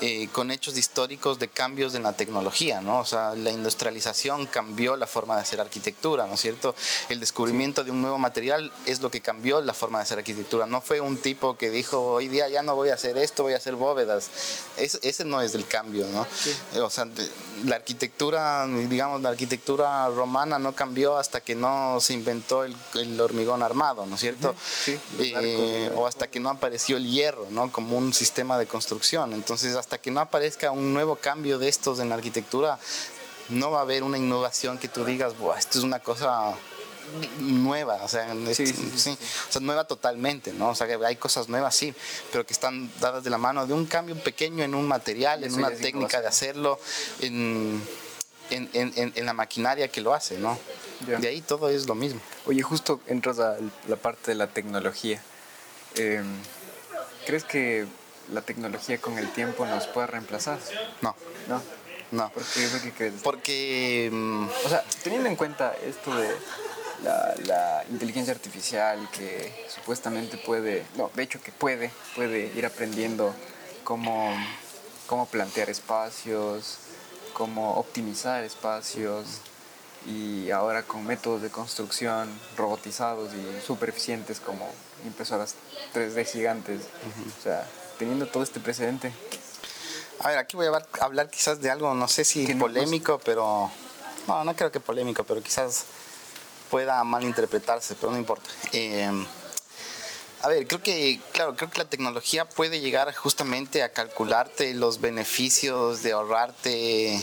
eh, 0.00 0.28
con 0.32 0.50
hechos 0.50 0.76
históricos 0.76 1.38
de 1.38 1.48
cambios 1.48 1.94
en 1.94 2.02
la 2.02 2.12
tecnología, 2.12 2.80
¿no? 2.80 2.98
O 3.00 3.04
sea, 3.04 3.34
la 3.34 3.50
industrialización 3.50 4.46
cambió 4.46 4.96
la 4.96 5.06
forma 5.06 5.36
de 5.36 5.42
hacer 5.42 5.60
arquitectura, 5.60 6.26
¿no 6.26 6.34
es 6.34 6.40
cierto? 6.40 6.74
El 7.08 7.20
descubrimiento 7.20 7.82
de 7.82 7.90
un 7.90 8.02
nuevo 8.02 8.18
material 8.18 8.70
es 8.84 9.00
lo 9.00 9.10
que 9.10 9.20
cambió 9.20 9.60
la 9.62 9.72
forma 9.72 9.98
de 9.98 10.02
hacer 10.02 10.18
arquitectura. 10.18 10.66
No 10.66 10.80
fue 10.80 11.00
un 11.00 11.16
tipo 11.16 11.56
que 11.56 11.70
dijo, 11.70 12.00
hoy 12.12 12.28
día 12.28 12.48
ya 12.48 12.62
no 12.62 12.74
voy 12.74 12.90
a 12.90 12.94
hacer 12.94 13.16
esto, 13.16 13.42
voy 13.42 13.54
a 13.54 13.56
hacer 13.56 13.74
bóvedas. 13.74 14.28
ese 14.76 15.24
no 15.24 15.40
es 15.40 15.54
el 15.54 15.66
cambio, 15.66 16.06
¿no? 16.08 16.26
O 16.84 16.90
sea, 16.90 17.06
la 17.64 17.76
arquitectura, 17.76 18.66
digamos, 18.66 19.22
la 19.22 19.30
arquitectura 19.30 20.08
romana 20.08 20.58
no 20.58 20.74
cambió 20.74 21.16
hasta 21.16 21.40
que 21.40 21.54
no 21.54 21.98
se 22.00 22.12
inventó 22.12 22.64
el, 22.64 23.20
hormigón 23.20 23.62
armado, 23.62 24.04
¿no 24.04 24.16
es 24.16 24.20
cierto? 24.20 24.54
Sí, 24.84 24.98
eh, 25.20 25.90
o 25.96 26.06
hasta 26.06 26.28
que 26.28 26.38
no 26.38 26.50
apareció 26.50 26.96
el 26.96 27.08
hierro, 27.10 27.46
¿no? 27.50 27.72
Como 27.72 27.96
un 27.96 28.12
sistema 28.12 28.58
de 28.58 28.66
construcción. 28.66 29.32
Entonces, 29.32 29.74
hasta 29.86 29.98
que 29.98 30.10
no 30.10 30.18
aparezca 30.18 30.72
un 30.72 30.92
nuevo 30.92 31.14
cambio 31.14 31.60
de 31.60 31.68
estos 31.68 32.00
en 32.00 32.08
la 32.08 32.16
arquitectura, 32.16 32.76
no 33.50 33.70
va 33.70 33.78
a 33.78 33.82
haber 33.82 34.02
una 34.02 34.18
innovación 34.18 34.78
que 34.78 34.88
tú 34.88 35.04
digas, 35.04 35.32
esto 35.56 35.78
es 35.78 35.84
una 35.84 36.00
cosa 36.00 36.56
nueva, 37.38 38.00
o 38.02 38.08
sea, 38.08 38.34
nueva 39.60 39.84
totalmente, 39.84 40.52
¿no? 40.52 40.70
O 40.70 40.74
sea, 40.74 40.88
que 40.88 40.98
hay 41.06 41.14
cosas 41.14 41.48
nuevas, 41.48 41.76
sí, 41.76 41.94
pero 42.32 42.44
que 42.44 42.52
están 42.52 42.90
dadas 42.98 43.22
de 43.22 43.30
la 43.30 43.38
mano 43.38 43.64
de 43.64 43.74
un 43.74 43.86
cambio 43.86 44.16
pequeño 44.16 44.64
en 44.64 44.74
un 44.74 44.88
material, 44.88 45.44
en 45.44 45.54
una 45.54 45.70
técnica 45.70 46.20
de 46.20 46.26
hacerlo, 46.26 46.80
en, 47.20 47.80
la 49.14 49.32
maquinaria 49.34 49.86
que 49.86 50.00
lo 50.00 50.14
hace, 50.14 50.36
¿no? 50.36 50.58
De 51.06 51.28
ahí 51.28 51.42
todo 51.42 51.68
es 51.68 51.86
lo 51.86 51.94
mismo. 51.94 52.20
Oye, 52.46 52.60
justo 52.60 53.00
entras 53.06 53.38
a 53.38 53.56
la 53.86 53.94
parte 53.94 54.32
de 54.32 54.34
la 54.34 54.48
tecnología. 54.48 55.22
Em, 55.94 56.26
¿Crees 57.24 57.44
que 57.44 57.86
la 58.32 58.42
tecnología 58.42 58.98
con 58.98 59.18
el 59.18 59.30
tiempo 59.32 59.66
nos 59.66 59.86
puede 59.86 60.06
reemplazar? 60.08 60.58
No. 61.02 61.14
No. 61.48 61.62
No. 62.12 62.30
¿Por 62.30 62.42
qué, 62.44 62.92
crees? 62.96 63.14
Porque. 63.22 64.08
Mm, 64.12 64.46
o 64.64 64.68
sea, 64.68 64.84
teniendo 65.02 65.28
en 65.28 65.36
cuenta 65.36 65.74
esto 65.84 66.14
de 66.16 66.30
la, 67.02 67.84
inteligencia 67.90 68.32
artificial 68.32 69.08
que 69.12 69.66
supuestamente 69.68 70.38
puede, 70.38 70.84
no, 70.96 71.10
de 71.14 71.22
hecho 71.22 71.40
que 71.40 71.52
puede, 71.52 71.90
puede 72.14 72.46
ir 72.54 72.66
aprendiendo 72.66 73.34
cómo, 73.84 74.34
cómo 75.06 75.26
plantear 75.26 75.70
espacios, 75.70 76.78
cómo 77.32 77.74
optimizar 77.74 78.44
espacios 78.44 79.40
y 80.06 80.50
ahora 80.50 80.82
con 80.82 81.04
métodos 81.04 81.42
de 81.42 81.50
construcción 81.50 82.28
robotizados 82.56 83.30
y 83.34 83.60
super 83.64 83.88
eficientes 83.90 84.40
como 84.40 84.68
impresoras 85.04 85.54
3D 85.94 86.24
gigantes. 86.24 86.82
O 87.38 87.42
sea, 87.42 87.66
teniendo 87.98 88.26
todo 88.26 88.42
este 88.42 88.60
precedente. 88.60 89.12
A 90.20 90.28
ver, 90.28 90.38
aquí 90.38 90.56
voy 90.56 90.66
a 90.66 91.04
hablar 91.04 91.30
quizás 91.30 91.60
de 91.60 91.70
algo, 91.70 91.94
no 91.94 92.08
sé 92.08 92.24
si 92.24 92.46
polémico, 92.54 93.20
pero... 93.24 93.70
No, 94.26 94.44
no 94.44 94.56
creo 94.56 94.72
que 94.72 94.80
polémico, 94.80 95.22
pero 95.24 95.42
quizás 95.42 95.84
pueda 96.70 97.02
malinterpretarse, 97.04 97.94
pero 97.94 98.12
no 98.12 98.18
importa. 98.18 98.48
Eh, 98.72 99.08
a 100.42 100.48
ver, 100.48 100.66
creo 100.66 100.82
que, 100.82 101.20
claro, 101.32 101.56
creo 101.56 101.70
que 101.70 101.78
la 101.78 101.88
tecnología 101.88 102.48
puede 102.48 102.80
llegar 102.80 103.14
justamente 103.14 103.82
a 103.82 103.92
calcularte 103.92 104.74
los 104.74 105.00
beneficios 105.00 106.02
de 106.02 106.12
ahorrarte 106.12 107.20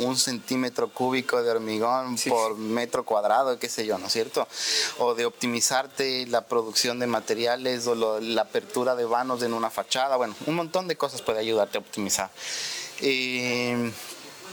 un 0.00 0.16
centímetro 0.16 0.88
cúbico 0.92 1.42
de 1.42 1.50
hormigón 1.50 2.16
por 2.28 2.56
metro 2.56 3.04
cuadrado, 3.04 3.58
qué 3.58 3.68
sé 3.68 3.86
yo, 3.86 3.98
¿no 3.98 4.06
es 4.06 4.12
cierto? 4.12 4.46
O 4.98 5.14
de 5.14 5.26
optimizarte 5.26 6.26
la 6.26 6.46
producción 6.46 6.98
de 6.98 7.06
materiales 7.06 7.86
o 7.86 8.20
la 8.20 8.42
apertura 8.42 8.94
de 8.96 9.04
vanos 9.04 9.42
en 9.42 9.52
una 9.52 9.70
fachada, 9.70 10.16
bueno, 10.16 10.34
un 10.46 10.54
montón 10.54 10.88
de 10.88 10.96
cosas 10.96 11.22
puede 11.22 11.40
ayudarte 11.40 11.78
a 11.78 11.80
optimizar. 11.80 12.30
Eh, 13.00 13.92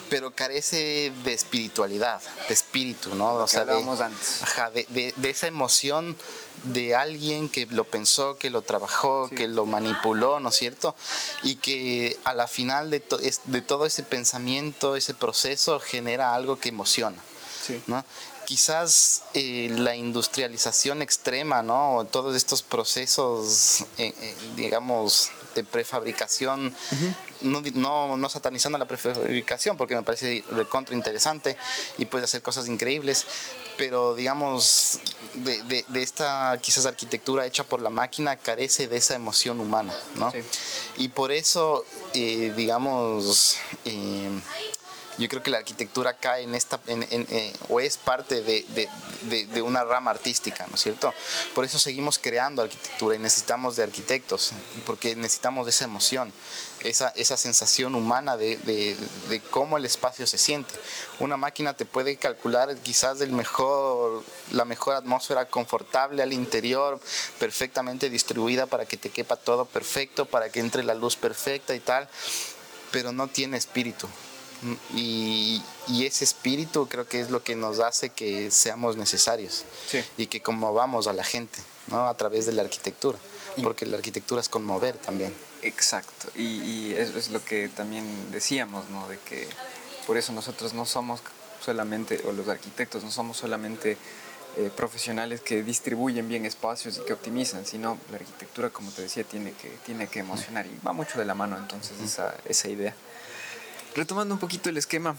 pero 0.09 0.31
carece 0.31 1.11
de 1.23 1.33
espiritualidad, 1.33 2.21
de 2.47 2.53
espíritu, 2.53 3.15
¿no? 3.15 3.35
O 3.35 3.47
sea, 3.47 3.65
de, 3.65 3.73
antes. 3.73 4.43
Ajá, 4.43 4.69
de, 4.71 5.13
de, 5.15 5.29
esa 5.29 5.47
emoción 5.47 6.15
de 6.63 6.95
alguien 6.95 7.49
que 7.49 7.65
lo 7.67 7.83
pensó, 7.83 8.37
que 8.37 8.49
lo 8.49 8.61
trabajó, 8.61 9.29
que 9.29 9.47
lo 9.47 9.65
manipuló, 9.65 10.39
¿no 10.39 10.49
es 10.49 10.55
cierto? 10.55 10.95
Y 11.43 11.55
que 11.55 12.17
a 12.23 12.33
la 12.33 12.47
final 12.47 12.89
de, 12.89 13.03
de 13.45 13.61
todo 13.61 13.85
ese 13.85 14.03
pensamiento, 14.03 14.95
ese 14.95 15.13
proceso, 15.13 15.79
genera 15.79 16.33
algo 16.33 16.59
que 16.59 16.69
emociona, 16.69 17.21
sí. 17.65 17.81
¿no? 17.87 18.03
Quizás 18.45 19.23
eh, 19.33 19.67
la 19.77 19.97
industrialización 19.97 21.01
extrema, 21.01 21.63
¿no? 21.63 22.07
Todos 22.09 22.33
estos 22.33 22.63
procesos, 22.63 23.81
eh, 23.97 24.13
eh, 24.21 24.35
digamos, 24.55 25.31
de 25.57 25.63
prefabricación, 25.63 26.73
no, 27.41 27.61
no, 28.17 28.29
satanizando 28.29 28.77
la 28.77 28.87
prefabricación 28.87 29.75
porque 29.75 29.95
me 29.95 30.03
parece 30.03 30.43
recontra 30.51 30.95
interesante 30.95 31.57
y 31.97 32.05
puede 32.05 32.25
hacer 32.25 32.41
cosas 32.41 32.67
increíbles, 32.67 33.25
pero 33.77 34.15
digamos, 34.15 34.99
de, 35.33 35.83
de, 35.87 36.01
esta 36.01 36.57
quizás 36.61 36.85
arquitectura 36.85 37.45
hecha 37.45 37.63
por 37.63 37.81
la 37.81 37.89
máquina 37.89 38.37
carece 38.37 38.87
de 38.87 38.97
esa 38.97 39.15
emoción 39.15 39.59
humana, 39.59 39.93
¿no? 40.15 40.31
Y 40.97 41.09
por 41.09 41.31
eso, 41.31 41.85
eh, 42.13 42.53
digamos, 42.55 43.57
eh, 43.85 44.29
yo 45.17 45.27
creo 45.27 45.41
que 45.41 45.49
la 45.49 45.57
arquitectura 45.57 46.13
cae 46.13 46.43
en 46.43 46.53
esta, 46.53 46.79
eh, 46.87 47.53
o 47.69 47.79
es 47.79 47.97
parte 47.97 48.41
de, 48.43 48.65
de, 49.23 49.61
una 49.61 49.83
rama 49.83 50.11
artística, 50.11 50.65
¿no 50.67 50.75
es 50.75 50.81
cierto? 50.81 51.13
Por 51.55 51.65
eso 51.65 51.79
seguimos 51.79 52.19
creando 52.19 52.61
arquitectura 52.61 53.15
y 53.15 53.19
necesitamos 53.19 53.75
de 53.75 53.83
arquitectos, 53.83 54.51
porque 54.85 55.15
necesitamos 55.15 55.67
esa 55.67 55.85
emoción, 55.85 56.31
esa, 56.83 57.09
esa 57.15 57.35
sensación 57.35 57.95
humana 57.95 58.37
de, 58.37 58.95
cómo 59.49 59.77
el 59.77 59.85
espacio 59.85 60.27
se 60.27 60.37
siente. 60.37 60.75
Una 61.19 61.35
máquina 61.35 61.73
te 61.73 61.85
puede 61.85 62.17
calcular 62.17 62.75
quizás 62.77 63.19
el 63.21 63.31
mejor, 63.31 64.23
la 64.51 64.65
mejor 64.65 64.95
atmósfera 64.95 65.45
confortable 65.45 66.21
al 66.21 66.31
interior, 66.31 66.99
perfectamente 67.39 68.11
distribuida 68.11 68.67
para 68.67 68.85
que 68.85 68.97
te 68.97 69.09
quepa 69.09 69.35
todo 69.35 69.65
perfecto, 69.65 70.25
para 70.25 70.49
que 70.49 70.59
entre 70.59 70.83
la 70.83 70.93
luz 70.93 71.15
perfecta 71.15 71.73
y 71.73 71.79
tal, 71.79 72.07
pero 72.91 73.11
no 73.11 73.27
tiene 73.27 73.57
espíritu 73.57 74.07
y, 74.93 75.61
ese 75.89 76.23
espíritu 76.23 76.87
creo 76.87 77.07
que 77.07 77.19
es 77.21 77.29
lo 77.29 77.43
que 77.43 77.55
nos 77.55 77.79
hace 77.79 78.09
que 78.09 78.51
seamos 78.51 78.97
necesarios 78.97 79.65
y 80.17 80.27
que 80.27 80.41
conmovamos 80.41 81.07
a 81.07 81.13
la 81.13 81.23
gente 81.23 81.59
¿no? 81.87 82.07
a 82.07 82.15
través 82.15 82.45
de 82.45 82.53
la 82.53 82.61
arquitectura, 82.61 83.17
porque 83.61 83.85
la 83.85 83.97
arquitectura 83.97 84.41
es 84.41 84.49
conmover 84.49 84.97
también. 84.97 85.33
Exacto, 85.61 86.29
y, 86.35 86.93
eso 86.93 87.17
es 87.17 87.29
lo 87.29 87.43
que 87.43 87.67
también 87.69 88.31
decíamos, 88.31 88.89
¿no? 88.89 89.07
de 89.07 89.17
que 89.19 89.47
por 90.05 90.17
eso 90.17 90.31
nosotros 90.31 90.73
no 90.73 90.85
somos 90.85 91.21
solamente, 91.63 92.21
o 92.25 92.31
los 92.31 92.47
arquitectos 92.47 93.03
no 93.03 93.11
somos 93.11 93.37
solamente 93.37 93.97
eh, 94.57 94.71
profesionales 94.75 95.41
que 95.41 95.63
distribuyen 95.63 96.27
bien 96.27 96.45
espacios 96.45 96.97
y 96.97 97.05
que 97.05 97.13
optimizan, 97.13 97.65
sino 97.65 97.97
la 98.09 98.17
arquitectura, 98.17 98.69
como 98.69 98.91
te 98.91 99.03
decía, 99.03 99.23
tiene 99.23 99.53
que, 99.53 99.69
tiene 99.85 100.07
que 100.07 100.19
emocionar 100.19 100.65
y 100.65 100.79
va 100.85 100.93
mucho 100.93 101.19
de 101.19 101.25
la 101.25 101.35
mano 101.35 101.57
entonces 101.57 101.99
esa, 102.03 102.33
esa 102.45 102.69
idea. 102.69 102.95
Retomando 103.95 104.33
un 104.33 104.39
poquito 104.39 104.69
el 104.69 104.77
esquema, 104.77 105.15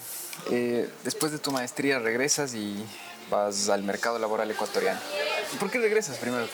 eh, 0.50 0.88
después 1.04 1.32
de 1.32 1.38
tu 1.38 1.50
maestría 1.50 1.98
regresas 1.98 2.54
y 2.54 2.84
vas 3.30 3.68
al 3.68 3.82
mercado 3.82 4.18
laboral 4.18 4.50
ecuatoriano. 4.50 5.00
¿Por 5.58 5.70
qué 5.70 5.78
regresas 5.78 6.18
primero? 6.18 6.46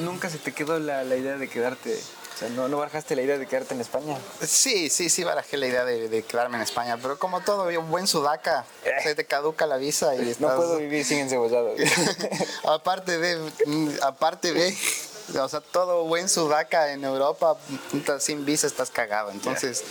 ¿Nunca 0.00 0.30
se 0.30 0.38
te 0.38 0.52
quedó 0.52 0.78
la, 0.78 1.04
idea 1.04 1.36
de 1.36 1.48
quedarte 1.48 1.98
o 2.34 2.38
sea, 2.38 2.48
¿no, 2.48 2.66
¿no, 2.68 2.78
barajaste 2.78 3.14
la 3.14 3.22
idea 3.22 3.36
de 3.36 3.46
quedarte 3.46 3.74
en 3.74 3.80
España? 3.80 4.16
Sí, 4.40 4.88
sí, 4.88 5.10
sí 5.10 5.22
barajé 5.22 5.58
la 5.58 5.66
idea 5.66 5.84
de, 5.84 6.22
quedarme 6.22 6.56
en 6.56 6.62
España, 6.62 6.96
pero 6.96 7.18
como 7.18 7.42
todo 7.42 7.70
buen 7.82 8.06
sudaca, 8.06 8.64
eh. 8.84 8.90
se 9.02 9.14
te 9.14 9.26
caduca 9.26 9.66
la 9.66 9.76
visa 9.76 10.14
y 10.14 10.34
No 10.38 10.56
puedo 10.56 10.78
vivir 10.78 11.04
sin 11.04 11.18
encebollado. 11.18 11.74
aparte 12.64 13.18
de, 13.18 13.52
aparte 14.02 14.52
de, 14.54 14.74
o 15.38 15.48
sea, 15.48 15.60
todo 15.60 16.04
buen 16.04 16.28
sudaca 16.28 16.92
en 16.92 17.04
Europa, 17.04 17.56
sin 18.18 18.44
visa 18.44 18.66
estás 18.66 18.90
cagado, 18.90 19.30
entonces 19.30 19.84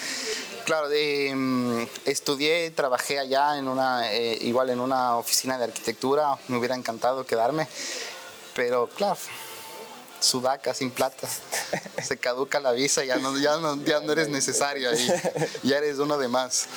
claro, 0.65 0.87
mm, 0.89 1.83
estudié, 2.05 2.71
trabajé 2.71 3.19
allá 3.19 3.57
en 3.57 3.67
una, 3.67 4.11
eh, 4.11 4.37
igual 4.41 4.69
en 4.69 4.79
una 4.79 5.17
oficina 5.17 5.57
de 5.57 5.65
arquitectura, 5.65 6.37
me 6.47 6.57
hubiera 6.57 6.75
encantado 6.75 7.25
quedarme, 7.25 7.67
pero 8.55 8.87
claro, 8.87 9.17
sudaca 10.19 10.73
sin 10.73 10.91
plata, 10.91 11.27
se 12.03 12.17
caduca 12.17 12.59
la 12.59 12.71
visa, 12.71 13.03
ya 13.03 13.17
no, 13.17 13.37
ya 13.37 13.57
no, 13.57 13.83
ya 13.83 13.99
no 13.99 14.11
eres 14.11 14.29
necesario 14.29 14.89
ahí, 14.89 15.07
ya 15.63 15.77
eres 15.77 15.97
uno 15.97 16.17
de 16.17 16.27
más. 16.27 16.67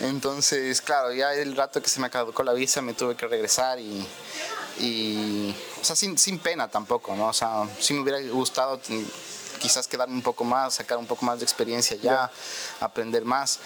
Entonces, 0.00 0.80
claro, 0.80 1.12
ya 1.12 1.34
el 1.34 1.56
rato 1.56 1.82
que 1.82 1.88
se 1.88 2.00
me 2.00 2.10
caducó 2.10 2.42
la 2.42 2.52
visa 2.52 2.82
me 2.82 2.94
tuve 2.94 3.14
que 3.14 3.26
regresar 3.26 3.78
y, 3.78 4.06
y 4.78 5.54
o 5.80 5.84
sea, 5.84 5.96
sin, 5.96 6.18
sin 6.18 6.38
pena 6.38 6.68
tampoco, 6.68 7.14
¿no? 7.14 7.28
O 7.28 7.32
sea, 7.32 7.64
sí 7.78 7.94
me 7.94 8.00
hubiera 8.00 8.20
gustado 8.32 8.80
quizás 9.58 9.86
quedarme 9.86 10.14
un 10.14 10.22
poco 10.22 10.44
más, 10.44 10.74
sacar 10.74 10.98
un 10.98 11.06
poco 11.06 11.24
más 11.24 11.38
de 11.38 11.44
experiencia 11.44 11.96
ya, 11.96 12.30
aprender 12.80 13.24
más. 13.24 13.58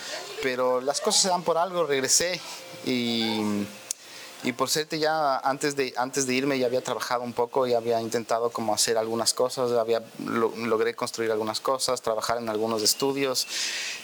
Pero 0.42 0.80
las 0.80 1.00
cosas 1.00 1.22
se 1.22 1.28
dan 1.28 1.42
por 1.42 1.58
algo, 1.58 1.84
regresé 1.84 2.40
y, 2.84 3.66
y 4.42 4.52
por 4.52 4.70
suerte 4.70 4.98
ya 4.98 5.38
antes 5.38 5.76
de, 5.76 5.92
antes 5.96 6.26
de 6.26 6.34
irme 6.34 6.58
ya 6.58 6.66
había 6.66 6.82
trabajado 6.82 7.22
un 7.22 7.34
poco 7.34 7.66
y 7.66 7.74
había 7.74 8.00
intentado 8.00 8.50
como 8.50 8.72
hacer 8.72 8.96
algunas 8.96 9.34
cosas, 9.34 9.72
había, 9.72 10.02
logré 10.18 10.94
construir 10.94 11.30
algunas 11.30 11.60
cosas, 11.60 12.00
trabajar 12.00 12.38
en 12.38 12.48
algunos 12.48 12.82
estudios. 12.82 13.46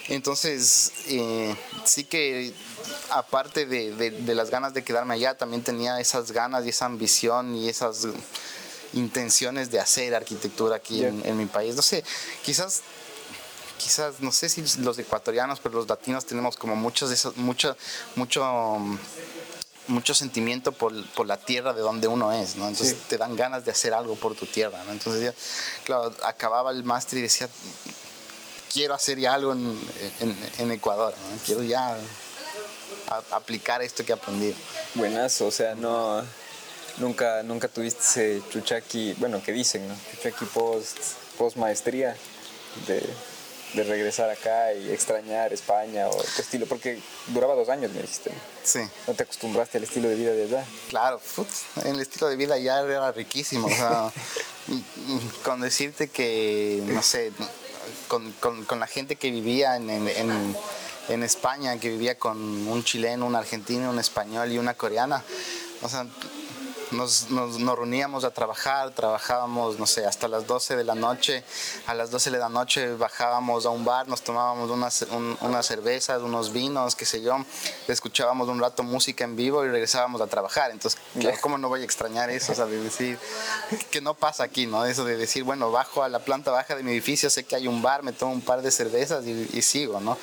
Entonces, 0.08 0.92
eh, 1.06 1.56
sí 1.84 2.04
que 2.04 2.52
aparte 3.10 3.64
de, 3.64 3.92
de, 3.92 4.34
las 4.34 4.50
ganas 4.50 4.74
de 4.74 4.84
quedarme 4.84 5.14
allá, 5.14 5.38
también 5.38 5.62
tenía 5.62 5.98
esas 6.00 6.32
ganas 6.32 6.66
y 6.66 6.68
esa 6.68 6.84
ambición 6.84 7.54
y 7.56 7.70
esas 7.70 8.06
intenciones 8.92 9.70
de 9.70 9.80
hacer 9.80 10.14
arquitectura 10.14 10.76
aquí 10.76 11.02
en, 11.02 11.24
en, 11.24 11.36
mi 11.38 11.46
país. 11.46 11.76
No 11.76 11.82
sé, 11.82 12.04
quizás 12.44 12.82
quizás, 13.76 14.20
no 14.20 14.32
sé 14.32 14.48
si 14.48 14.64
los 14.80 14.98
ecuatorianos, 14.98 15.60
pero 15.60 15.76
los 15.76 15.88
latinos 15.88 16.24
tenemos 16.24 16.56
como 16.56 16.76
muchos 16.76 17.08
de 17.10 17.14
esos, 17.14 17.36
mucho, 17.36 17.76
mucho 18.16 18.42
mucho 19.88 20.14
sentimiento 20.14 20.72
por, 20.72 20.92
por, 21.10 21.26
la 21.26 21.36
tierra 21.36 21.72
de 21.72 21.80
donde 21.80 22.08
uno 22.08 22.32
es, 22.32 22.56
¿no? 22.56 22.68
Entonces 22.68 22.96
te 23.08 23.16
dan 23.16 23.36
ganas 23.36 23.64
de 23.64 23.70
hacer 23.70 23.94
algo 23.94 24.16
por 24.16 24.34
tu 24.34 24.46
tierra, 24.46 24.82
¿no? 24.84 24.92
Entonces 24.92 25.22
ya, 25.22 25.34
claro, 25.84 26.14
acababa 26.24 26.70
el 26.70 26.84
máster 26.84 27.18
y 27.18 27.22
decía, 27.22 27.48
quiero 28.72 28.94
hacer 28.94 29.18
ya 29.18 29.34
algo 29.34 29.52
en, 29.52 29.78
en, 30.58 30.70
Ecuador, 30.70 31.14
¿no? 31.30 31.38
Quiero 31.44 31.62
ya 31.62 31.96
aplicar 33.32 33.82
esto 33.82 34.04
que 34.04 34.12
aprendí. 34.12 34.54
Buenazo, 34.94 35.46
o 35.46 35.52
sea, 35.52 35.74
no... 35.74 36.22
Nunca, 36.98 37.42
nunca 37.42 37.68
tuviste 37.68 38.42
chuchaki, 38.50 39.12
bueno, 39.18 39.42
que 39.42 39.52
dicen, 39.52 39.86
¿no? 39.86 39.94
Chuchaki 40.12 40.46
post, 40.46 40.96
post 41.36 41.58
maestría 41.58 42.16
de 42.86 43.06
de 43.74 43.84
regresar 43.84 44.30
acá 44.30 44.72
y 44.72 44.90
extrañar 44.90 45.52
España 45.52 46.08
o 46.08 46.16
tu 46.16 46.42
estilo? 46.42 46.66
Porque 46.66 47.00
duraba 47.28 47.54
dos 47.54 47.68
años, 47.68 47.92
me 47.92 48.02
dijiste. 48.02 48.30
Sí. 48.62 48.80
¿No 49.06 49.14
te 49.14 49.22
acostumbraste 49.22 49.78
al 49.78 49.84
estilo 49.84 50.08
de 50.08 50.14
vida 50.14 50.32
de 50.32 50.44
allá? 50.44 50.64
Claro, 50.88 51.20
el 51.84 52.00
estilo 52.00 52.28
de 52.28 52.36
vida 52.36 52.58
ya 52.58 52.80
era 52.80 53.12
riquísimo. 53.12 53.66
O 53.66 53.70
sea, 53.70 54.10
con 55.44 55.60
decirte 55.60 56.08
que, 56.08 56.82
no 56.86 57.02
sé, 57.02 57.32
con, 58.08 58.32
con, 58.32 58.64
con 58.64 58.80
la 58.80 58.86
gente 58.86 59.16
que 59.16 59.30
vivía 59.30 59.76
en, 59.76 59.90
en, 59.90 60.56
en 61.08 61.22
España, 61.22 61.78
que 61.78 61.90
vivía 61.90 62.18
con 62.18 62.38
un 62.68 62.84
chileno, 62.84 63.26
un 63.26 63.36
argentino, 63.36 63.90
un 63.90 63.98
español 63.98 64.50
y 64.52 64.58
una 64.58 64.74
coreana. 64.74 65.22
O 65.82 65.88
sea, 65.88 66.06
nos, 66.92 67.30
nos, 67.30 67.60
reuníamos 67.60 68.24
a 68.24 68.30
trabajar, 68.30 68.90
trabajábamos, 68.90 69.78
no 69.78 69.86
sé, 69.86 70.06
hasta 70.06 70.28
las 70.28 70.46
12 70.46 70.76
de 70.76 70.84
la 70.84 70.94
noche. 70.94 71.42
A 71.86 71.94
las 71.94 72.10
12 72.10 72.30
de 72.30 72.38
la 72.38 72.48
noche 72.48 72.94
bajábamos 72.94 73.66
a 73.66 73.70
un 73.70 73.84
bar, 73.84 74.08
nos 74.08 74.22
tomábamos 74.22 74.70
unas, 74.70 75.06
unas 75.40 75.66
cervezas, 75.66 76.22
unos 76.22 76.52
vinos, 76.52 76.94
qué 76.94 77.04
sé 77.04 77.22
yo, 77.22 77.36
escuchábamos 77.88 78.48
un 78.48 78.60
rato 78.60 78.82
música 78.82 79.24
en 79.24 79.36
vivo 79.36 79.64
y 79.64 79.68
regresábamos 79.68 80.20
a 80.20 80.26
trabajar. 80.26 80.70
Entonces, 80.70 81.00
¿cómo 81.40 81.58
no 81.58 81.68
voy 81.68 81.82
a 81.82 81.84
extrañar 81.84 82.30
eso? 82.30 82.52
O 82.52 82.54
sea, 82.54 82.66
de 82.66 82.80
decir, 82.80 83.18
que 83.90 84.00
no 84.00 84.14
pasa 84.14 84.44
aquí, 84.44 84.66
¿no? 84.66 84.84
Eso 84.84 85.04
de 85.04 85.16
decir, 85.16 85.44
bueno, 85.44 85.70
bajo 85.70 86.02
a 86.02 86.08
la 86.08 86.20
planta 86.20 86.50
baja 86.50 86.76
de 86.76 86.82
mi 86.82 86.92
edificio, 86.92 87.30
sé 87.30 87.44
que 87.44 87.56
hay 87.56 87.66
un 87.66 87.82
bar, 87.82 88.02
me 88.02 88.12
tomo 88.12 88.32
un 88.32 88.42
par 88.42 88.62
de 88.62 88.70
cervezas 88.70 89.26
y, 89.26 89.62
sigo, 89.62 90.00
¿no? 90.00 90.16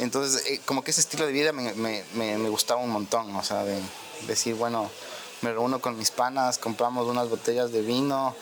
Entonces, 0.00 0.44
eh, 0.46 0.60
como 0.64 0.82
que 0.82 0.90
ese 0.90 1.00
estilo 1.00 1.26
de 1.26 1.32
vida 1.32 1.52
me, 1.52 1.74
me, 1.74 2.04
me, 2.14 2.48
gustaba 2.48 2.80
un 2.80 2.90
montón, 2.90 3.34
o 3.36 3.44
sea, 3.44 3.62
de 3.62 3.78
decir, 4.26 4.54
bueno, 4.54 4.90
me 5.42 5.52
reúno 5.52 5.80
con 5.80 5.98
mis 5.98 6.10
panas, 6.10 6.58
compramos 6.58 7.06
unas 7.06 7.28
botellas 7.28 7.72
de 7.72 7.82
vino, 7.82 8.34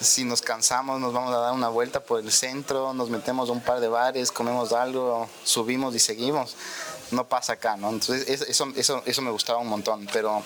si 0.00 0.24
nos 0.24 0.42
cansamos 0.42 1.00
nos 1.00 1.12
vamos 1.12 1.34
a 1.34 1.38
dar 1.38 1.52
una 1.52 1.68
vuelta 1.68 2.00
por 2.00 2.20
el 2.20 2.32
centro, 2.32 2.94
nos 2.94 3.10
metemos 3.10 3.48
a 3.48 3.52
un 3.52 3.60
par 3.60 3.80
de 3.80 3.88
bares, 3.88 4.32
comemos 4.32 4.72
algo, 4.72 5.28
subimos 5.44 5.94
y 5.94 5.98
seguimos. 5.98 6.56
No 7.12 7.28
pasa 7.28 7.52
acá, 7.52 7.76
¿no? 7.76 7.90
Entonces 7.90 8.28
eso, 8.28 8.66
eso, 8.74 9.02
eso 9.06 9.22
me 9.22 9.30
gustaba 9.30 9.58
un 9.58 9.68
montón, 9.68 10.08
pero, 10.12 10.42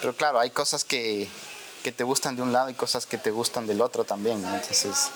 pero 0.00 0.14
claro, 0.14 0.38
hay 0.38 0.50
cosas 0.50 0.84
que, 0.84 1.28
que 1.82 1.90
te 1.90 2.04
gustan 2.04 2.36
de 2.36 2.42
un 2.42 2.52
lado 2.52 2.70
y 2.70 2.74
cosas 2.74 3.06
que 3.06 3.18
te 3.18 3.30
gustan 3.30 3.66
del 3.66 3.80
otro 3.80 4.04
también, 4.04 4.44
Entonces... 4.44 5.10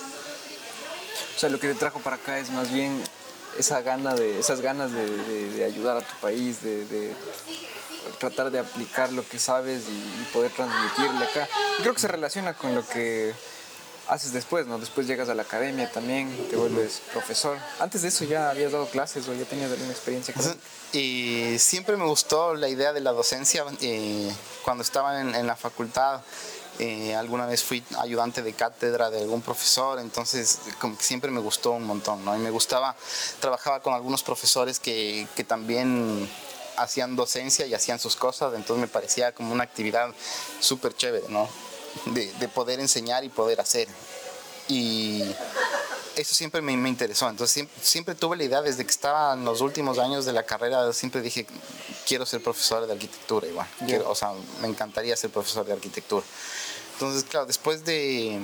O 1.37 1.41
sea, 1.41 1.51
lo 1.51 1.61
que 1.61 1.69
te 1.69 1.75
trajo 1.77 2.01
para 2.01 2.17
acá 2.17 2.37
es 2.41 2.51
más 2.51 2.73
bien 2.73 3.01
de, 3.01 4.41
esas 4.41 4.61
ganas 4.61 4.91
de, 4.93 5.65
ayudar 5.65 5.99
a 5.99 6.01
tu 6.01 6.15
país, 6.21 6.63
de 6.63 7.15
tratar 8.19 8.51
de 8.51 8.59
aplicar 8.59 9.13
lo 9.13 9.27
que 9.27 9.39
sabes 9.39 9.85
y, 9.89 10.33
poder 10.33 10.51
transmitirle 10.53 11.25
acá. 11.25 11.49
creo 11.81 11.95
que 11.95 12.01
se 12.01 12.09
relaciona 12.09 12.55
con 12.55 12.75
lo 12.75 12.87
que 12.87 13.35
haces 14.09 14.33
después, 14.33 14.67
¿no? 14.67 14.79
Después 14.79 15.07
llegas 15.07 15.29
a 15.29 15.35
la 15.35 15.43
academia 15.43 15.91
también, 15.91 16.35
te 16.51 16.57
vuelves 16.57 17.03
profesor. 17.13 17.59
Antes 17.79 18.03
de 18.03 18.09
eso 18.09 18.25
ya 18.25 18.51
habías 18.51 18.73
dado 18.73 18.87
clases 18.87 19.29
o 19.29 19.35
ya 19.35 19.45
tenías 19.45 19.71
alguna 19.71 19.93
experiencia 19.93 20.35
Y 20.93 21.59
siempre 21.59 21.97
me 21.97 22.07
gustó 22.07 22.55
la 22.55 22.69
idea 22.69 22.93
de 22.93 23.01
la 23.01 23.13
docencia. 23.13 23.65
Eh, 23.81 24.33
cuando 24.65 24.83
estaba 24.83 25.21
en, 25.21 25.47
la 25.47 25.57
facultad, 25.57 26.23
eh, 26.79 27.15
alguna 27.15 27.47
vez 27.47 27.63
fui 27.63 27.85
ayudante 27.99 28.43
de 28.43 28.55
cátedra 28.55 29.11
de 29.11 29.21
algún 29.21 29.43
profesor, 29.43 29.99
entonces 29.99 30.59
como 30.81 30.97
que 30.97 31.05
siempre 31.05 31.31
me 31.31 31.41
gustó 31.41 31.73
un 31.73 31.85
montón, 31.85 32.25
¿no? 32.25 32.35
Y 32.35 32.39
me 32.39 32.51
gustaba, 32.51 32.97
trabajaba 33.41 33.81
con 33.81 33.93
algunos 33.93 34.23
profesores 34.23 34.81
que, 34.81 35.27
que 35.37 35.45
también 35.45 36.29
hacían 36.79 37.17
docencia 37.17 37.67
y 37.67 37.75
hacían 37.75 37.99
sus 37.99 38.17
cosas, 38.17 38.55
entonces 38.55 38.81
me 38.81 38.89
parecía 38.89 39.33
como 39.33 39.53
una 39.53 39.65
actividad 39.65 40.15
súper 40.61 40.95
chévere, 40.97 41.29
¿no? 41.29 41.49
De, 42.07 42.33
de, 42.35 42.49
poder 42.49 42.81
enseñar 42.81 43.25
y 43.25 43.29
poder 43.29 43.61
hacer. 43.61 43.89
Y 44.69 45.25
eso 46.17 46.35
siempre 46.35 46.61
me, 46.61 46.77
me 46.77 46.89
interesó, 46.89 47.29
entonces 47.29 47.53
siempre, 47.55 47.77
siempre, 47.83 48.15
tuve 48.15 48.37
la 48.37 48.45
idea, 48.45 48.63
desde 48.63 48.85
que 48.85 48.91
estaba 48.91 49.35
en 49.35 49.45
los 49.45 49.61
últimos 49.61 49.99
años 49.99 50.25
de 50.25 50.33
la 50.33 50.45
carrera, 50.45 50.93
siempre 50.93 51.21
dije, 51.23 51.47
quiero 52.07 52.27
ser 52.27 52.43
profesor 52.43 52.87
de 52.87 52.93
arquitectura 52.93 53.47
igual, 53.47 53.67
quiero, 53.87 54.11
o 54.11 54.15
sea, 54.15 54.33
me 54.61 54.69
encantaría 54.69 55.17
ser 55.17 55.31
profesor 55.31 55.67
de 55.67 55.73
arquitectura. 55.73 56.25
Entonces, 56.95 57.25
claro, 57.25 57.47
después 57.47 57.85
de, 57.85 58.41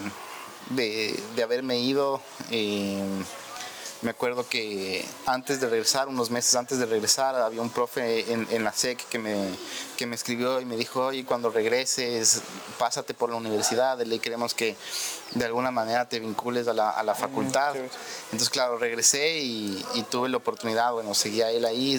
de, 0.71 1.21
de 1.37 1.43
haberme 1.43 1.79
ido... 1.79 2.21
Eh, 2.51 3.03
me 4.05 4.11
acuerdo 4.11 4.47
que 4.47 5.05
antes 5.25 5.61
de 5.61 5.69
regresar, 5.69 6.09
unos 6.09 6.31
meses 6.31 6.55
antes 6.57 6.79
de 6.79 6.85
regresar, 6.85 7.35
había 7.37 7.63
un 7.63 7.71
profe 7.71 8.31
en, 8.31 8.63
la 8.63 8.71
SEC 8.71 9.09
que 9.09 9.19
me, 9.19 9.49
que 9.97 10.07
me 10.07 10.15
escribió 10.15 10.61
y 10.61 10.67
me 10.67 10.77
dijo, 10.77 11.07
oye, 11.07 11.25
cuando 11.25 11.51
regreses, 11.51 12.43
pásate 12.79 13.15
por 13.15 13.31
la 13.31 13.37
universidad, 13.37 13.99
le 14.01 14.19
queremos 14.19 14.53
que 14.53 14.77
de 15.35 15.45
alguna 15.47 15.71
manera 15.71 16.07
te 16.07 16.21
vincules 16.21 16.69
a 16.69 16.75
la, 16.75 16.91
a 16.91 17.03
la 17.03 17.15
facultad. 17.15 17.75
Entonces, 18.25 18.51
claro, 18.51 18.77
regresé 18.77 19.39
y, 19.39 19.83
tuve 20.11 20.29
la 20.29 20.37
oportunidad, 20.37 20.93
bueno, 20.93 21.15
seguía 21.15 21.51
él 21.51 21.65
ahí, 21.65 21.99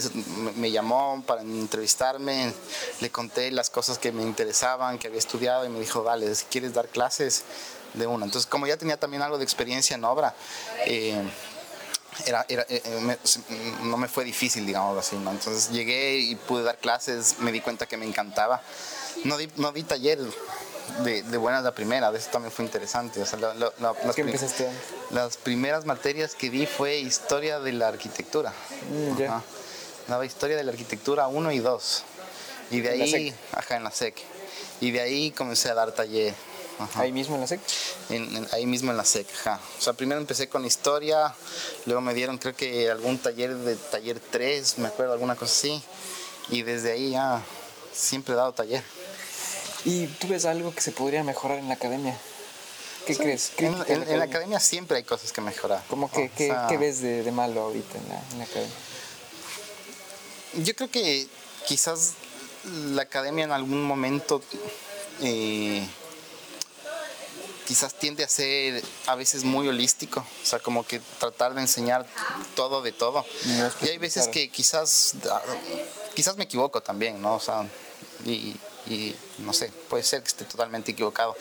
me, 0.55 0.69
llamó 0.69 1.23
para 1.25 1.41
entrevistarme, 1.41 2.53
le 3.01 3.09
conté 3.09 3.51
las 3.51 3.71
cosas 3.71 3.97
que 3.97 4.11
me 4.11 4.21
interesaban, 4.21 4.99
que 4.99 5.07
había 5.07 5.19
estudiado 5.19 5.65
y 5.65 5.69
me 5.69 5.79
dijo, 5.79 6.03
vale, 6.03 6.33
si 6.35 6.45
quieres 6.45 6.73
dar 6.75 6.87
clases, 6.87 7.43
de 7.95 8.07
una. 8.07 8.25
Entonces, 8.25 8.49
como 8.49 8.67
ya 8.67 8.77
tenía 8.77 8.97
también 8.97 9.23
algo 9.23 9.37
de 9.37 9.43
experiencia 9.43 9.95
en 9.95 10.03
obra, 10.03 10.35
eh, 10.85 11.21
era, 12.25 12.45
era 12.47 12.65
eh, 12.69 12.81
eh, 12.85 13.17
no 13.83 13.97
me 13.97 14.07
fue 14.07 14.23
difícil, 14.23 14.65
digamos 14.65 14.97
así, 14.97 15.15
¿no? 15.17 15.31
Entonces 15.31 15.71
llegué 15.71 16.17
y 16.19 16.35
pude 16.35 16.63
dar 16.63 16.77
clases, 16.77 17.39
me 17.39 17.51
di 17.51 17.61
cuenta 17.61 17.85
que 17.85 17.97
me 17.97 18.05
encantaba. 18.05 18.61
No 19.23 19.37
di, 19.37 19.49
no 19.57 19.71
di 19.71 19.83
taller 19.83 20.19
de, 21.03 21.23
de 21.23 21.37
buenas 21.37 21.63
la 21.63 21.73
primera, 21.73 22.11
de 22.11 22.19
eso 22.19 22.29
también 22.31 22.51
fue 22.51 22.65
interesante. 22.65 23.21
O 23.21 23.25
sea, 23.25 23.39
las, 23.39 24.15
¿Qué 24.15 24.21
empezaste? 24.21 24.69
las 25.11 25.37
primeras 25.37 25.85
materias 25.85 26.35
que 26.35 26.49
di 26.49 26.65
fue 26.65 26.97
historia 26.97 27.59
de 27.59 27.73
la 27.73 27.87
arquitectura. 27.87 28.53
Mm, 28.91 29.21
Daba 30.07 30.23
historia 30.25 30.55
de 30.55 30.63
la 30.63 30.71
arquitectura 30.71 31.27
1 31.27 31.51
y 31.51 31.59
2. 31.59 32.03
Y 32.71 32.81
de 32.81 32.89
ahí, 32.89 33.35
ajá, 33.53 33.77
en 33.77 33.83
la 33.83 33.91
SEC. 33.91 34.15
Y 34.81 34.91
de 34.91 35.01
ahí 35.01 35.31
comencé 35.31 35.69
a 35.69 35.73
dar 35.73 35.91
taller 35.93 36.33
¿Ahí 36.95 37.11
mismo 37.11 37.35
en 37.35 37.41
la 37.41 37.47
SEC? 37.47 37.61
ahí 38.51 38.65
mismo 38.65 38.91
en 38.91 38.97
la 38.97 39.05
SEC, 39.05 39.27
ajá. 39.39 39.59
O 39.77 39.81
sea, 39.81 39.93
primero 39.93 40.19
empecé 40.19 40.49
con 40.49 40.65
historia, 40.65 41.33
luego 41.85 42.01
me 42.01 42.13
dieron 42.13 42.37
creo 42.37 42.55
que 42.55 42.89
algún 42.89 43.17
taller 43.17 43.55
de 43.55 43.75
taller 43.75 44.19
3, 44.19 44.79
me 44.79 44.87
acuerdo, 44.89 45.13
alguna 45.13 45.35
cosa 45.35 45.51
así. 45.51 45.83
Y 46.49 46.63
desde 46.63 46.91
ahí 46.91 47.11
ya 47.11 47.41
siempre 47.93 48.33
he 48.33 48.37
dado 48.37 48.53
taller. 48.53 48.83
¿Y 49.85 50.07
tú 50.07 50.27
ves 50.27 50.45
algo 50.45 50.73
que 50.73 50.81
se 50.81 50.91
podría 50.91 51.23
mejorar 51.23 51.59
en 51.59 51.67
la 51.67 51.75
academia? 51.75 52.17
¿Qué 53.05 53.15
crees? 53.15 53.51
en, 53.57 54.17
la 54.19 54.25
academia 54.25 54.59
siempre 54.59 54.97
hay 54.97 55.03
cosas 55.03 55.31
que 55.31 55.41
mejorar. 55.41 55.83
¿Cómo 55.89 56.09
que, 56.09 56.29
¿qué, 56.29 56.77
ves 56.77 57.01
de, 57.01 57.31
malo 57.31 57.61
ahorita 57.61 57.97
en 57.97 58.09
la, 58.09 58.21
en 58.31 58.37
la 58.39 58.43
academia? 58.45 58.75
Yo 60.55 60.75
creo 60.75 60.89
que 60.89 61.27
quizás 61.67 62.13
la 62.65 63.03
academia 63.03 63.43
en 63.43 63.51
algún 63.51 63.83
momento 63.83 64.41
eh, 65.21 65.87
quizás 67.65 67.93
tiende 67.93 68.23
a 68.23 68.29
ser 68.29 68.83
a 69.07 69.15
veces 69.15 69.43
muy 69.43 69.67
holístico, 69.67 70.19
o 70.19 70.45
sea, 70.45 70.59
como 70.59 70.85
que 70.85 71.01
tratar 71.19 71.53
de 71.53 71.61
enseñar 71.61 72.05
todo 72.55 72.81
de 72.81 72.91
todo. 72.91 73.25
y 73.81 73.87
hay 73.87 73.97
veces 73.97 74.27
que 74.27 74.49
quizás, 74.49 75.15
ah, 75.29 75.41
quizás 76.13 76.37
me 76.37 76.43
equivoco 76.43 76.81
también, 76.81 77.21
¿no? 77.21 77.35
O 77.35 77.39
sea, 77.39 77.67
y, 78.25 78.55
no 79.39 79.51
sé, 79.51 79.71
puede 79.89 80.03
ser 80.03 80.21
que 80.21 80.27
esté 80.27 80.45
totalmente 80.45 80.91
equivocado, 80.91 81.35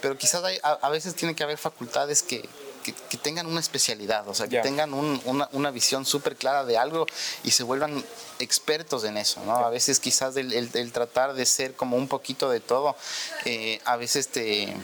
pero 0.00 0.16
quizás 0.16 0.44
hay, 0.44 0.58
a, 0.62 0.88
veces 0.90 1.14
tiene 1.16 1.34
que 1.34 1.42
haber 1.42 1.58
facultades 1.58 2.22
que, 2.22 2.48
que, 2.84 3.16
tengan 3.18 3.46
una 3.46 3.58
especialidad, 3.58 4.28
o 4.28 4.34
sea, 4.34 4.46
que 4.46 4.60
tengan 4.60 4.94
una, 4.94 5.48
una, 5.52 5.70
visión 5.72 6.06
súper 6.06 6.36
clara 6.36 6.64
de 6.64 6.78
algo 6.78 7.06
y 7.42 7.50
se 7.50 7.64
vuelvan 7.64 8.04
expertos 8.38 9.02
en 9.04 9.16
eso, 9.16 9.40
¿no? 9.44 9.56
A 9.56 9.70
veces 9.70 9.98
quizás 9.98 10.36
el, 10.36 10.52
el, 10.52 10.92
tratar 10.92 11.34
de 11.34 11.46
ser 11.46 11.74
como 11.74 11.96
un 11.96 12.06
poquito 12.06 12.48
de 12.48 12.60
todo, 12.60 12.94
eh, 13.44 13.80
a 13.84 13.96
veces 13.96 14.28
te, 14.28 14.76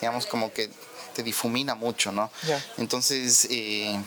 digamos, 0.00 0.26
como 0.26 0.52
que 0.52 0.70
te 1.14 1.22
difumina 1.22 1.74
mucho, 1.74 2.12
¿no? 2.12 2.30
Entonces, 2.78 3.46
eh, 3.50 4.00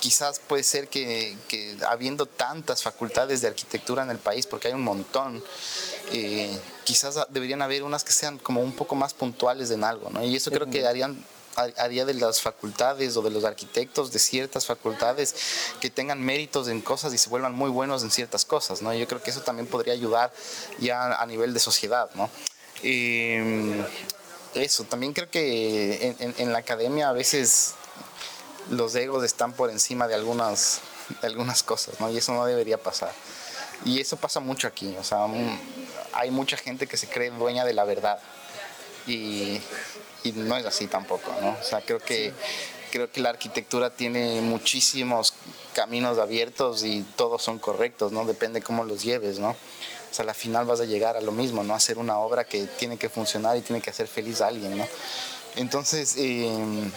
quizás 0.00 0.40
puede 0.40 0.62
ser 0.62 0.88
que, 0.88 1.36
que, 1.48 1.76
habiendo 1.88 2.26
tantas 2.26 2.82
facultades 2.82 3.40
de 3.40 3.48
arquitectura 3.48 4.02
en 4.02 4.10
el 4.10 4.18
país, 4.18 4.46
porque 4.46 4.68
hay 4.68 4.74
un 4.74 4.82
montón, 4.82 5.42
eh, 6.12 6.58
quizás 6.84 7.18
deberían 7.30 7.62
haber 7.62 7.82
unas 7.82 8.04
que 8.04 8.12
sean 8.12 8.38
como 8.38 8.60
un 8.60 8.72
poco 8.72 8.94
más 8.94 9.14
puntuales 9.14 9.70
en 9.70 9.84
algo, 9.84 10.10
¿no? 10.10 10.24
Y 10.24 10.36
eso 10.36 10.50
creo 10.50 10.68
que 10.70 10.86
harían 10.86 11.24
haría 11.78 12.04
de 12.04 12.14
las 12.14 12.42
facultades 12.42 13.16
o 13.16 13.22
de 13.22 13.30
los 13.30 13.44
arquitectos 13.44 14.12
de 14.12 14.18
ciertas 14.18 14.66
facultades 14.66 15.34
que 15.80 15.90
tengan 15.90 16.22
méritos 16.22 16.68
en 16.68 16.80
cosas 16.82 17.14
y 17.14 17.18
se 17.18 17.30
vuelvan 17.30 17.54
muy 17.54 17.70
buenos 17.70 18.02
en 18.02 18.10
ciertas 18.10 18.44
cosas, 18.44 18.82
¿no? 18.82 18.92
Yo 18.92 19.08
creo 19.08 19.22
que 19.22 19.30
eso 19.30 19.40
también 19.40 19.66
podría 19.66 19.94
ayudar 19.94 20.32
ya 20.78 21.14
a 21.14 21.26
nivel 21.26 21.54
de 21.54 21.60
sociedad, 21.60 22.10
¿no? 22.14 22.28
Em, 22.82 23.82
eso, 24.54 24.84
también 24.84 25.12
creo 25.12 25.30
que 25.30 26.16
en, 26.18 26.52
la 26.52 26.58
academia 26.58 27.08
a 27.08 27.12
veces 27.12 27.74
los 28.70 28.94
egos 28.94 29.24
están 29.24 29.52
por 29.52 29.70
encima 29.70 30.08
de 30.08 30.14
algunas, 30.14 30.80
de 31.20 31.26
algunas 31.26 31.62
cosas, 31.62 32.00
¿no? 32.00 32.10
Y 32.10 32.18
eso 32.18 32.32
no 32.32 32.44
debería 32.44 32.78
pasar. 32.78 33.12
Y 33.84 34.00
eso 34.00 34.16
pasa 34.16 34.40
mucho 34.40 34.66
aquí, 34.66 34.96
o 34.98 35.04
sea, 35.04 35.26
hay 36.12 36.30
mucha 36.30 36.56
gente 36.56 36.86
que 36.86 36.96
se 36.96 37.08
cree 37.08 37.30
dueña 37.30 37.64
de 37.64 37.74
la 37.74 37.84
verdad. 37.84 38.18
Y, 39.06 39.60
y 40.24 40.32
no 40.32 40.56
es 40.56 40.64
así 40.66 40.86
tampoco, 40.86 41.32
¿no? 41.40 41.50
O 41.50 41.62
sea, 41.62 41.80
creo 41.82 41.98
que, 42.00 42.32
creo 42.90 43.10
que 43.10 43.20
la 43.20 43.30
arquitectura 43.30 43.90
tiene 43.90 44.40
muchísimos 44.40 45.34
caminos 45.74 46.18
abiertos 46.18 46.84
y 46.84 47.02
todos 47.16 47.42
son 47.42 47.58
correctos, 47.58 48.12
¿no? 48.12 48.24
Depende 48.24 48.62
cómo 48.62 48.84
los 48.84 49.02
lleves, 49.02 49.38
¿no? 49.38 49.54
O 50.10 50.14
sea, 50.14 50.24
al 50.24 50.34
final 50.34 50.64
vas 50.64 50.80
a 50.80 50.84
llegar 50.84 51.16
a 51.16 51.20
lo 51.20 51.32
mismo, 51.32 51.62
¿no? 51.62 51.74
Hacer 51.74 51.98
una 51.98 52.18
obra 52.18 52.44
que 52.44 52.66
tiene 52.66 52.96
que 52.96 53.08
funcionar 53.08 53.56
y 53.56 53.60
tiene 53.60 53.82
que 53.82 53.90
hacer 53.90 54.06
feliz 54.06 54.40
a 54.40 54.48
alguien, 54.48 54.76
¿no? 54.78 54.86
Entonces, 55.56 56.14
em, 56.16 56.90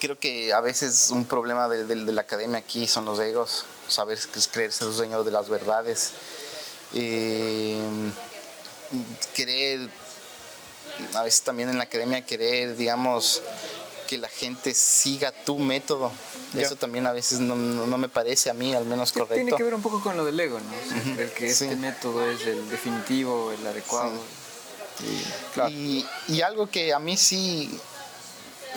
creo 0.00 0.18
que 0.18 0.52
a 0.52 0.60
veces 0.60 1.10
un 1.10 1.24
problema 1.24 1.68
de, 1.68 1.94
la 1.94 2.22
academia 2.22 2.58
aquí 2.58 2.86
son 2.86 3.04
los 3.04 3.18
egos, 3.20 3.64
saber 3.88 4.18
creerse 4.52 4.84
los 4.84 4.96
dueños 4.96 5.24
de 5.24 5.30
las 5.30 5.48
verdades, 5.48 6.12
eh, 6.94 7.78
querer 9.34 9.88
a 11.14 11.22
veces 11.22 11.42
también 11.42 11.68
en 11.68 11.78
la 11.78 11.84
academia 11.84 12.24
querer, 12.24 12.76
digamos, 12.76 13.42
que 14.10 14.18
la 14.18 14.28
gente 14.28 14.74
siga 14.74 15.30
tu 15.30 15.56
método. 15.56 16.10
Eso 16.56 16.74
también 16.74 17.06
a 17.06 17.12
veces 17.12 17.38
no, 17.38 17.54
me 17.96 18.08
parece 18.08 18.50
a 18.50 18.54
mí 18.54 18.74
al 18.74 18.84
menos 18.84 19.12
correcto. 19.12 19.36
Tiene 19.36 19.52
que 19.52 19.62
ver 19.62 19.72
un 19.72 19.82
poco 19.82 20.02
con 20.02 20.16
lo 20.16 20.24
del 20.24 20.38
ego, 20.40 20.58
¿no? 20.58 21.22
El 21.22 21.30
que 21.30 21.46
este 21.46 21.76
método 21.76 22.28
es 22.28 22.44
el 22.44 22.68
definitivo, 22.68 23.52
el 23.52 23.64
adecuado. 23.64 24.18
Y, 25.68 26.04
algo 26.42 26.68
que 26.68 26.92
a 26.92 26.98
mí 26.98 27.16
sí 27.16 27.70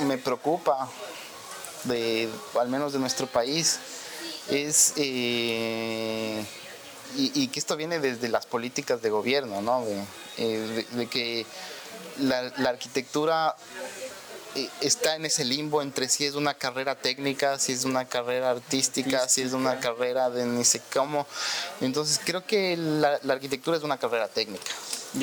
me 0.06 0.20
preocupa, 0.20 0.88
de, 1.86 2.30
al 2.60 2.70
menos 2.70 2.94
de 2.94 3.00
nuestro 3.00 3.26
país, 3.26 3.80
es... 4.52 4.94
Eh, 4.98 6.46
y, 7.16 7.48
que 7.48 7.60
esto 7.60 7.76
viene 7.76 8.00
desde 8.00 8.30
las 8.30 8.46
políticas 8.46 9.02
de 9.02 9.10
gobierno, 9.10 9.64
¿no? 9.64 9.84
de 9.84 10.06
eh, 10.38 11.08
que 11.10 11.46
la, 12.20 12.70
arquitectura 12.70 13.56
eh, 13.56 14.03
está 14.82 15.16
en 15.16 15.26
ese 15.26 15.46
limbo 15.46 15.82
entre 15.82 16.10
si 16.10 16.26
es 16.26 16.36
una 16.36 16.54
carrera 16.54 16.96
técnica, 16.96 17.60
si 17.60 17.74
es 17.74 17.86
una 17.86 18.06
carrera 18.06 18.52
artística, 18.52 19.28
si 19.28 19.42
es 19.42 19.54
una 19.54 19.80
carrera 19.80 20.30
de 20.30 20.46
ni 20.46 20.64
sé 20.64 20.82
cómo. 20.94 21.26
Entonces 21.82 22.20
creo 22.24 22.46
que 22.46 22.78
la, 22.78 23.20
arquitectura 23.30 23.78
es 23.78 23.84
una 23.84 23.98
carrera 23.98 24.28
técnica. 24.28 24.72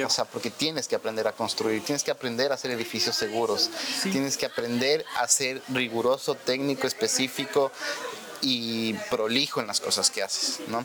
O 0.04 0.10
sea, 0.10 0.24
porque 0.24 0.50
tienes 0.50 0.86
que 0.86 0.94
aprender 0.94 1.26
a 1.26 1.32
construir, 1.32 1.84
tienes 1.84 2.04
que 2.04 2.12
aprender 2.12 2.52
a 2.52 2.54
hacer 2.54 2.70
edificios 2.70 3.16
seguros, 3.16 3.70
tienes 4.04 4.36
que 4.36 4.46
aprender 4.46 5.04
a 5.16 5.26
ser 5.26 5.60
riguroso, 5.68 6.36
técnico, 6.36 6.86
específico, 6.86 7.72
y 8.42 8.94
prolijo 9.10 9.60
en 9.60 9.66
las 9.66 9.80
cosas 9.80 10.10
que 10.10 10.22
haces, 10.22 10.60
¿no? 10.68 10.84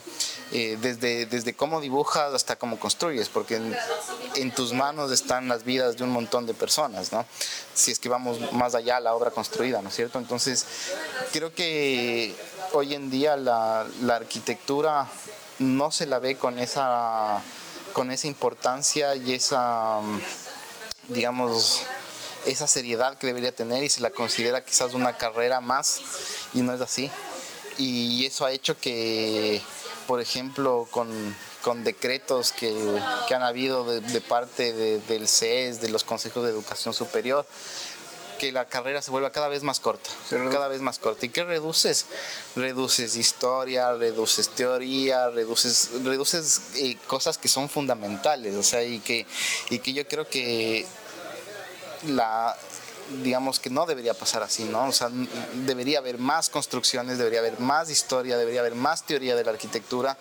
Eh, 0.51 0.77
desde, 0.81 1.25
desde 1.25 1.53
cómo 1.53 1.79
dibujas 1.79 2.33
hasta 2.33 2.57
cómo 2.57 2.79
construyes, 2.79 3.29
porque 3.29 3.61
en, 4.35 4.51
tus 4.51 4.73
manos 4.73 5.11
están 5.11 5.47
las 5.47 5.63
vidas 5.63 5.97
de 5.97 6.03
un 6.03 6.09
montón 6.09 6.45
de 6.45 6.53
personas, 6.53 7.11
¿no? 7.11 7.25
Si 7.73 7.91
es 7.91 7.99
que 7.99 8.09
vamos 8.09 8.51
más 8.51 8.75
allá 8.75 8.97
a 8.97 8.99
la 8.99 9.15
obra 9.15 9.31
construida, 9.31 9.81
¿no 9.81 9.89
es 9.89 9.95
cierto? 9.95 10.19
Entonces, 10.19 10.65
creo 11.31 11.53
que 11.53 12.35
hoy 12.73 12.93
en 12.93 13.09
día 13.09 13.37
la, 13.37 13.87
la 14.01 14.17
arquitectura 14.17 15.07
no 15.59 15.91
se 15.91 16.05
la 16.05 16.19
ve 16.19 16.37
con 16.37 16.59
esa, 16.59 17.41
con 17.93 18.11
esa 18.11 18.27
importancia 18.27 19.15
y 19.15 19.33
esa, 19.33 20.01
digamos, 21.07 21.83
esa 22.45 22.67
seriedad 22.67 23.17
que 23.17 23.27
debería 23.27 23.55
tener 23.55 23.83
y 23.83 23.89
se 23.89 24.01
la 24.01 24.09
considera 24.09 24.63
quizás 24.63 24.93
una 24.93 25.17
carrera 25.17 25.61
más 25.61 26.01
y 26.53 26.61
no 26.61 26.73
es 26.73 26.81
así 26.81 27.09
y 27.77 28.25
eso 28.25 28.45
ha 28.45 28.51
hecho 28.51 28.77
que, 28.79 29.61
por 30.07 30.21
ejemplo, 30.21 30.87
con, 30.91 31.35
con 31.61 31.83
decretos 31.83 32.51
que, 32.51 32.73
que, 33.27 33.35
han 33.35 33.43
habido 33.43 33.85
de, 33.85 34.21
parte 34.21 34.73
del 34.99 35.27
CES, 35.27 35.81
de 35.81 35.89
los 35.89 36.03
consejos 36.03 36.43
de 36.43 36.51
educación 36.51 36.93
superior, 36.93 37.45
que 38.37 38.51
la 38.51 38.65
carrera 38.65 39.01
se 39.01 39.11
vuelva 39.11 39.31
cada 39.31 39.47
vez 39.47 39.63
más 39.63 39.79
corta, 39.79 40.09
cada 40.29 40.67
vez 40.67 40.81
más 40.81 40.99
corta. 40.99 41.25
¿Y 41.25 41.29
qué 41.29 41.43
reduces? 41.43 42.05
Reduces 42.55 43.15
historia, 43.15 43.93
reduces 43.93 44.49
teoría, 44.49 45.29
reduces, 45.29 45.89
reduces 46.03 46.61
eh, 46.75 46.97
cosas 47.07 47.37
que 47.37 47.47
son 47.47 47.69
fundamentales, 47.69 48.55
o 48.55 48.63
sea, 48.63 48.83
y 48.83 48.99
que, 48.99 49.25
y 49.69 49.79
que 49.79 49.93
yo 49.93 50.07
creo 50.07 50.27
que 50.27 50.85
la, 52.07 52.55
digamos 53.23 53.59
que 53.59 53.69
no 53.69 53.85
debería 53.85 54.13
pasar 54.13 54.43
así, 54.43 54.63
¿no? 54.65 54.85
O 54.85 54.91
sea, 54.91 55.09
debería 55.65 55.99
haber 55.99 56.17
más 56.17 56.49
construcciones, 56.49 57.17
debería 57.17 57.39
haber 57.39 57.59
más 57.59 57.89
historia, 57.89 58.37
debería 58.37 58.61
haber 58.61 58.75
más 58.75 59.05
teoría 59.05 59.35
de 59.35 59.43
la 59.43 59.51
arquitectura, 59.51 60.17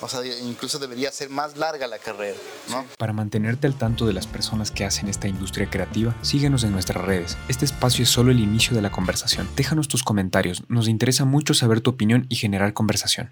o 0.00 0.08
sea, 0.08 0.20
incluso 0.24 0.78
debería 0.78 1.12
ser 1.12 1.28
más 1.30 1.56
larga 1.56 1.86
la 1.86 1.98
carrera, 1.98 2.36
¿no? 2.68 2.86
Para 2.98 3.12
mantenerte 3.12 3.66
al 3.66 3.76
tanto 3.76 4.06
de 4.06 4.12
las 4.12 4.26
personas 4.26 4.70
que 4.70 4.84
hacen 4.84 5.08
esta 5.08 5.28
industria 5.28 5.68
creativa, 5.68 6.14
síguenos 6.22 6.64
en 6.64 6.72
nuestras 6.72 7.04
redes. 7.04 7.36
Este 7.48 7.64
espacio 7.64 8.04
es 8.04 8.10
solo 8.10 8.30
el 8.30 8.40
inicio 8.40 8.74
de 8.74 8.82
la 8.82 8.90
conversación. 8.90 9.48
Déjanos 9.56 9.88
tus 9.88 10.02
comentarios, 10.02 10.62
nos 10.68 10.88
interesa 10.88 11.24
mucho 11.24 11.54
saber 11.54 11.80
tu 11.80 11.90
opinión 11.90 12.26
y 12.28 12.36
generar 12.36 12.72
conversación. 12.72 13.28